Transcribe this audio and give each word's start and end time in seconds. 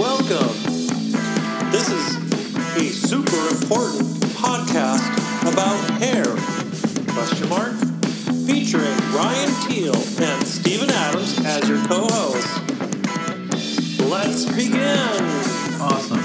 Welcome. 0.00 0.56
This 1.70 1.90
is 1.90 2.16
a 2.74 2.88
super 2.88 3.36
important 3.48 4.08
podcast 4.32 5.04
about 5.42 5.78
hair. 6.00 6.24
Question 7.12 7.50
mark? 7.50 7.74
Featuring 8.46 8.96
Ryan 9.12 9.68
Teal 9.68 9.94
and 9.94 10.46
Stephen 10.46 10.88
Adams 10.88 11.38
as 11.44 11.68
your 11.68 11.84
co-hosts. 11.84 12.60
Let's 14.00 14.46
begin. 14.46 15.20
Awesome. 15.82 16.24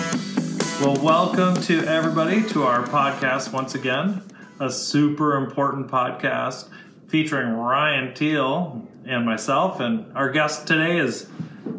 Well, 0.81 0.95
welcome 1.03 1.61
to 1.63 1.83
everybody 1.83 2.47
to 2.51 2.63
our 2.63 2.81
podcast 2.87 3.51
once 3.51 3.75
again. 3.75 4.21
A 4.57 4.71
super 4.71 5.35
important 5.35 5.89
podcast 5.89 6.69
featuring 7.09 7.49
Ryan 7.51 8.13
Teal 8.13 8.87
and 9.05 9.25
myself. 9.25 9.81
And 9.81 10.15
our 10.15 10.29
guest 10.29 10.65
today 10.65 10.97
is 10.97 11.27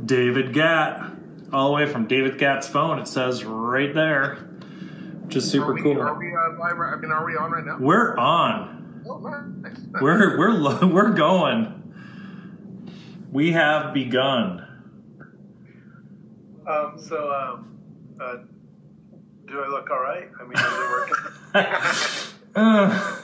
David 0.04 0.52
Gatt, 0.52 1.15
all 1.57 1.68
the 1.68 1.75
way 1.75 1.86
from 1.86 2.06
David 2.06 2.38
Gatt's 2.38 2.69
phone. 2.69 2.98
It 2.98 3.09
says 3.09 3.42
right 3.42 3.95
there, 3.95 4.34
which 5.24 5.37
is 5.37 5.51
super 5.51 5.70
are 5.70 5.74
we, 5.74 5.83
cool. 5.83 6.01
Are 6.02 6.19
we 6.19 6.27
uh, 6.27 6.59
live? 6.59 6.78
I 6.78 6.97
mean, 6.97 7.10
are 7.10 7.24
we 7.24 7.34
on 7.34 7.51
right 7.51 7.64
now? 7.64 7.78
We're 7.80 8.14
on. 8.19 9.02
Oh, 9.09 9.16
nice. 9.19 9.78
We're 10.02 10.37
we're 10.38 10.52
lo- 10.52 10.87
we're 10.92 11.12
going. 11.14 11.73
We 13.33 13.52
have 13.52 13.95
begun. 13.95 14.64
Um, 16.66 16.98
so, 16.98 17.33
um, 17.33 17.78
uh, 18.20 18.36
do 19.47 19.61
I 19.61 19.69
look 19.69 19.88
all 19.91 20.00
right? 20.00 20.28
I 20.38 20.42
mean, 20.42 20.52
is 20.55 20.61
it 20.61 20.91
working? 20.91 21.16
Uh, 22.55 23.20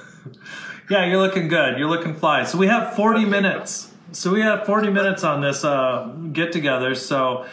yeah, 0.90 1.06
you're 1.06 1.20
looking 1.20 1.48
good. 1.48 1.78
You're 1.78 1.88
looking 1.88 2.14
fly. 2.14 2.44
So 2.44 2.56
we 2.56 2.68
have 2.68 2.94
40 2.94 3.24
minutes. 3.24 3.92
So 4.12 4.32
we 4.32 4.40
have 4.42 4.64
40 4.64 4.90
minutes 4.90 5.24
on 5.24 5.40
this 5.40 5.64
uh, 5.64 6.14
get 6.32 6.52
together. 6.52 6.94
So, 6.94 7.46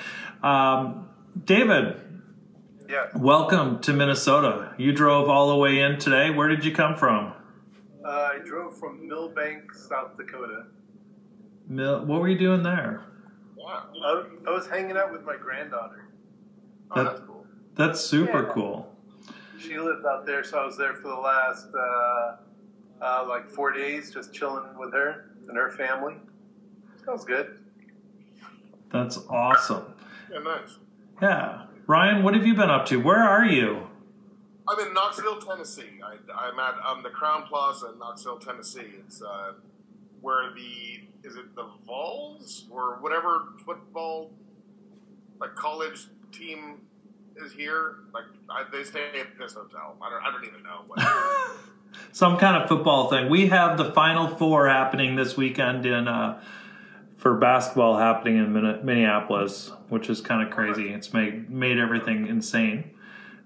um, 0.44 1.10
David, 1.46 2.00
yeah. 2.90 3.06
welcome 3.16 3.80
to 3.82 3.94
Minnesota. 3.94 4.74
You 4.78 4.92
drove 4.94 5.30
all 5.30 5.50
the 5.50 5.56
way 5.56 5.80
in 5.80 6.00
today. 6.00 6.30
Where 6.32 6.48
did 6.48 6.64
you 6.66 6.74
come 6.74 6.96
from? 6.96 7.34
Uh, 8.04 8.10
I 8.10 8.40
drove 8.46 8.78
from 8.78 9.08
Milbank, 9.08 9.74
South 9.74 10.18
Dakota. 10.18 10.66
Mil- 11.68 12.06
What 12.06 12.22
were 12.22 12.28
you 12.30 12.38
doing 12.40 12.64
there? 12.64 13.04
Wow. 13.56 13.84
I, 14.04 14.24
I 14.48 14.52
was 14.52 14.68
hanging 14.68 14.98
out 14.98 15.12
with 15.12 15.24
my 15.24 15.36
granddaughter. 15.36 16.06
Oh, 16.92 16.96
That- 17.04 17.10
that's 17.12 17.26
cool. 17.28 17.46
That's 17.76 18.00
super 18.02 18.44
Yeah. 18.48 18.54
cool. 18.54 18.96
She 19.60 19.78
lived 19.78 20.06
out 20.06 20.26
there, 20.26 20.44
so 20.44 20.58
I 20.60 20.66
was 20.66 20.78
there 20.78 20.94
for 20.96 21.10
the 21.10 21.16
last 21.16 21.68
uh, 21.76 22.36
uh, 23.02 23.26
like 23.28 23.50
four 23.50 23.72
days, 23.74 24.12
just 24.12 24.34
chilling 24.34 24.64
with 24.78 24.94
her 24.94 25.32
and 25.48 25.58
her 25.58 25.70
family. 25.72 26.16
Sounds 27.06 27.26
good. 27.26 27.60
That's 28.92 29.20
awesome. 29.30 29.94
Yeah, 30.32 30.40
nice. 30.40 30.78
Yeah. 31.22 31.66
Ryan, 31.88 32.24
what 32.24 32.36
have 32.36 32.46
you 32.46 32.54
been 32.54 32.70
up 32.70 32.86
to? 32.88 32.98
Where 32.98 33.24
are 33.24 33.46
you? 33.46 33.88
I'm 34.68 34.80
in 34.86 34.94
Knoxville, 34.94 35.42
Tennessee. 35.42 36.00
I, 36.04 36.18
I'm 36.34 36.60
at 36.60 36.76
um, 36.86 37.02
the 37.02 37.10
Crowne 37.10 37.48
Plaza 37.48 37.92
in 37.94 38.00
Knoxville, 38.00 38.38
Tennessee. 38.38 38.92
It's 39.06 39.22
uh, 39.22 39.54
where 40.22 40.54
the 40.54 41.28
is 41.28 41.36
it 41.36 41.56
the 41.56 41.68
Vols 41.86 42.66
or 42.70 42.98
whatever 43.02 43.54
football 43.66 44.32
like 45.40 45.56
college 45.56 46.08
team 46.32 46.82
is 47.44 47.52
here. 47.52 47.96
Like 48.14 48.26
I, 48.50 48.66
they 48.72 48.84
stay 48.84 49.20
at 49.20 49.38
this 49.40 49.54
hotel. 49.54 49.98
I 50.02 50.10
don't. 50.10 50.24
I 50.24 50.32
don't 50.32 50.46
even 50.46 50.64
know. 50.64 50.82
What. 50.88 51.02
Some 52.12 52.38
kind 52.38 52.62
of 52.62 52.70
football 52.70 53.10
thing. 53.10 53.30
We 53.30 53.48
have 53.48 53.78
the 53.78 53.92
Final 53.94 54.28
Four 54.28 54.68
happening 54.68 55.16
this 55.16 55.36
weekend 55.36 55.86
in 55.86 56.08
uh, 56.08 56.42
for 57.18 57.36
basketball 57.36 57.98
happening 57.98 58.38
in 58.38 58.54
Minneapolis, 58.86 59.72
which 59.90 60.10
is 60.10 60.22
kind 60.22 60.42
of 60.46 60.54
crazy. 60.54 60.90
It's 60.90 61.14
made 61.14 61.50
made 61.50 61.78
everything 61.78 62.28
insane, 62.28 62.92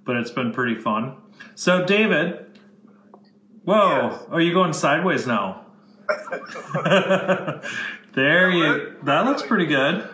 but 0.05 0.15
it's 0.15 0.31
been 0.31 0.51
pretty 0.51 0.75
fun. 0.75 1.15
So, 1.55 1.85
David, 1.85 2.57
whoa, 3.63 4.09
Yes. 4.11 4.23
are 4.31 4.41
you 4.41 4.53
going 4.53 4.73
sideways 4.73 5.25
now? 5.27 5.65
there 8.13 8.49
you. 8.51 8.95
That 9.03 9.25
looks 9.25 9.41
pretty 9.41 9.65
good. 9.65 10.07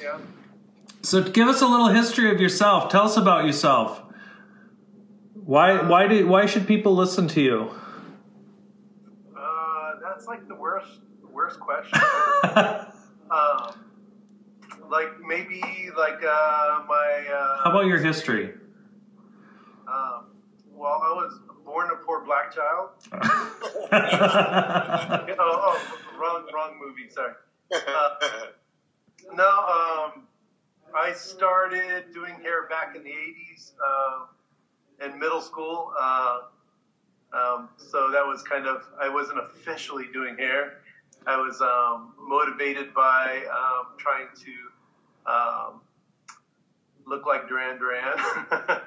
Yeah. 0.00 0.18
So, 1.02 1.22
give 1.22 1.48
us 1.48 1.60
a 1.62 1.66
little 1.66 1.88
history 1.88 2.30
of 2.30 2.40
yourself. 2.40 2.90
Tell 2.90 3.04
us 3.04 3.16
about 3.16 3.44
yourself. 3.44 4.02
Why 5.34 5.80
why 5.86 6.06
do 6.08 6.26
why 6.26 6.46
should 6.46 6.66
people 6.66 6.94
listen 6.94 7.28
to 7.28 7.40
you? 7.40 7.70
Uh, 9.36 9.92
that's 10.02 10.26
like 10.26 10.46
the 10.48 10.54
worst, 10.54 11.00
the 11.20 11.28
worst 11.28 11.60
question. 11.60 12.00
um, 13.30 13.74
like 14.90 15.08
maybe 15.26 15.60
like 15.96 16.22
uh, 16.22 16.82
my. 16.88 17.24
Uh, 17.32 17.64
How 17.64 17.70
about 17.70 17.86
your 17.86 17.98
history? 17.98 18.52
Um, 19.88 20.26
well, 20.74 21.00
I 21.02 21.12
was 21.14 21.38
born 21.64 21.88
a 21.92 21.96
poor 22.04 22.24
black 22.24 22.52
child. 22.54 22.90
Oh, 25.38 25.38
oh 25.38 25.98
wrong, 26.18 26.46
wrong 26.54 26.78
movie. 26.80 27.08
Sorry. 27.10 27.32
Uh, 27.72 28.08
no, 29.34 29.44
um, 29.44 30.26
I 30.94 31.12
started 31.12 32.04
doing 32.14 32.34
hair 32.42 32.68
back 32.68 32.96
in 32.96 33.02
the 33.02 33.10
'80s 33.10 33.72
uh, 33.86 35.06
in 35.06 35.18
middle 35.18 35.40
school. 35.40 35.92
Uh, 36.00 36.38
um, 37.32 37.68
so 37.76 38.10
that 38.12 38.24
was 38.24 38.42
kind 38.42 38.66
of 38.66 38.82
I 39.00 39.08
wasn't 39.08 39.40
officially 39.40 40.06
doing 40.12 40.36
hair. 40.36 40.78
I 41.26 41.36
was 41.36 41.60
um, 41.60 42.12
motivated 42.20 42.94
by 42.94 43.42
um, 43.50 43.96
trying 43.98 44.28
to 44.44 44.52
um, 45.26 45.80
look 47.06 47.26
like 47.26 47.48
Duran 47.48 47.78
Duran, 47.78 48.18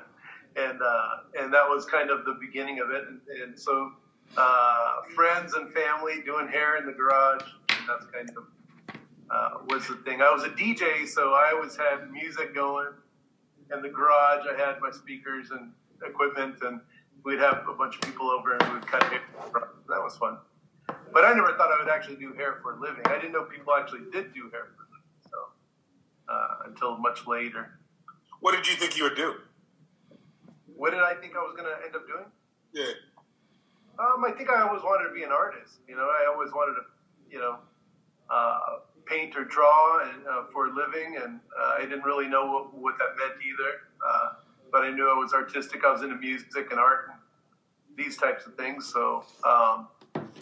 and 0.56 0.82
uh, 0.82 1.10
and 1.40 1.54
that 1.54 1.68
was 1.68 1.86
kind 1.86 2.10
of 2.10 2.26
the 2.26 2.38
beginning 2.40 2.80
of 2.80 2.92
it. 2.92 3.04
And, 3.08 3.22
and 3.42 3.60
so 3.60 3.92
uh, 4.38 5.02
friends 5.16 5.54
and 5.54 5.72
family 5.74 6.22
doing 6.26 6.48
hair 6.48 6.78
in 6.78 6.86
the 6.86 6.94
garage. 6.94 7.44
That's 7.88 8.06
kind 8.14 8.30
of 8.38 8.44
uh, 9.30 9.50
was 9.68 9.88
the 9.88 9.96
thing. 10.06 10.22
I 10.22 10.32
was 10.32 10.44
a 10.44 10.50
DJ, 10.50 11.08
so 11.08 11.34
I 11.34 11.52
always 11.54 11.76
had 11.76 12.12
music 12.12 12.54
going 12.54 12.88
in 13.74 13.82
the 13.82 13.90
garage. 13.90 14.46
I 14.52 14.58
had 14.58 14.80
my 14.82 14.92
speakers 14.92 15.52
and 15.52 15.72
equipment, 16.06 16.56
and 16.64 16.82
we'd 17.24 17.40
have 17.40 17.64
a 17.70 17.74
bunch 17.74 17.96
of 17.96 18.02
people 18.02 18.30
over 18.30 18.54
and 18.54 18.74
we'd 18.74 18.88
cut 18.88 19.04
hair. 19.04 19.22
That 19.54 20.02
was 20.02 20.18
fun. 20.18 20.38
But 21.14 21.26
I 21.26 21.34
never 21.34 21.54
thought 21.58 21.70
I 21.72 21.84
would 21.84 21.92
actually 21.92 22.18
do 22.18 22.34
hair 22.34 22.60
for 22.62 22.74
a 22.74 22.80
living. 22.80 23.02
I 23.06 23.16
didn't 23.16 23.34
know 23.34 23.44
people 23.44 23.74
actually 23.74 24.02
did 24.12 24.34
do 24.34 24.50
hair 24.52 24.70
for 24.78 24.89
uh, 26.30 26.68
until 26.68 26.98
much 26.98 27.28
later. 27.28 27.80
what 28.40 28.56
did 28.56 28.68
you 28.68 28.76
think 28.76 28.98
you 28.98 29.04
would 29.04 29.16
do? 29.16 29.36
What 30.76 30.92
did 30.92 31.02
I 31.02 31.14
think 31.16 31.36
I 31.36 31.40
was 31.40 31.56
going 31.58 31.68
to 31.68 31.86
end 31.86 31.96
up 31.96 32.08
doing? 32.08 32.26
Yeah. 32.74 32.94
Um, 34.00 34.24
I 34.24 34.32
think 34.32 34.50
I 34.50 34.62
always 34.62 34.82
wanted 34.82 35.10
to 35.10 35.14
be 35.14 35.24
an 35.24 35.32
artist. 35.32 35.80
You 35.88 35.96
know, 35.96 36.08
I 36.08 36.32
always 36.32 36.52
wanted 36.54 36.76
to, 36.76 36.82
you 37.30 37.40
know, 37.40 37.58
uh, 38.30 38.60
paint 39.06 39.36
or 39.36 39.44
draw 39.44 40.08
and, 40.08 40.26
uh, 40.26 40.44
for 40.54 40.68
a 40.68 40.74
living, 40.74 41.18
and 41.22 41.40
uh, 41.60 41.76
I 41.80 41.82
didn't 41.82 42.04
really 42.04 42.28
know 42.28 42.46
what, 42.46 42.74
what 42.74 42.98
that 42.98 43.18
meant 43.18 43.42
either. 43.44 43.72
Uh, 44.08 44.30
but 44.72 44.84
I 44.84 44.92
knew 44.92 45.10
I 45.10 45.18
was 45.18 45.34
artistic. 45.34 45.84
I 45.84 45.92
was 45.92 46.04
into 46.04 46.16
music 46.16 46.72
and 46.72 46.80
art 46.80 47.10
and 47.12 47.20
these 47.98 48.16
types 48.16 48.46
of 48.46 48.56
things. 48.56 48.86
So, 48.86 49.26
um, 49.44 49.88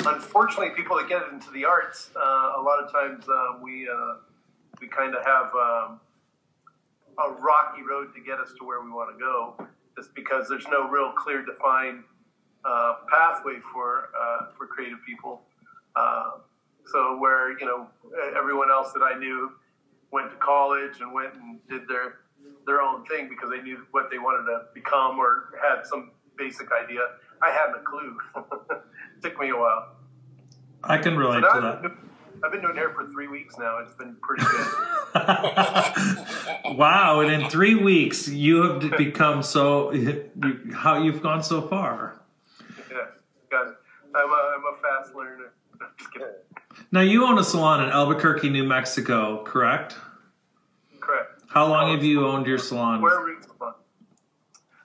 unfortunately, 0.06 0.70
people 0.76 0.98
that 0.98 1.10
get 1.10 1.24
into 1.32 1.50
the 1.52 1.66
arts, 1.66 2.12
uh, 2.16 2.54
a 2.58 2.62
lot 2.62 2.84
of 2.84 2.92
times 2.92 3.26
uh, 3.28 3.58
we 3.62 3.88
uh, 3.90 4.16
we 4.80 4.88
kind 4.88 5.16
of 5.16 5.24
have 5.26 5.46
um, 5.56 6.00
a 7.20 7.32
rocky 7.42 7.82
road 7.82 8.14
to 8.16 8.22
get 8.22 8.40
us 8.40 8.54
to 8.60 8.66
where 8.66 8.82
we 8.82 8.90
want 8.90 9.16
to 9.16 9.20
go, 9.20 9.68
just 9.96 10.14
because 10.16 10.48
there's 10.48 10.68
no 10.68 10.88
real 10.90 11.12
clear 11.14 11.44
defined 11.46 12.04
uh, 12.66 12.96
pathway 13.10 13.56
for 13.74 14.10
uh, 14.20 14.48
for 14.58 14.68
creative 14.68 15.00
people. 15.06 15.42
Uh, 15.96 16.32
so 16.86 17.18
where 17.18 17.58
you 17.60 17.66
know 17.66 17.88
everyone 18.38 18.70
else 18.72 18.94
that 18.94 19.02
I 19.02 19.18
knew 19.18 19.52
went 20.12 20.30
to 20.32 20.38
college 20.38 21.02
and 21.02 21.14
went 21.14 21.34
and 21.36 21.60
did 21.70 21.88
their 21.88 22.20
their 22.66 22.82
own 22.82 23.06
thing 23.06 23.30
because 23.30 23.50
they 23.50 23.62
knew 23.62 23.86
what 23.92 24.10
they 24.12 24.20
wanted 24.20 24.46
to 24.46 24.66
become 24.74 25.18
or 25.18 25.54
had 25.62 25.86
some 25.86 26.12
basic 26.38 26.68
idea. 26.72 27.00
I 27.42 27.52
hadn't 27.52 27.76
a 27.76 27.84
clue. 27.84 28.18
it 28.36 28.82
took 29.24 29.40
me 29.40 29.50
a 29.50 29.56
while. 29.56 29.96
I 30.84 30.98
can 30.98 31.18
relate 31.18 31.42
to 31.42 31.82
that. 31.84 32.07
I've 32.44 32.52
been 32.52 32.62
doing 32.62 32.76
hair 32.76 32.90
for 32.94 33.08
three 33.08 33.28
weeks 33.28 33.58
now. 33.58 33.80
It's 33.80 33.94
been 33.96 34.16
pretty 34.22 34.44
good. 34.44 34.68
wow, 36.78 37.22
and 37.22 37.32
in 37.32 37.50
three 37.50 37.76
weeks 37.76 38.28
you 38.28 38.64
have 38.64 38.98
become 38.98 39.42
so 39.44 39.92
you, 39.92 40.30
how 40.74 41.02
you've 41.02 41.22
gone 41.22 41.44
so 41.44 41.62
far. 41.62 42.20
yeah, 42.92 42.98
got. 43.50 43.76
I'm 44.16 44.30
a, 44.30 44.56
I'm 44.56 44.64
a 44.64 44.78
fast 44.82 45.16
learner. 45.16 45.54
Now 46.92 47.02
you 47.02 47.26
own 47.26 47.38
a 47.38 47.44
salon 47.44 47.84
in 47.84 47.90
Albuquerque, 47.90 48.50
New 48.50 48.64
Mexico, 48.64 49.44
correct? 49.44 49.96
Correct. 51.00 51.44
How 51.48 51.68
long 51.68 51.92
have 51.92 52.04
you 52.04 52.26
owned 52.26 52.46
your 52.46 52.58
salon? 52.58 53.00
Square 53.00 53.26
Root 53.26 53.44
Salon. 53.44 53.74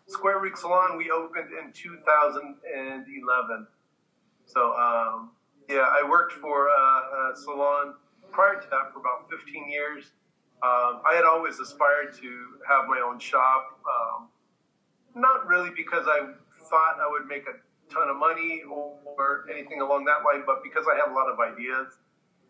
Square 0.06 0.38
Root 0.40 0.58
Salon, 0.58 0.96
we 0.96 1.10
opened 1.10 1.50
in 1.52 1.72
2011. 1.72 3.66
So, 4.46 4.74
um, 4.74 5.30
yeah, 5.68 5.86
I 5.88 6.08
worked 6.08 6.32
for 6.32 6.68
uh, 6.68 7.32
a 7.32 7.36
salon 7.36 7.94
prior 8.30 8.60
to 8.60 8.66
that 8.70 8.92
for 8.92 9.00
about 9.00 9.28
15 9.30 9.70
years. 9.70 10.12
Um, 10.62 11.02
I 11.08 11.14
had 11.14 11.24
always 11.24 11.58
aspired 11.58 12.14
to 12.20 12.30
have 12.68 12.86
my 12.88 13.02
own 13.04 13.18
shop, 13.18 13.80
um, 13.82 14.28
not 15.14 15.46
really 15.46 15.70
because 15.76 16.06
I 16.06 16.32
thought 16.70 16.94
I 17.00 17.10
would 17.10 17.26
make 17.26 17.46
a 17.48 17.58
ton 17.92 18.08
of 18.08 18.16
money 18.16 18.62
or, 18.70 18.94
or 19.18 19.46
anything 19.52 19.80
along 19.80 20.04
that 20.06 20.24
line, 20.24 20.44
but 20.46 20.62
because 20.62 20.86
I 20.90 20.96
had 20.96 21.10
a 21.10 21.14
lot 21.14 21.28
of 21.28 21.38
ideas 21.40 21.98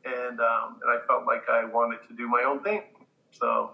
and 0.05 0.41
um, 0.41 0.81
and 0.83 0.91
I 0.91 0.99
felt 1.07 1.27
like 1.27 1.49
I 1.49 1.65
wanted 1.65 1.99
to 2.09 2.15
do 2.15 2.29
my 2.29 2.43
own 2.43 2.63
thing. 2.63 2.83
So 3.31 3.73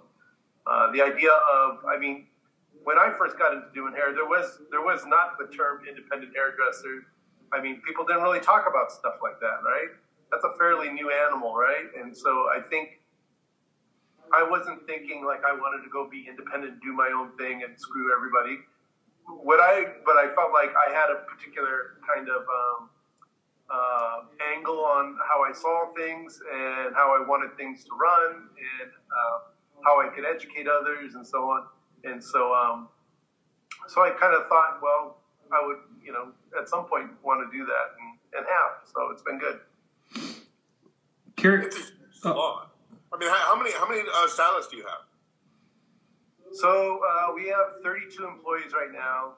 uh, 0.67 0.93
the 0.93 1.02
idea 1.02 1.31
of, 1.31 1.79
I 1.88 1.99
mean, 1.99 2.26
when 2.85 2.99
I 2.99 3.12
first 3.19 3.38
got 3.38 3.52
into 3.55 3.69
doing 3.75 3.94
hair, 3.94 4.14
there 4.14 4.26
was 4.26 4.61
there 4.70 4.82
was 4.82 5.05
not 5.06 5.38
the 5.38 5.55
term 5.55 5.82
independent 5.88 6.32
hairdresser. 6.35 7.06
I 7.53 7.61
mean, 7.61 7.81
people 7.87 8.05
didn't 8.05 8.23
really 8.23 8.41
talk 8.41 8.67
about 8.69 8.93
stuff 8.93 9.21
like 9.23 9.41
that, 9.41 9.65
right? 9.65 9.89
That's 10.31 10.45
a 10.45 10.56
fairly 10.59 10.91
new 10.91 11.11
animal, 11.11 11.55
right? 11.56 11.89
And 11.99 12.17
so 12.17 12.29
I 12.53 12.61
think 12.69 13.00
I 14.33 14.47
wasn't 14.49 14.87
thinking 14.87 15.25
like 15.25 15.41
I 15.45 15.53
wanted 15.53 15.83
to 15.85 15.91
go 15.91 16.09
be 16.09 16.27
independent, 16.29 16.81
do 16.83 16.93
my 16.93 17.09
own 17.09 17.37
thing, 17.39 17.62
and 17.65 17.79
screw 17.79 18.12
everybody. 18.12 18.59
What 19.27 19.61
I, 19.61 19.85
but 20.05 20.17
I 20.17 20.33
felt 20.35 20.53
like 20.53 20.71
I 20.77 20.93
had 20.93 21.09
a 21.11 21.25
particular 21.29 22.00
kind 22.05 22.29
of 22.29 22.43
um, 22.45 22.91
uh, 23.71 24.19
angle 24.56 24.85
on 24.85 25.17
how 25.29 25.45
I 25.45 25.53
saw 25.53 25.93
things 25.95 26.41
and 26.53 26.95
how 26.95 27.17
I 27.17 27.27
wanted 27.27 27.56
things 27.56 27.85
to 27.85 27.91
run 27.93 28.49
and 28.56 28.91
uh, 28.91 29.37
how 29.85 30.00
I 30.00 30.09
could 30.09 30.25
educate 30.25 30.67
others 30.69 31.15
and 31.15 31.27
so 31.27 31.50
on. 31.50 31.67
And 32.05 32.23
so, 32.23 32.55
um, 32.55 32.89
so 33.87 34.03
I 34.03 34.11
kind 34.11 34.35
of 34.35 34.49
thought, 34.49 34.81
well, 34.83 35.19
I 35.53 35.65
would, 35.67 35.79
you 36.09 36.15
know, 36.15 36.33
at 36.59 36.67
some 36.71 36.87
point 36.87 37.11
want 37.23 37.39
to 37.45 37.57
do 37.59 37.67
that 37.67 37.87
and, 38.01 38.39
and 38.39 38.47
have. 38.49 38.89
So 38.91 39.11
it's 39.13 39.21
been 39.23 39.39
good. 39.39 39.61
Curious. 41.37 41.75
It's 41.77 42.25
a 42.25 42.31
lot. 42.31 42.73
I 43.13 43.19
mean, 43.19 43.29
how, 43.29 43.37
how 43.37 43.57
many 43.59 43.73
how 43.73 43.87
many 43.87 44.01
uh, 44.01 44.27
stylists 44.29 44.71
do 44.71 44.79
you 44.79 44.85
have? 44.85 45.05
So 46.53 47.01
uh, 47.05 47.35
we 47.35 47.47
have 47.49 47.83
32 47.85 48.27
employees 48.27 48.73
right 48.73 48.91
now, 48.91 49.35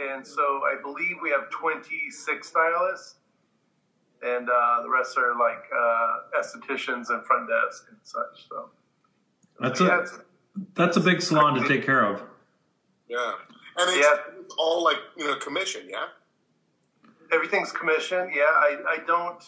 and 0.00 0.26
so 0.26 0.42
I 0.42 0.80
believe 0.80 1.16
we 1.22 1.28
have 1.30 1.50
26 1.50 2.48
stylists, 2.48 3.16
and 4.22 4.48
uh, 4.48 4.82
the 4.82 4.88
rest 4.88 5.18
are 5.18 5.38
like 5.38 5.64
uh, 5.76 6.40
estheticians 6.40 7.10
and 7.10 7.24
front 7.26 7.46
desk 7.48 7.84
and 7.90 7.98
such. 8.02 8.48
So 8.48 8.70
That's 9.60 9.80
yeah, 9.80 9.98
a 9.98 10.02
it's- 10.02 10.18
that's 10.76 10.96
a 10.96 11.00
big 11.00 11.20
salon 11.20 11.60
to 11.60 11.66
take 11.68 11.84
care 11.84 12.04
of. 12.04 12.22
Yeah, 13.08 13.32
and 13.76 13.90
it's 13.90 14.06
Yeah. 14.06 14.33
All 14.58 14.82
like 14.82 14.98
you 15.16 15.26
know 15.26 15.36
commission. 15.36 15.82
Yeah. 15.88 16.06
everything's 17.32 17.72
commission. 17.72 18.30
Yeah, 18.34 18.44
I, 18.44 18.78
I 18.88 18.98
don't. 19.06 19.42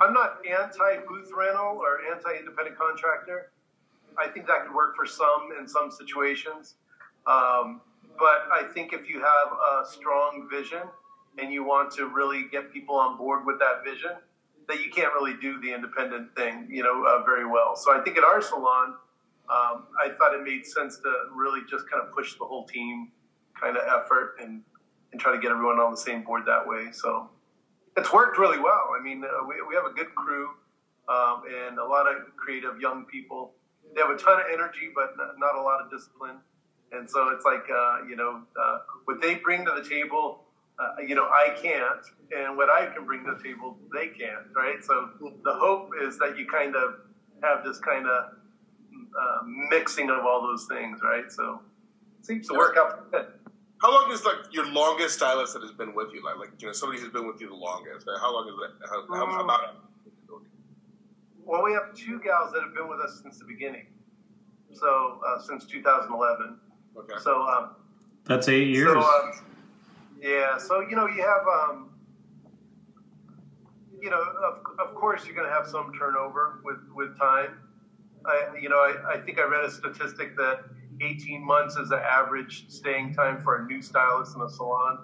I'm 0.00 0.12
not 0.12 0.38
anti 0.46 0.96
booth 1.08 1.30
rental 1.36 1.78
or 1.80 2.00
anti 2.12 2.38
independent 2.38 2.76
contractor. 2.78 3.52
I 4.18 4.28
think 4.28 4.46
that 4.46 4.66
could 4.66 4.74
work 4.74 4.96
for 4.96 5.06
some 5.06 5.50
in 5.58 5.66
some 5.68 5.90
situations. 5.90 6.74
Um, 7.26 7.80
but 8.18 8.48
I 8.52 8.68
think 8.74 8.92
if 8.92 9.08
you 9.08 9.20
have 9.20 9.48
a 9.52 9.86
strong 9.86 10.48
vision 10.50 10.82
and 11.38 11.52
you 11.52 11.64
want 11.64 11.90
to 11.92 12.06
really 12.08 12.44
get 12.50 12.72
people 12.72 12.96
on 12.96 13.16
board 13.16 13.46
with 13.46 13.58
that 13.60 13.84
vision, 13.84 14.10
that 14.68 14.84
you 14.84 14.90
can't 14.90 15.12
really 15.14 15.34
do 15.40 15.60
the 15.60 15.72
independent 15.72 16.34
thing, 16.36 16.68
you 16.70 16.82
know, 16.82 17.04
uh, 17.06 17.24
very 17.24 17.46
well. 17.46 17.74
So 17.76 17.98
I 17.98 18.02
think 18.02 18.18
at 18.18 18.24
our 18.24 18.42
salon, 18.42 18.94
um, 19.48 19.84
I 20.02 20.10
thought 20.18 20.34
it 20.34 20.42
made 20.44 20.66
sense 20.66 20.98
to 20.98 21.12
really 21.34 21.60
just 21.70 21.88
kind 21.90 22.02
of 22.02 22.12
push 22.14 22.38
the 22.38 22.44
whole 22.44 22.66
team 22.66 23.10
kind 23.62 23.76
of 23.76 23.84
effort 23.86 24.36
and 24.40 24.62
and 25.12 25.20
try 25.20 25.32
to 25.32 25.38
get 25.38 25.50
everyone 25.50 25.78
on 25.78 25.90
the 25.90 25.96
same 25.96 26.22
board 26.22 26.42
that 26.46 26.66
way. 26.66 26.88
So 26.92 27.28
it's 27.96 28.12
worked 28.12 28.38
really 28.38 28.58
well. 28.58 28.96
I 28.98 29.02
mean, 29.02 29.22
uh, 29.24 29.46
we, 29.46 29.54
we 29.68 29.74
have 29.74 29.84
a 29.84 29.92
good 29.92 30.14
crew 30.14 30.48
um, 31.08 31.42
and 31.46 31.78
a 31.78 31.84
lot 31.84 32.06
of 32.08 32.34
creative 32.36 32.80
young 32.80 33.04
people. 33.04 33.52
They 33.94 34.00
have 34.00 34.10
a 34.10 34.16
ton 34.16 34.40
of 34.40 34.46
energy, 34.50 34.88
but 34.94 35.12
not, 35.18 35.38
not 35.38 35.54
a 35.54 35.60
lot 35.60 35.82
of 35.82 35.90
discipline. 35.90 36.38
And 36.92 37.08
so 37.08 37.28
it's 37.28 37.44
like, 37.44 37.64
uh, 37.70 38.06
you 38.08 38.16
know, 38.16 38.42
uh, 38.58 38.78
what 39.04 39.20
they 39.20 39.34
bring 39.34 39.64
to 39.66 39.72
the 39.82 39.86
table, 39.86 40.44
uh, 40.78 41.02
you 41.06 41.14
know, 41.14 41.24
I 41.24 41.54
can't. 41.60 42.04
And 42.34 42.56
what 42.56 42.70
I 42.70 42.86
can 42.86 43.04
bring 43.04 43.24
to 43.26 43.34
the 43.36 43.42
table, 43.42 43.76
they 43.92 44.08
can't, 44.08 44.46
right? 44.56 44.82
So 44.82 45.10
the 45.20 45.52
hope 45.52 45.90
is 46.02 46.18
that 46.18 46.38
you 46.38 46.46
kind 46.46 46.74
of 46.74 46.94
have 47.42 47.64
this 47.64 47.78
kind 47.80 48.06
of 48.06 48.24
uh, 48.94 49.38
mixing 49.70 50.08
of 50.08 50.24
all 50.24 50.40
those 50.40 50.66
things, 50.66 51.00
right? 51.02 51.30
So 51.30 51.60
it 52.18 52.26
seems 52.26 52.48
to 52.48 52.54
work 52.54 52.78
out. 52.78 53.12
How 53.82 53.90
long 53.92 54.12
is 54.12 54.24
like 54.24 54.36
your 54.52 54.66
longest 54.72 55.16
stylist 55.16 55.54
that 55.54 55.62
has 55.62 55.72
been 55.72 55.92
with 55.92 56.12
you? 56.14 56.24
Like, 56.24 56.36
like 56.38 56.50
you 56.60 56.68
know, 56.68 56.72
somebody 56.72 57.00
who's 57.00 57.10
been 57.10 57.26
with 57.26 57.40
you 57.40 57.48
the 57.48 57.54
longest. 57.54 58.06
Uh, 58.06 58.16
How 58.20 58.32
long 58.32 58.48
is 58.48 58.54
that? 58.54 58.88
How, 58.88 59.04
how, 59.08 59.40
Um, 59.40 59.44
about? 59.44 59.74
Well, 61.44 61.64
we 61.64 61.72
have 61.72 61.92
two 61.92 62.20
gals 62.20 62.52
that 62.52 62.62
have 62.62 62.74
been 62.74 62.88
with 62.88 63.00
us 63.00 63.20
since 63.20 63.40
the 63.40 63.44
beginning. 63.44 63.86
So 64.72 65.20
uh, 65.26 65.40
since 65.40 65.66
2011. 65.66 66.58
Okay. 66.96 67.14
So 67.20 67.42
um, 67.42 67.70
That's 68.24 68.48
eight 68.48 68.68
years. 68.68 68.92
So 68.92 69.00
um, 69.00 69.32
yeah. 70.20 70.58
So 70.58 70.80
you 70.80 70.94
know 70.94 71.08
you 71.08 71.22
have 71.22 71.42
um, 71.48 71.90
you 74.00 74.10
know 74.10 74.20
of, 74.20 74.60
of 74.78 74.94
course 74.94 75.26
you're 75.26 75.34
going 75.34 75.48
to 75.48 75.52
have 75.52 75.66
some 75.66 75.92
turnover 75.98 76.60
with 76.64 76.78
with 76.94 77.18
time. 77.18 77.58
I 78.24 78.56
you 78.60 78.68
know 78.68 78.76
I, 78.76 79.14
I 79.14 79.20
think 79.20 79.40
I 79.40 79.42
read 79.42 79.64
a 79.64 79.70
statistic 79.72 80.36
that 80.36 80.60
18 81.02 81.44
months 81.44 81.76
is 81.76 81.88
the 81.88 81.98
average 81.98 82.66
staying 82.68 83.14
time 83.14 83.40
for 83.40 83.62
a 83.62 83.66
new 83.66 83.82
stylist 83.82 84.36
in 84.36 84.42
a 84.42 84.48
salon, 84.48 84.98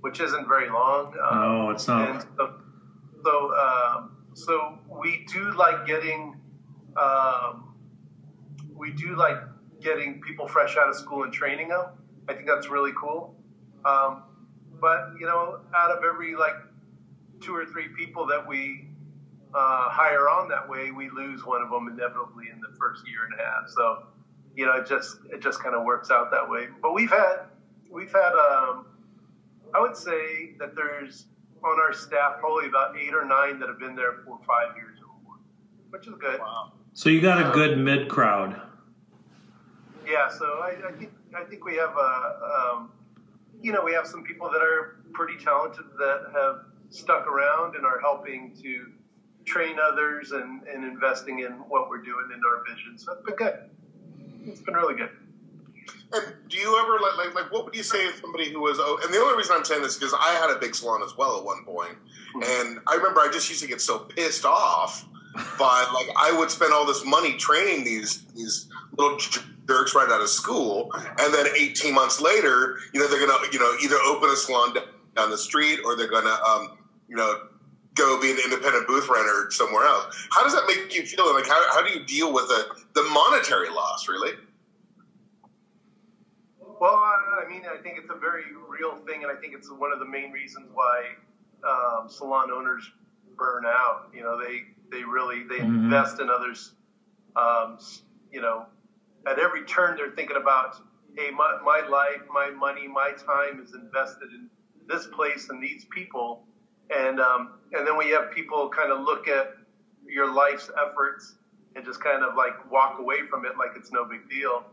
which 0.00 0.20
isn't 0.20 0.48
very 0.48 0.70
long. 0.70 1.14
Um, 1.30 1.38
no, 1.38 1.70
it's 1.70 1.88
not. 1.88 2.08
and 2.08 2.26
so, 2.36 2.54
so, 3.24 3.54
um, 3.56 4.16
so 4.34 4.78
we 4.88 5.26
do 5.32 5.52
like 5.52 5.86
getting, 5.86 6.40
um, 6.96 7.74
we 8.76 8.92
do 8.92 9.16
like 9.16 9.38
getting 9.80 10.20
people 10.20 10.48
fresh 10.48 10.76
out 10.76 10.88
of 10.88 10.96
school 10.96 11.24
and 11.24 11.32
training 11.32 11.68
them. 11.68 11.86
I 12.28 12.34
think 12.34 12.46
that's 12.46 12.68
really 12.68 12.92
cool. 12.98 13.34
Um, 13.84 14.22
but 14.80 15.12
you 15.18 15.26
know, 15.26 15.60
out 15.76 15.90
of 15.90 16.04
every 16.04 16.34
like 16.36 16.54
two 17.40 17.54
or 17.54 17.66
three 17.66 17.88
people 17.88 18.26
that 18.26 18.46
we 18.46 18.88
uh, 19.54 19.88
hire 19.88 20.28
on 20.28 20.48
that 20.48 20.68
way, 20.68 20.90
we 20.90 21.10
lose 21.10 21.44
one 21.44 21.62
of 21.62 21.70
them 21.70 21.88
inevitably 21.88 22.46
in 22.52 22.60
the 22.60 22.76
first 22.78 23.06
year 23.06 23.24
and 23.24 23.40
a 23.40 23.44
half. 23.44 23.68
So, 23.68 24.04
you 24.56 24.66
know, 24.66 24.72
it 24.74 24.86
just 24.86 25.18
it 25.30 25.40
just 25.40 25.62
kind 25.62 25.74
of 25.74 25.84
works 25.84 26.10
out 26.10 26.30
that 26.30 26.48
way. 26.48 26.68
But 26.82 26.94
we've 26.94 27.10
had 27.10 27.46
we've 27.90 28.12
had 28.12 28.32
um, 28.32 28.86
I 29.74 29.80
would 29.80 29.96
say 29.96 30.54
that 30.58 30.74
there's 30.74 31.26
on 31.64 31.80
our 31.80 31.92
staff 31.92 32.38
probably 32.38 32.66
about 32.66 32.96
eight 32.96 33.14
or 33.14 33.24
nine 33.24 33.58
that 33.58 33.68
have 33.68 33.78
been 33.78 33.96
there 33.96 34.18
for 34.24 34.38
five 34.46 34.76
years 34.76 34.98
or 35.00 35.14
more, 35.24 35.38
which 35.90 36.06
is 36.06 36.14
good. 36.20 36.40
Wow. 36.40 36.72
So 36.92 37.08
you 37.08 37.20
got 37.20 37.44
a 37.44 37.52
good 37.52 37.78
mid 37.78 38.08
crowd. 38.08 38.60
Yeah, 40.06 40.28
so 40.28 40.44
I, 40.44 40.76
I 40.88 40.92
think 40.92 41.10
I 41.36 41.44
think 41.44 41.64
we 41.64 41.76
have 41.76 41.96
a 41.96 42.72
um, 42.72 42.92
you 43.62 43.72
know 43.72 43.82
we 43.82 43.92
have 43.92 44.06
some 44.06 44.22
people 44.22 44.50
that 44.50 44.62
are 44.62 45.00
pretty 45.12 45.42
talented 45.42 45.84
that 45.98 46.26
have 46.34 46.66
stuck 46.90 47.26
around 47.26 47.74
and 47.74 47.84
are 47.84 47.98
helping 48.00 48.54
to 48.62 48.92
train 49.44 49.76
others 49.78 50.32
and, 50.32 50.62
and 50.62 50.84
investing 50.84 51.40
in 51.40 51.52
what 51.68 51.88
we're 51.88 52.02
doing 52.02 52.28
in 52.34 52.40
our 52.44 52.64
vision. 52.68 52.96
So 52.96 53.12
it's 53.12 53.22
been 53.22 53.36
good. 53.36 53.58
It's 54.46 54.60
been 54.60 54.74
really 54.74 54.94
good. 54.94 55.10
And 56.12 56.34
do 56.48 56.56
you 56.56 56.78
ever 56.80 57.00
like, 57.00 57.26
like 57.26 57.34
like 57.34 57.52
what 57.52 57.64
would 57.64 57.74
you 57.74 57.82
say 57.82 58.10
to 58.10 58.16
somebody 58.18 58.50
who 58.50 58.60
was 58.60 58.78
oh 58.80 59.00
and 59.02 59.12
the 59.12 59.18
only 59.18 59.36
reason 59.36 59.56
I'm 59.56 59.64
saying 59.64 59.82
this 59.82 59.92
is 59.92 59.98
because 59.98 60.14
I 60.14 60.34
had 60.34 60.50
a 60.50 60.58
big 60.58 60.74
salon 60.74 61.02
as 61.02 61.16
well 61.16 61.38
at 61.38 61.44
one 61.44 61.64
point, 61.64 61.96
and 62.34 62.78
I 62.86 62.94
remember 62.94 63.20
I 63.20 63.30
just 63.32 63.48
used 63.48 63.62
to 63.62 63.68
get 63.68 63.80
so 63.80 63.98
pissed 63.98 64.44
off 64.44 65.04
by 65.58 65.84
like 65.92 66.08
I 66.16 66.36
would 66.38 66.50
spend 66.50 66.72
all 66.72 66.86
this 66.86 67.04
money 67.04 67.36
training 67.36 67.84
these 67.84 68.24
these 68.36 68.68
little 68.96 69.18
jerks 69.66 69.94
right 69.94 70.08
out 70.08 70.20
of 70.20 70.28
school, 70.28 70.90
and 70.94 71.34
then 71.34 71.46
18 71.56 71.92
months 71.92 72.20
later, 72.20 72.78
you 72.92 73.00
know 73.00 73.08
they're 73.08 73.26
gonna 73.26 73.46
you 73.52 73.58
know 73.58 73.74
either 73.82 73.96
open 74.06 74.30
a 74.30 74.36
salon 74.36 74.74
down 75.16 75.30
the 75.30 75.38
street 75.38 75.80
or 75.84 75.96
they're 75.96 76.10
gonna 76.10 76.38
um, 76.46 76.78
you 77.08 77.16
know 77.16 77.48
go 77.94 78.20
be 78.20 78.30
an 78.30 78.38
independent 78.44 78.86
booth 78.86 79.08
renter 79.08 79.50
somewhere 79.50 79.84
else. 79.86 80.28
How 80.32 80.42
does 80.42 80.52
that 80.54 80.64
make 80.66 80.94
you 80.94 81.04
feel? 81.04 81.32
Like 81.34 81.46
how, 81.46 81.62
how 81.72 81.82
do 81.86 81.92
you 81.92 82.04
deal 82.04 82.32
with 82.32 82.48
the 82.48 82.66
the 82.94 83.02
monetary 83.04 83.70
loss 83.70 84.08
really? 84.08 84.32
Well, 86.80 86.94
I, 86.94 87.44
I 87.44 87.48
mean, 87.48 87.62
I 87.72 87.80
think 87.82 87.98
it's 87.98 88.10
a 88.10 88.18
very 88.18 88.44
real 88.68 88.96
thing, 89.06 89.22
and 89.22 89.30
I 89.30 89.40
think 89.40 89.54
it's 89.54 89.70
one 89.70 89.92
of 89.92 89.98
the 90.00 90.04
main 90.06 90.32
reasons 90.32 90.66
why 90.74 91.04
um, 91.66 92.08
salon 92.08 92.50
owners 92.50 92.90
burn 93.36 93.64
out. 93.66 94.08
You 94.12 94.22
know, 94.22 94.38
they 94.38 94.62
they 94.90 95.04
really 95.04 95.44
they 95.44 95.58
Mhm. 95.58 95.84
invest 95.84 96.20
in 96.20 96.30
others. 96.30 96.74
Um, 97.36 97.78
you 98.32 98.40
know, 98.40 98.66
at 99.26 99.38
every 99.38 99.64
turn 99.64 99.96
they're 99.96 100.10
thinking 100.12 100.36
about, 100.36 100.76
hey, 101.16 101.30
my, 101.30 101.58
my 101.64 101.86
life, 101.88 102.22
my 102.32 102.50
money, 102.50 102.86
my 102.86 103.10
time 103.12 103.60
is 103.62 103.74
invested 103.74 104.30
in 104.32 104.48
this 104.86 105.06
place 105.06 105.48
and 105.50 105.62
these 105.62 105.84
people, 105.86 106.46
and 106.90 107.20
um, 107.20 107.54
and 107.74 107.86
then 107.86 107.96
when 107.96 108.06
you 108.06 108.14
have 108.14 108.30
people 108.30 108.68
kind 108.68 108.92
of 108.92 109.00
look 109.00 109.28
at 109.28 109.54
your 110.06 110.32
life's 110.32 110.70
efforts 110.80 111.34
and 111.76 111.84
just 111.84 112.02
kind 112.02 112.22
of 112.22 112.36
like 112.36 112.70
walk 112.70 112.98
away 113.00 113.26
from 113.28 113.44
it 113.44 113.52
like 113.58 113.70
it's 113.76 113.90
no 113.90 114.04
big 114.04 114.28
deal. 114.30 114.64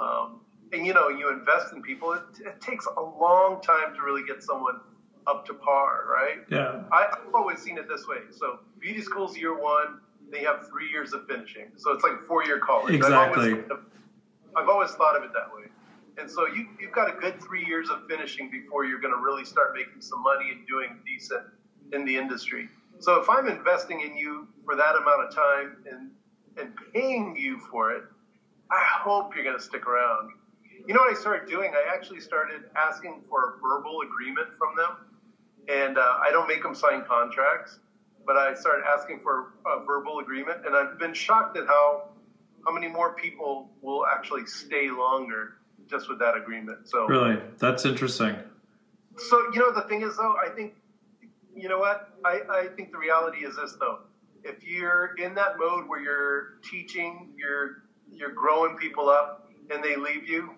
Um, 0.00 0.40
and 0.72 0.86
you 0.86 0.94
know, 0.94 1.08
you 1.08 1.30
invest 1.30 1.72
in 1.72 1.82
people. 1.82 2.12
It, 2.12 2.22
it 2.46 2.60
takes 2.60 2.86
a 2.96 3.00
long 3.00 3.60
time 3.60 3.94
to 3.94 4.02
really 4.02 4.24
get 4.26 4.42
someone 4.42 4.80
up 5.26 5.46
to 5.46 5.54
par, 5.54 6.04
right? 6.08 6.44
Yeah. 6.50 6.82
I, 6.92 7.08
I've 7.12 7.34
always 7.34 7.58
seen 7.58 7.78
it 7.78 7.88
this 7.88 8.06
way. 8.06 8.18
So 8.30 8.60
beauty 8.78 9.00
school's 9.00 9.36
year 9.36 9.58
one, 9.60 10.00
then 10.30 10.42
you 10.42 10.46
have 10.46 10.68
three 10.68 10.90
years 10.90 11.12
of 11.12 11.26
finishing. 11.26 11.66
So 11.76 11.92
it's 11.92 12.04
like 12.04 12.20
four 12.22 12.44
year 12.44 12.58
college. 12.58 12.94
Exactly. 12.94 13.52
I've 13.52 13.52
always, 13.52 13.80
I've 14.56 14.68
always 14.68 14.90
thought 14.92 15.16
of 15.16 15.24
it 15.24 15.30
that 15.32 15.54
way. 15.54 15.68
And 16.18 16.30
so 16.30 16.46
you, 16.46 16.68
you've 16.78 16.92
got 16.92 17.08
a 17.08 17.18
good 17.18 17.40
three 17.42 17.66
years 17.66 17.90
of 17.90 18.02
finishing 18.08 18.50
before 18.50 18.84
you're 18.84 19.00
going 19.00 19.14
to 19.14 19.20
really 19.20 19.44
start 19.44 19.74
making 19.74 20.00
some 20.00 20.22
money 20.22 20.50
and 20.52 20.66
doing 20.66 21.00
decent 21.04 21.42
in 21.92 22.04
the 22.04 22.16
industry. 22.16 22.68
So 22.98 23.20
if 23.20 23.28
I'm 23.28 23.48
investing 23.48 24.00
in 24.00 24.16
you 24.16 24.48
for 24.64 24.76
that 24.76 24.94
amount 24.96 25.28
of 25.28 25.34
time 25.34 25.76
and, 25.90 26.10
and 26.56 26.72
paying 26.92 27.36
you 27.36 27.58
for 27.70 27.92
it, 27.92 28.04
I 28.70 28.80
hope 29.02 29.34
you're 29.34 29.44
going 29.44 29.56
to 29.56 29.62
stick 29.62 29.86
around. 29.86 30.30
You 30.86 30.94
know 30.94 31.00
what 31.00 31.16
I 31.16 31.18
started 31.20 31.48
doing? 31.48 31.72
I 31.74 31.94
actually 31.94 32.20
started 32.20 32.62
asking 32.76 33.22
for 33.28 33.40
a 33.40 33.60
verbal 33.60 34.00
agreement 34.02 34.48
from 34.58 34.74
them. 34.76 34.96
And 35.68 35.96
uh, 35.98 36.18
I 36.26 36.30
don't 36.30 36.46
make 36.46 36.62
them 36.62 36.74
sign 36.74 37.04
contracts, 37.04 37.78
but 38.26 38.36
I 38.36 38.54
started 38.54 38.84
asking 38.86 39.20
for 39.22 39.54
a 39.66 39.84
verbal 39.84 40.20
agreement. 40.20 40.66
And 40.66 40.76
I've 40.76 40.98
been 40.98 41.14
shocked 41.14 41.56
at 41.56 41.66
how, 41.66 42.08
how 42.66 42.72
many 42.72 42.88
more 42.88 43.14
people 43.14 43.70
will 43.80 44.04
actually 44.06 44.46
stay 44.46 44.90
longer 44.90 45.54
just 45.88 46.08
with 46.08 46.18
that 46.18 46.36
agreement. 46.36 46.88
So 46.88 47.06
Really, 47.06 47.40
that's 47.58 47.84
interesting. 47.84 48.36
so 49.16 49.50
you 49.52 49.60
know 49.60 49.72
the 49.72 49.82
thing 49.82 50.02
is 50.02 50.16
though, 50.16 50.34
I 50.44 50.48
think 50.48 50.74
you 51.56 51.68
know 51.68 51.78
what 51.78 52.10
I, 52.24 52.40
I 52.50 52.66
think 52.76 52.92
the 52.92 52.98
reality 52.98 53.38
is 53.44 53.56
this 53.56 53.76
though. 53.80 54.00
If 54.42 54.62
you're 54.62 55.14
in 55.16 55.34
that 55.36 55.58
mode 55.58 55.88
where 55.88 56.00
you're 56.00 56.58
teaching, 56.70 57.32
you're 57.36 57.84
you're 58.10 58.32
growing 58.32 58.76
people 58.76 59.08
up, 59.08 59.50
and 59.70 59.82
they 59.82 59.96
leave 59.96 60.28
you, 60.28 60.50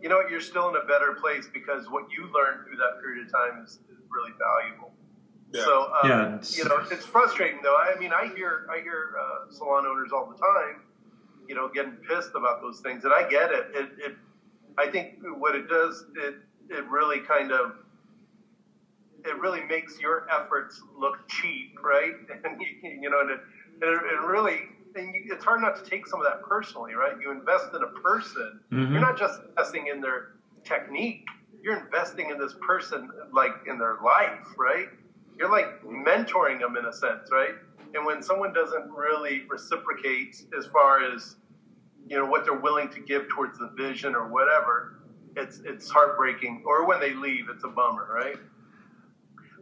you 0.00 0.08
know 0.08 0.16
what, 0.16 0.30
you're 0.30 0.40
still 0.40 0.68
in 0.70 0.76
a 0.76 0.84
better 0.86 1.14
place 1.20 1.48
because 1.52 1.86
what 1.90 2.04
you 2.10 2.22
learned 2.32 2.66
through 2.66 2.76
that 2.76 3.00
period 3.02 3.26
of 3.26 3.32
time 3.32 3.62
is, 3.64 3.72
is 3.90 3.98
really 4.10 4.32
valuable. 4.38 4.92
Yeah. 5.52 5.64
So 5.64 5.92
um, 6.02 6.08
Yeah, 6.10 6.26
it's- 6.34 6.58
you 6.58 6.64
know 6.64 6.78
it's 6.90 7.06
frustrating 7.06 7.60
though. 7.62 7.76
I 7.76 7.98
mean, 7.98 8.12
I 8.12 8.32
hear 8.34 8.66
I 8.72 8.80
hear 8.80 9.14
uh, 9.20 9.52
salon 9.52 9.86
owners 9.86 10.10
all 10.12 10.26
the 10.26 10.36
time, 10.38 10.82
you 11.48 11.54
know, 11.54 11.68
getting 11.68 11.92
pissed 12.08 12.30
about 12.34 12.60
those 12.62 12.80
things, 12.80 13.04
and 13.04 13.12
I 13.12 13.28
get 13.28 13.52
it. 13.52 13.66
It, 13.74 13.88
it 13.98 14.16
I 14.78 14.88
think 14.90 15.18
what 15.38 15.54
it 15.54 15.68
does, 15.68 16.04
it 16.16 16.36
it 16.70 16.88
really 16.88 17.20
kind 17.20 17.52
of 17.52 17.72
it 19.24 19.38
really 19.38 19.62
makes 19.64 19.98
your 20.00 20.26
efforts 20.30 20.82
look 20.96 21.26
cheap, 21.28 21.78
right? 21.82 22.12
And 22.44 22.60
you, 22.60 22.66
you 23.00 23.10
know, 23.10 23.20
and 23.20 23.30
it, 23.30 23.40
it, 23.82 23.88
it 23.88 24.20
really 24.20 24.68
and 24.96 25.12
you, 25.14 25.32
it's 25.32 25.44
hard 25.44 25.60
not 25.60 25.74
to 25.82 25.90
take 25.90 26.06
some 26.06 26.20
of 26.20 26.26
that 26.26 26.42
personally, 26.42 26.94
right? 26.94 27.14
You 27.20 27.30
invest 27.32 27.68
in 27.74 27.82
a 27.82 28.00
person. 28.00 28.60
Mhm. 28.72 28.92
You're 28.92 29.00
not 29.00 29.16
just 29.18 29.40
investing 29.48 29.86
in 29.88 30.00
their 30.00 30.32
technique. 30.64 31.24
You're 31.62 31.78
investing 31.78 32.30
in 32.30 32.38
this 32.38 32.54
person, 32.66 33.08
like 33.32 33.52
in 33.66 33.78
their 33.78 33.96
life, 34.04 34.46
right? 34.58 34.88
You're 35.38 35.50
like 35.50 35.82
mentoring 35.82 36.60
them 36.60 36.76
in 36.76 36.84
a 36.84 36.92
sense, 36.92 37.30
right? 37.32 37.54
And 37.94 38.04
when 38.04 38.22
someone 38.22 38.52
doesn't 38.52 38.90
really 38.90 39.42
reciprocate 39.48 40.42
as 40.56 40.66
far 40.66 41.00
as 41.02 41.36
you 42.06 42.16
know 42.18 42.26
what 42.26 42.44
they're 42.44 42.60
willing 42.60 42.88
to 42.90 43.00
give 43.00 43.28
towards 43.28 43.58
the 43.58 43.68
vision 43.76 44.14
or 44.14 44.28
whatever, 44.28 44.96
it's 45.36 45.60
it's 45.64 45.90
heartbreaking. 45.90 46.62
Or 46.66 46.86
when 46.86 47.00
they 47.00 47.14
leave, 47.14 47.46
it's 47.48 47.64
a 47.64 47.68
bummer, 47.68 48.06
right? 48.14 48.36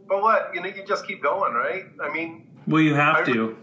But 0.08 0.22
what 0.22 0.50
you 0.54 0.60
know, 0.60 0.68
you 0.68 0.84
just 0.86 1.06
keep 1.06 1.22
going, 1.22 1.54
right? 1.54 1.84
I 2.02 2.12
mean, 2.12 2.46
Well, 2.66 2.82
you 2.82 2.94
have 2.94 3.16
I- 3.16 3.24
to. 3.24 3.56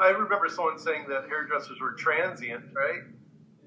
I 0.00 0.08
remember 0.08 0.48
someone 0.48 0.78
saying 0.78 1.04
that 1.10 1.28
hairdressers 1.28 1.78
were 1.80 1.92
transient, 1.92 2.64
right? 2.74 3.00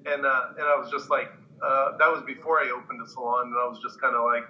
And 0.05 0.25
uh, 0.25 0.41
and 0.57 0.63
I 0.65 0.75
was 0.75 0.89
just 0.91 1.09
like, 1.09 1.31
uh, 1.61 1.97
that 1.97 2.11
was 2.11 2.23
before 2.25 2.59
I 2.59 2.71
opened 2.71 2.99
the 2.99 3.07
salon, 3.07 3.47
and 3.47 3.55
I 3.57 3.67
was 3.67 3.79
just 3.81 4.01
kind 4.01 4.15
of 4.15 4.23
like, 4.25 4.43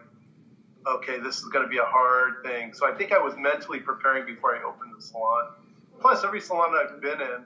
okay, 0.88 1.20
this 1.20 1.38
is 1.39 1.46
going 1.46 1.63
to 1.65 1.70
be 1.70 1.77
a 1.77 1.84
hard 1.86 2.44
thing. 2.44 2.74
So 2.74 2.88
I 2.91 2.94
think 2.98 3.12
I 3.12 3.20
was 3.20 3.36
mentally 3.38 3.79
preparing 3.79 4.25
before 4.25 4.55
I 4.55 4.63
opened 4.63 4.94
the 4.98 5.01
salon. 5.01 5.51
Plus, 6.00 6.24
every 6.24 6.39
salon 6.41 6.74
I've 6.82 7.01
been 7.01 7.22
in, 7.22 7.44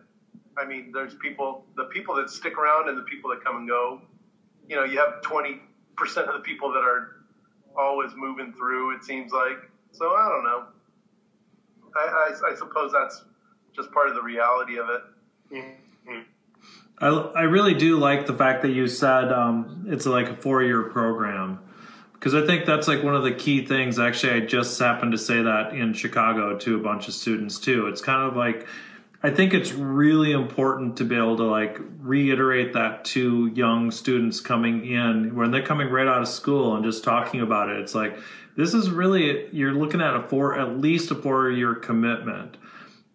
I 0.57 0.65
mean, 0.65 0.91
there's 0.93 1.15
people, 1.15 1.65
the 1.75 1.85
people 1.85 2.15
that 2.15 2.29
stick 2.29 2.57
around 2.57 2.87
and 2.89 2.97
the 2.97 3.03
people 3.03 3.29
that 3.31 3.43
come 3.43 3.57
and 3.57 3.67
go. 3.67 4.01
You 4.67 4.75
know, 4.75 4.83
you 4.83 4.99
have 4.99 5.21
twenty 5.21 5.61
percent 5.97 6.27
of 6.27 6.33
the 6.35 6.41
people 6.41 6.71
that 6.71 6.83
are 6.83 7.15
always 7.75 8.11
moving 8.15 8.53
through. 8.53 8.95
It 8.95 9.03
seems 9.03 9.31
like. 9.33 9.57
So 9.91 10.11
I 10.11 10.29
don't 10.29 10.43
know. 10.43 10.63
I, 11.95 12.29
I, 12.31 12.51
I 12.51 12.55
suppose 12.55 12.91
that's 12.91 13.23
just 13.75 13.91
part 13.91 14.09
of 14.09 14.15
the 14.15 14.21
reality 14.21 14.77
of 14.77 14.89
it. 14.89 15.01
Mhm. 15.51 16.23
I, 17.01 17.07
I 17.07 17.41
really 17.43 17.73
do 17.73 17.97
like 17.97 18.25
the 18.25 18.33
fact 18.33 18.61
that 18.63 18.69
you 18.69 18.87
said 18.87 19.31
um, 19.31 19.85
it's 19.87 20.05
like 20.05 20.27
a 20.27 20.35
four 20.35 20.63
year 20.63 20.83
program 20.83 21.59
because 22.13 22.35
I 22.35 22.45
think 22.45 22.65
that's 22.65 22.87
like 22.87 23.03
one 23.03 23.15
of 23.15 23.23
the 23.23 23.31
key 23.31 23.65
things. 23.65 23.97
Actually, 23.97 24.33
I 24.33 24.45
just 24.45 24.77
happened 24.79 25.13
to 25.13 25.17
say 25.17 25.41
that 25.41 25.73
in 25.73 25.93
Chicago 25.93 26.57
to 26.57 26.75
a 26.75 26.79
bunch 26.79 27.07
of 27.07 27.13
students 27.13 27.57
too. 27.57 27.87
It's 27.87 28.01
kind 28.01 28.29
of 28.29 28.35
like 28.35 28.67
I 29.23 29.29
think 29.29 29.53
it's 29.53 29.71
really 29.71 30.31
important 30.31 30.97
to 30.97 31.05
be 31.05 31.15
able 31.15 31.37
to 31.37 31.43
like 31.43 31.79
reiterate 31.99 32.73
that 32.73 33.05
to 33.05 33.47
young 33.47 33.91
students 33.91 34.41
coming 34.41 34.85
in 34.85 35.35
when 35.35 35.51
they're 35.51 35.65
coming 35.65 35.89
right 35.89 36.07
out 36.07 36.21
of 36.21 36.27
school 36.27 36.75
and 36.75 36.83
just 36.83 37.03
talking 37.03 37.39
about 37.41 37.69
it. 37.69 37.79
It's 37.79 37.95
like 37.95 38.17
this 38.55 38.73
is 38.73 38.89
really 38.89 39.47
you're 39.55 39.73
looking 39.73 40.01
at 40.01 40.15
a 40.15 40.21
four 40.21 40.57
at 40.57 40.77
least 40.77 41.11
a 41.11 41.15
four 41.15 41.49
year 41.49 41.75
commitment. 41.75 42.57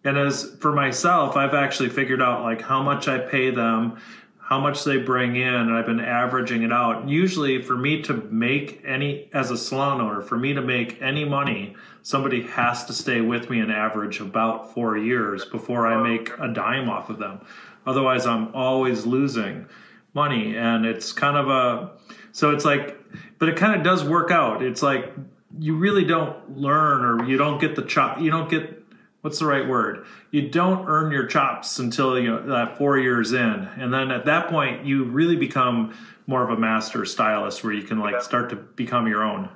And 0.03 0.17
as 0.17 0.55
for 0.59 0.71
myself, 0.71 1.35
I've 1.35 1.55
actually 1.55 1.89
figured 1.89 2.21
out 2.21 2.43
like 2.43 2.61
how 2.61 2.83
much 2.83 3.07
I 3.07 3.17
pay 3.17 3.49
them, 3.49 3.97
how 4.39 4.59
much 4.59 4.83
they 4.83 4.97
bring 4.97 5.35
in, 5.35 5.53
and 5.53 5.73
I've 5.73 5.87
been 5.87 5.99
averaging 5.99 6.61
it 6.61 6.71
out. 6.71 7.09
Usually, 7.09 7.59
for 7.63 7.75
me 7.75 8.03
to 8.03 8.13
make 8.29 8.79
any, 8.85 9.27
as 9.33 9.49
a 9.49 9.57
salon 9.57 9.99
owner, 9.99 10.21
for 10.21 10.37
me 10.37 10.53
to 10.53 10.61
make 10.61 11.01
any 11.01 11.25
money, 11.25 11.75
somebody 12.03 12.43
has 12.43 12.85
to 12.85 12.93
stay 12.93 13.21
with 13.21 13.49
me 13.49 13.59
and 13.59 13.71
average 13.71 14.19
about 14.19 14.71
four 14.75 14.95
years 14.95 15.43
before 15.45 15.87
I 15.87 16.03
make 16.03 16.29
a 16.37 16.47
dime 16.47 16.87
off 16.87 17.09
of 17.09 17.17
them. 17.17 17.41
Otherwise, 17.87 18.27
I'm 18.27 18.53
always 18.53 19.07
losing 19.07 19.65
money. 20.13 20.55
And 20.55 20.85
it's 20.85 21.11
kind 21.11 21.37
of 21.37 21.49
a, 21.49 21.91
so 22.31 22.51
it's 22.51 22.65
like, 22.65 22.99
but 23.39 23.49
it 23.49 23.57
kind 23.57 23.75
of 23.75 23.83
does 23.83 24.03
work 24.03 24.31
out. 24.31 24.61
It's 24.63 24.81
like 24.81 25.13
you 25.59 25.75
really 25.75 26.03
don't 26.05 26.57
learn 26.57 27.05
or 27.05 27.25
you 27.25 27.37
don't 27.37 27.59
get 27.59 27.75
the 27.75 27.81
chop, 27.81 28.19
you 28.19 28.29
don't 28.31 28.49
get, 28.49 28.83
what's 29.21 29.39
the 29.39 29.45
right 29.45 29.67
word? 29.67 30.05
You 30.31 30.49
don't 30.49 30.87
earn 30.87 31.11
your 31.11 31.25
chops 31.27 31.79
until 31.79 32.19
you 32.19 32.29
know 32.29 32.47
that 32.47 32.77
four 32.77 32.97
years 32.97 33.31
in, 33.33 33.69
and 33.77 33.93
then 33.93 34.11
at 34.11 34.25
that 34.25 34.49
point 34.49 34.85
you 34.85 35.05
really 35.05 35.35
become 35.35 35.95
more 36.27 36.43
of 36.43 36.49
a 36.49 36.59
master 36.59 37.05
stylist 37.05 37.63
where 37.63 37.71
you 37.73 37.83
can 37.83 37.99
like 37.99 38.13
Yeah. 38.13 38.19
start 38.19 38.49
to 38.49 38.55
become 38.55 39.07
your 39.07 39.23
own. 39.23 39.49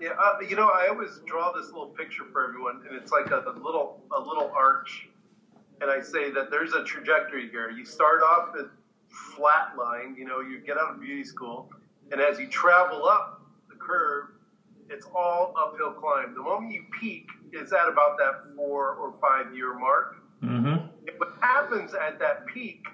Yeah, 0.00 0.10
uh, 0.18 0.40
you 0.46 0.56
know, 0.56 0.68
I 0.68 0.88
always 0.90 1.20
draw 1.24 1.52
this 1.52 1.66
little 1.66 1.86
picture 1.86 2.24
for 2.32 2.46
everyone, 2.48 2.82
and 2.86 2.96
it's 3.00 3.10
like 3.12 3.30
a, 3.30 3.38
a 3.46 3.54
little 3.64 4.02
a 4.14 4.20
little 4.20 4.52
arch, 4.54 5.08
and 5.80 5.90
I 5.90 6.00
say 6.02 6.30
that 6.32 6.50
there's 6.50 6.74
a 6.74 6.84
trajectory 6.84 7.48
here. 7.48 7.70
You 7.70 7.84
start 7.86 8.20
off 8.22 8.54
at 8.58 8.66
flat 9.08 9.78
line, 9.78 10.16
you 10.18 10.26
know, 10.26 10.40
you 10.40 10.58
get 10.58 10.76
out 10.76 10.94
of 10.94 11.00
beauty 11.00 11.24
school, 11.24 11.70
and 12.12 12.20
as 12.20 12.38
you 12.38 12.46
travel 12.48 13.06
up 13.06 13.42
the 13.68 13.76
curve, 13.76 14.28
it's 14.90 15.06
all 15.14 15.54
uphill 15.58 15.92
climb. 15.92 16.34
The 16.34 16.42
moment 16.42 16.72
you 16.72 16.84
peak 17.00 17.26
is 17.52 17.72
at 17.72 17.88
about 17.88 18.18
that 18.18 18.54
four 18.56 18.94
or 18.94 19.14
five 19.20 19.54
year 19.54 19.78
mark. 19.78 20.16
Mm-hmm. 20.42 20.86
What 21.16 21.34
happens 21.40 21.94
at 21.94 22.18
that 22.18 22.46
peak 22.46 22.84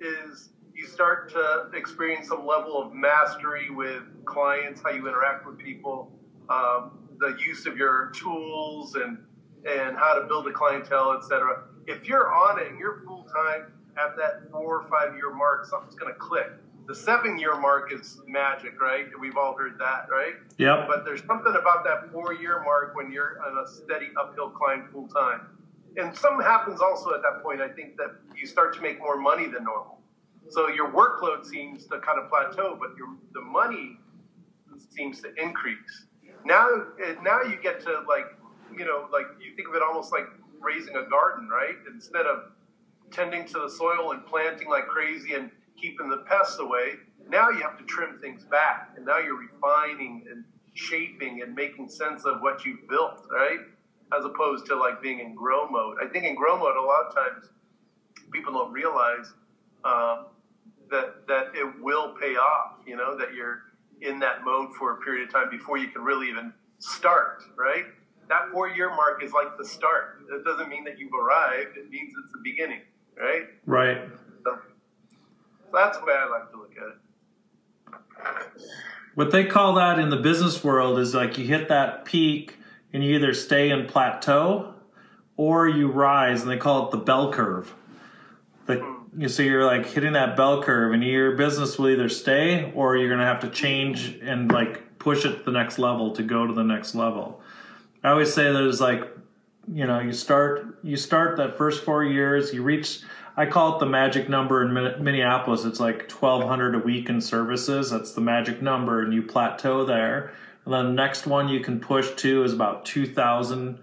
is 0.00 0.50
you 0.74 0.86
start 0.86 1.30
to 1.30 1.70
experience 1.74 2.28
some 2.28 2.46
level 2.46 2.80
of 2.80 2.92
mastery 2.92 3.70
with 3.70 4.02
clients, 4.24 4.82
how 4.82 4.90
you 4.90 5.08
interact 5.08 5.46
with 5.46 5.58
people, 5.58 6.12
um, 6.48 6.98
the 7.18 7.36
use 7.46 7.66
of 7.66 7.76
your 7.76 8.12
tools, 8.14 8.94
and 8.96 9.18
and 9.66 9.96
how 9.96 10.14
to 10.14 10.26
build 10.26 10.46
a 10.46 10.52
clientele, 10.52 11.12
etc. 11.12 11.64
If 11.86 12.06
you're 12.06 12.32
on 12.32 12.60
it 12.60 12.68
and 12.68 12.78
you're 12.78 13.02
full 13.06 13.24
time 13.24 13.72
at 13.96 14.16
that 14.16 14.50
four 14.52 14.82
or 14.82 14.88
five 14.88 15.16
year 15.16 15.34
mark, 15.34 15.64
something's 15.64 15.94
going 15.94 16.12
to 16.12 16.18
click. 16.18 16.50
The 16.86 16.94
seven 16.94 17.38
year 17.38 17.58
mark 17.58 17.92
is 17.92 18.20
magic, 18.26 18.80
right? 18.80 19.06
We've 19.20 19.36
all 19.36 19.56
heard 19.56 19.76
that, 19.78 20.06
right? 20.10 20.34
Yep. 20.58 20.86
But 20.86 21.04
there's 21.04 21.24
something 21.26 21.54
about 21.60 21.84
that 21.84 22.12
four 22.12 22.34
year 22.34 22.62
mark 22.64 22.94
when 22.94 23.10
you're 23.10 23.38
on 23.44 23.64
a 23.64 23.68
steady 23.68 24.10
uphill 24.20 24.50
climb 24.50 24.88
full 24.92 25.08
time. 25.08 25.40
And 25.96 26.16
something 26.16 26.46
happens 26.46 26.80
also 26.80 27.14
at 27.14 27.22
that 27.22 27.42
point, 27.42 27.60
I 27.60 27.68
think 27.68 27.96
that 27.96 28.14
you 28.36 28.46
start 28.46 28.74
to 28.76 28.82
make 28.82 29.00
more 29.00 29.18
money 29.18 29.46
than 29.46 29.64
normal. 29.64 29.98
So 30.48 30.68
your 30.68 30.92
workload 30.92 31.44
seems 31.44 31.86
to 31.86 31.98
kind 31.98 32.20
of 32.20 32.28
plateau, 32.28 32.76
but 32.78 32.96
your 32.96 33.08
the 33.32 33.40
money 33.40 33.98
seems 34.90 35.20
to 35.22 35.34
increase. 35.42 36.06
Now, 36.44 36.68
now 37.22 37.42
you 37.42 37.58
get 37.60 37.80
to 37.80 38.02
like, 38.08 38.26
you 38.76 38.84
know, 38.84 39.08
like 39.12 39.26
you 39.40 39.56
think 39.56 39.68
of 39.68 39.74
it 39.74 39.82
almost 39.82 40.12
like 40.12 40.26
raising 40.60 40.94
a 40.96 41.08
garden, 41.08 41.48
right? 41.48 41.74
Instead 41.92 42.26
of 42.26 42.52
tending 43.10 43.44
to 43.46 43.60
the 43.60 43.70
soil 43.70 44.12
and 44.12 44.24
planting 44.26 44.68
like 44.68 44.86
crazy 44.86 45.34
and 45.34 45.50
keeping 45.80 46.08
the 46.08 46.18
pests 46.18 46.58
away, 46.58 46.94
now 47.28 47.50
you 47.50 47.60
have 47.62 47.78
to 47.78 47.84
trim 47.84 48.18
things 48.20 48.44
back, 48.44 48.92
and 48.96 49.04
now 49.04 49.18
you're 49.18 49.38
refining 49.38 50.24
and 50.30 50.44
shaping 50.74 51.42
and 51.42 51.54
making 51.54 51.88
sense 51.88 52.24
of 52.24 52.40
what 52.40 52.64
you've 52.64 52.88
built, 52.88 53.26
right? 53.30 53.58
As 54.16 54.24
opposed 54.24 54.66
to 54.66 54.76
like 54.76 55.02
being 55.02 55.20
in 55.20 55.34
grow 55.34 55.68
mode. 55.68 55.96
I 56.02 56.06
think 56.06 56.24
in 56.24 56.34
grow 56.34 56.58
mode, 56.58 56.76
a 56.76 56.82
lot 56.82 57.06
of 57.08 57.14
times 57.14 57.50
people 58.32 58.52
don't 58.52 58.72
realize 58.72 59.32
um, 59.84 60.26
that 60.90 61.26
that 61.26 61.46
it 61.54 61.82
will 61.82 62.14
pay 62.20 62.36
off. 62.36 62.78
You 62.86 62.96
know 62.96 63.16
that 63.18 63.34
you're 63.34 63.62
in 64.02 64.20
that 64.20 64.44
mode 64.44 64.74
for 64.78 64.92
a 64.92 64.96
period 65.00 65.26
of 65.26 65.32
time 65.32 65.50
before 65.50 65.78
you 65.78 65.88
can 65.88 66.02
really 66.02 66.28
even 66.28 66.52
start. 66.78 67.42
Right? 67.56 67.84
That 68.28 68.50
four 68.52 68.68
year 68.68 68.90
mark 68.90 69.22
is 69.24 69.32
like 69.32 69.56
the 69.58 69.64
start. 69.64 70.20
It 70.32 70.44
doesn't 70.44 70.68
mean 70.68 70.84
that 70.84 70.98
you've 70.98 71.14
arrived. 71.14 71.76
It 71.76 71.90
means 71.90 72.12
it's 72.22 72.32
the 72.32 72.40
beginning. 72.44 72.82
right? 73.18 73.42
Right. 73.66 73.98
So 74.44 74.58
that's 75.72 75.98
the 75.98 76.04
way 76.04 76.12
I 76.16 76.28
like 76.28 76.50
to 76.50 76.58
look 76.58 76.72
at 76.76 76.88
it. 76.88 78.62
What 79.14 79.30
they 79.30 79.44
call 79.44 79.74
that 79.74 79.98
in 79.98 80.10
the 80.10 80.16
business 80.16 80.62
world 80.62 80.98
is 80.98 81.14
like 81.14 81.38
you 81.38 81.46
hit 81.46 81.68
that 81.68 82.04
peak 82.04 82.58
and 82.92 83.02
you 83.02 83.14
either 83.14 83.32
stay 83.32 83.70
in 83.70 83.86
plateau 83.86 84.74
or 85.36 85.68
you 85.68 85.88
rise, 85.88 86.42
and 86.42 86.50
they 86.50 86.56
call 86.56 86.86
it 86.86 86.90
the 86.90 86.98
bell 86.98 87.32
curve. 87.32 87.74
The, 88.66 88.76
hmm. 88.76 89.20
you 89.20 89.28
so 89.28 89.42
you're 89.42 89.64
like 89.64 89.86
hitting 89.86 90.14
that 90.14 90.36
bell 90.36 90.62
curve, 90.62 90.92
and 90.92 91.04
your 91.04 91.36
business 91.36 91.78
will 91.78 91.90
either 91.90 92.08
stay 92.08 92.72
or 92.74 92.96
you're 92.96 93.10
gonna 93.10 93.26
have 93.26 93.40
to 93.40 93.50
change 93.50 94.18
and 94.22 94.50
like 94.50 94.98
push 94.98 95.24
it 95.24 95.38
to 95.38 95.42
the 95.44 95.50
next 95.50 95.78
level 95.78 96.12
to 96.12 96.22
go 96.22 96.46
to 96.46 96.52
the 96.52 96.64
next 96.64 96.94
level. 96.94 97.40
I 98.02 98.10
always 98.10 98.32
say 98.32 98.52
there's 98.52 98.80
like, 98.80 99.02
you 99.72 99.86
know, 99.86 100.00
you 100.00 100.12
start 100.12 100.78
you 100.82 100.96
start 100.96 101.36
that 101.36 101.58
first 101.58 101.84
four 101.84 102.04
years, 102.04 102.52
you 102.52 102.62
reach. 102.62 103.00
I 103.36 103.46
call 103.46 103.76
it 103.76 103.80
the 103.80 103.86
magic 103.86 104.28
number 104.28 104.62
in 104.62 104.72
Minneapolis. 105.02 105.64
It's 105.64 105.80
like 105.80 106.08
twelve 106.08 106.48
hundred 106.48 106.74
a 106.74 106.78
week 106.78 107.10
in 107.10 107.20
services. 107.20 107.90
That's 107.90 108.12
the 108.12 108.22
magic 108.22 108.62
number, 108.62 109.02
and 109.02 109.12
you 109.12 109.22
plateau 109.22 109.84
there. 109.84 110.32
And 110.64 110.72
then 110.72 110.86
the 110.86 110.92
next 110.92 111.26
one 111.26 111.48
you 111.48 111.60
can 111.60 111.78
push 111.78 112.14
to 112.16 112.44
is 112.44 112.52
about 112.52 112.86
two 112.86 113.06
thousand 113.06 113.78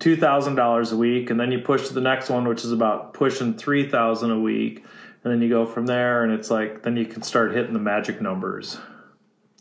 two 0.00 0.16
thousand 0.16 0.56
dollars 0.56 0.90
a 0.90 0.96
week, 0.96 1.30
and 1.30 1.38
then 1.38 1.52
you 1.52 1.60
push 1.60 1.86
to 1.88 1.94
the 1.94 2.00
next 2.00 2.28
one, 2.28 2.48
which 2.48 2.64
is 2.64 2.72
about 2.72 3.14
pushing 3.14 3.54
three 3.54 3.88
thousand 3.88 4.32
a 4.32 4.40
week, 4.40 4.84
and 5.22 5.32
then 5.32 5.40
you 5.40 5.48
go 5.48 5.64
from 5.64 5.86
there, 5.86 6.24
and 6.24 6.32
it's 6.32 6.50
like 6.50 6.82
then 6.82 6.96
you 6.96 7.06
can 7.06 7.22
start 7.22 7.52
hitting 7.54 7.72
the 7.72 7.78
magic 7.78 8.20
numbers, 8.20 8.78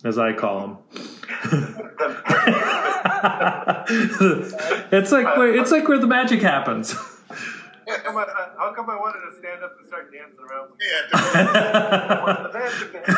as 0.03 0.17
I 0.17 0.33
call 0.33 0.59
them. 0.61 0.77
it's 4.91 5.11
like 5.11 5.37
where, 5.37 5.55
it's 5.55 5.71
like 5.71 5.87
where 5.87 5.99
the 5.99 6.07
magic 6.07 6.41
happens. 6.41 6.95
How 8.15 8.25
come, 8.25 8.35
I, 8.37 8.49
how 8.57 8.73
come 8.73 8.89
I 8.89 8.95
wanted 8.95 9.29
to 9.29 9.37
stand 9.37 9.63
up 9.63 9.77
and 9.77 9.87
start 9.87 10.11
dancing 10.11 10.39
around? 10.39 10.71
Yeah. 10.79 11.07
The 12.41 12.49
magic 12.53 13.09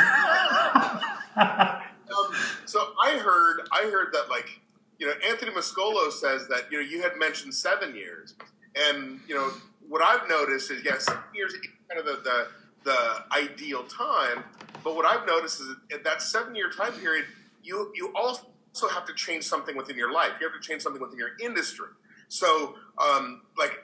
um, 1.38 2.34
so 2.66 2.94
I 3.01 3.18
heard, 3.18 3.68
I 3.72 3.89
heard 3.92 4.12
that 4.13 4.30
like, 4.30 4.60
you 4.98 5.06
know, 5.06 5.13
Anthony 5.27 5.51
Mascolo 5.51 6.12
says 6.12 6.48
that 6.48 6.72
you 6.72 6.82
know 6.82 6.88
you 6.88 7.04
had 7.04 7.18
mentioned 7.18 7.54
seven 7.54 7.96
years, 7.96 8.34
and 8.75 9.20
you 9.27 9.36
know 9.36 9.51
what 9.88 10.01
I've 10.01 10.27
noticed 10.27 10.72
is 10.72 10.84
yes, 10.84 11.06
seven 11.06 11.22
years 11.36 11.54
is 11.54 11.62
kind 11.88 12.00
of 12.00 12.06
the, 12.06 12.24
the 12.24 12.48
the 12.84 13.24
ideal 13.32 13.84
time, 13.84 14.44
but 14.84 14.96
what 14.96 15.06
I've 15.06 15.27
noticed 15.27 15.62
is 15.62 15.68
that 15.92 16.04
that 16.04 16.24
seven 16.24 16.56
year 16.56 16.72
time 16.72 16.94
period, 16.94 17.25
you 17.62 17.92
you 17.94 18.12
also 18.16 18.48
have 18.92 19.06
to 19.06 19.13
change 19.13 19.44
something 19.44 19.77
within 19.77 19.96
your 19.96 20.12
life. 20.12 20.32
You 20.42 20.50
have 20.50 20.60
to 20.60 20.68
change 20.68 20.82
something 20.82 21.01
within 21.01 21.20
your 21.20 21.38
industry. 21.39 21.89
So, 22.30 22.75
um, 22.98 23.42
like, 23.58 23.84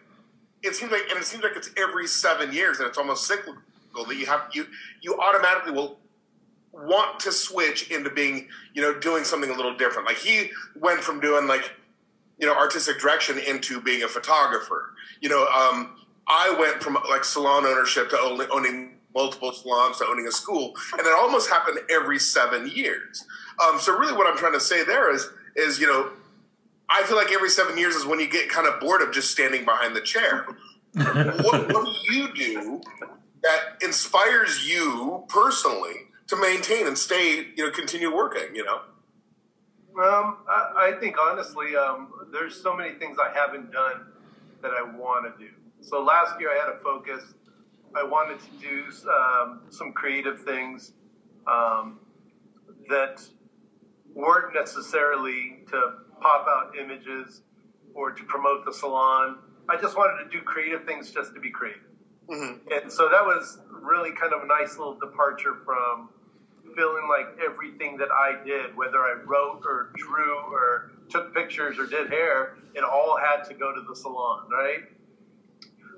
it 0.63 0.75
seems 0.75 0.91
like, 0.91 1.03
and 1.09 1.19
it 1.19 1.25
seems 1.25 1.43
like 1.43 1.55
it's 1.55 1.69
every 1.77 2.07
seven 2.07 2.53
years, 2.53 2.79
and 2.79 2.87
it's 2.87 2.97
almost 2.97 3.27
cyclical 3.27 3.61
that 4.07 4.15
you 4.15 4.25
have 4.25 4.49
you 4.53 4.65
you 5.01 5.19
automatically 5.19 5.71
will 5.71 5.99
want 6.71 7.19
to 7.19 7.31
switch 7.31 7.91
into 7.91 8.09
being, 8.09 8.47
you 8.73 8.81
know, 8.81 8.99
doing 8.99 9.23
something 9.23 9.49
a 9.49 9.53
little 9.53 9.75
different. 9.77 10.07
Like 10.07 10.17
he 10.17 10.49
went 10.75 11.01
from 11.01 11.19
doing 11.19 11.47
like, 11.47 11.71
you 12.39 12.47
know, 12.47 12.55
artistic 12.55 12.99
direction 12.99 13.37
into 13.37 13.79
being 13.79 14.03
a 14.03 14.07
photographer. 14.07 14.93
You 15.21 15.29
know, 15.29 15.45
um, 15.47 15.95
I 16.27 16.55
went 16.59 16.81
from 16.81 16.97
like 17.09 17.23
salon 17.23 17.65
ownership 17.65 18.09
to 18.09 18.19
owning, 18.19 18.47
owning 18.51 18.97
multiple 19.13 19.51
salons 19.51 19.99
to 19.99 20.07
owning 20.07 20.27
a 20.27 20.31
school, 20.31 20.73
and 20.93 21.01
it 21.01 21.13
almost 21.15 21.49
happened 21.49 21.79
every 21.89 22.17
seven 22.17 22.67
years. 22.67 23.23
Um, 23.63 23.79
so 23.79 23.95
really, 23.95 24.13
what 24.13 24.25
I'm 24.25 24.37
trying 24.37 24.53
to 24.53 24.59
say 24.59 24.83
there 24.83 25.13
is, 25.13 25.29
is 25.55 25.79
you 25.79 25.85
know, 25.85 26.09
I 26.93 27.01
feel 27.03 27.17
like 27.17 27.31
every 27.31 27.49
seven 27.49 27.75
years 27.75 27.95
is 27.95 28.05
when 28.05 28.19
you 28.19 28.29
get 28.29 28.49
kind 28.49 28.67
of 28.67 28.79
bored 28.79 29.01
of 29.01 29.11
just 29.11 29.31
standing 29.31 29.65
behind 29.65 29.95
the 29.95 30.01
chair. 30.01 30.45
what, 30.93 31.73
what 31.73 31.85
do 32.07 32.13
you 32.13 32.31
do 32.35 32.81
that 33.41 33.81
inspires 33.81 34.69
you 34.69 35.25
personally 35.27 35.93
to 36.27 36.35
maintain 36.35 36.85
and 36.85 36.95
stay, 36.95 37.47
you 37.55 37.65
know, 37.65 37.71
continue 37.71 38.15
working, 38.15 38.55
you 38.55 38.63
know? 38.63 38.81
Um, 39.97 40.37
I, 40.47 40.91
I 40.93 40.99
think 40.99 41.15
honestly, 41.19 41.75
um, 41.75 42.11
there's 42.31 42.61
so 42.61 42.75
many 42.75 42.93
things 42.99 43.17
I 43.19 43.35
haven't 43.35 43.71
done 43.71 44.05
that 44.61 44.71
I 44.71 44.83
want 44.83 45.25
to 45.35 45.43
do. 45.43 45.51
So 45.81 46.01
last 46.01 46.39
year 46.39 46.51
I 46.51 46.59
had 46.59 46.75
a 46.75 46.79
focus. 46.83 47.23
I 47.95 48.03
wanted 48.03 48.37
to 48.39 48.49
do 48.61 48.85
um, 49.09 49.61
some 49.69 49.93
creative 49.93 50.43
things 50.43 50.93
um, 51.47 51.99
that 52.87 53.27
weren't 54.13 54.53
necessarily 54.53 55.63
to 55.71 56.02
pop 56.21 56.45
out 56.47 56.73
images 56.79 57.41
or 57.93 58.11
to 58.11 58.23
promote 58.23 58.65
the 58.65 58.73
salon. 58.73 59.37
I 59.69 59.77
just 59.79 59.97
wanted 59.97 60.23
to 60.23 60.29
do 60.29 60.43
creative 60.43 60.85
things 60.85 61.11
just 61.11 61.33
to 61.35 61.39
be 61.39 61.49
creative. 61.49 61.83
Mm-hmm. 62.29 62.67
And 62.71 62.91
so 62.91 63.09
that 63.09 63.23
was 63.23 63.59
really 63.69 64.11
kind 64.11 64.33
of 64.33 64.43
a 64.43 64.47
nice 64.47 64.77
little 64.77 64.97
departure 64.97 65.55
from 65.65 66.09
feeling 66.75 67.07
like 67.09 67.37
everything 67.43 67.97
that 67.97 68.09
I 68.11 68.43
did, 68.43 68.75
whether 68.75 68.99
I 68.99 69.21
wrote 69.25 69.61
or 69.65 69.91
drew 69.95 70.37
or 70.51 70.91
took 71.09 71.33
pictures 71.35 71.77
or 71.77 71.85
did 71.85 72.09
hair, 72.09 72.57
it 72.73 72.83
all 72.83 73.17
had 73.17 73.43
to 73.49 73.53
go 73.53 73.73
to 73.73 73.81
the 73.87 73.95
salon, 73.95 74.47
right? 74.51 74.83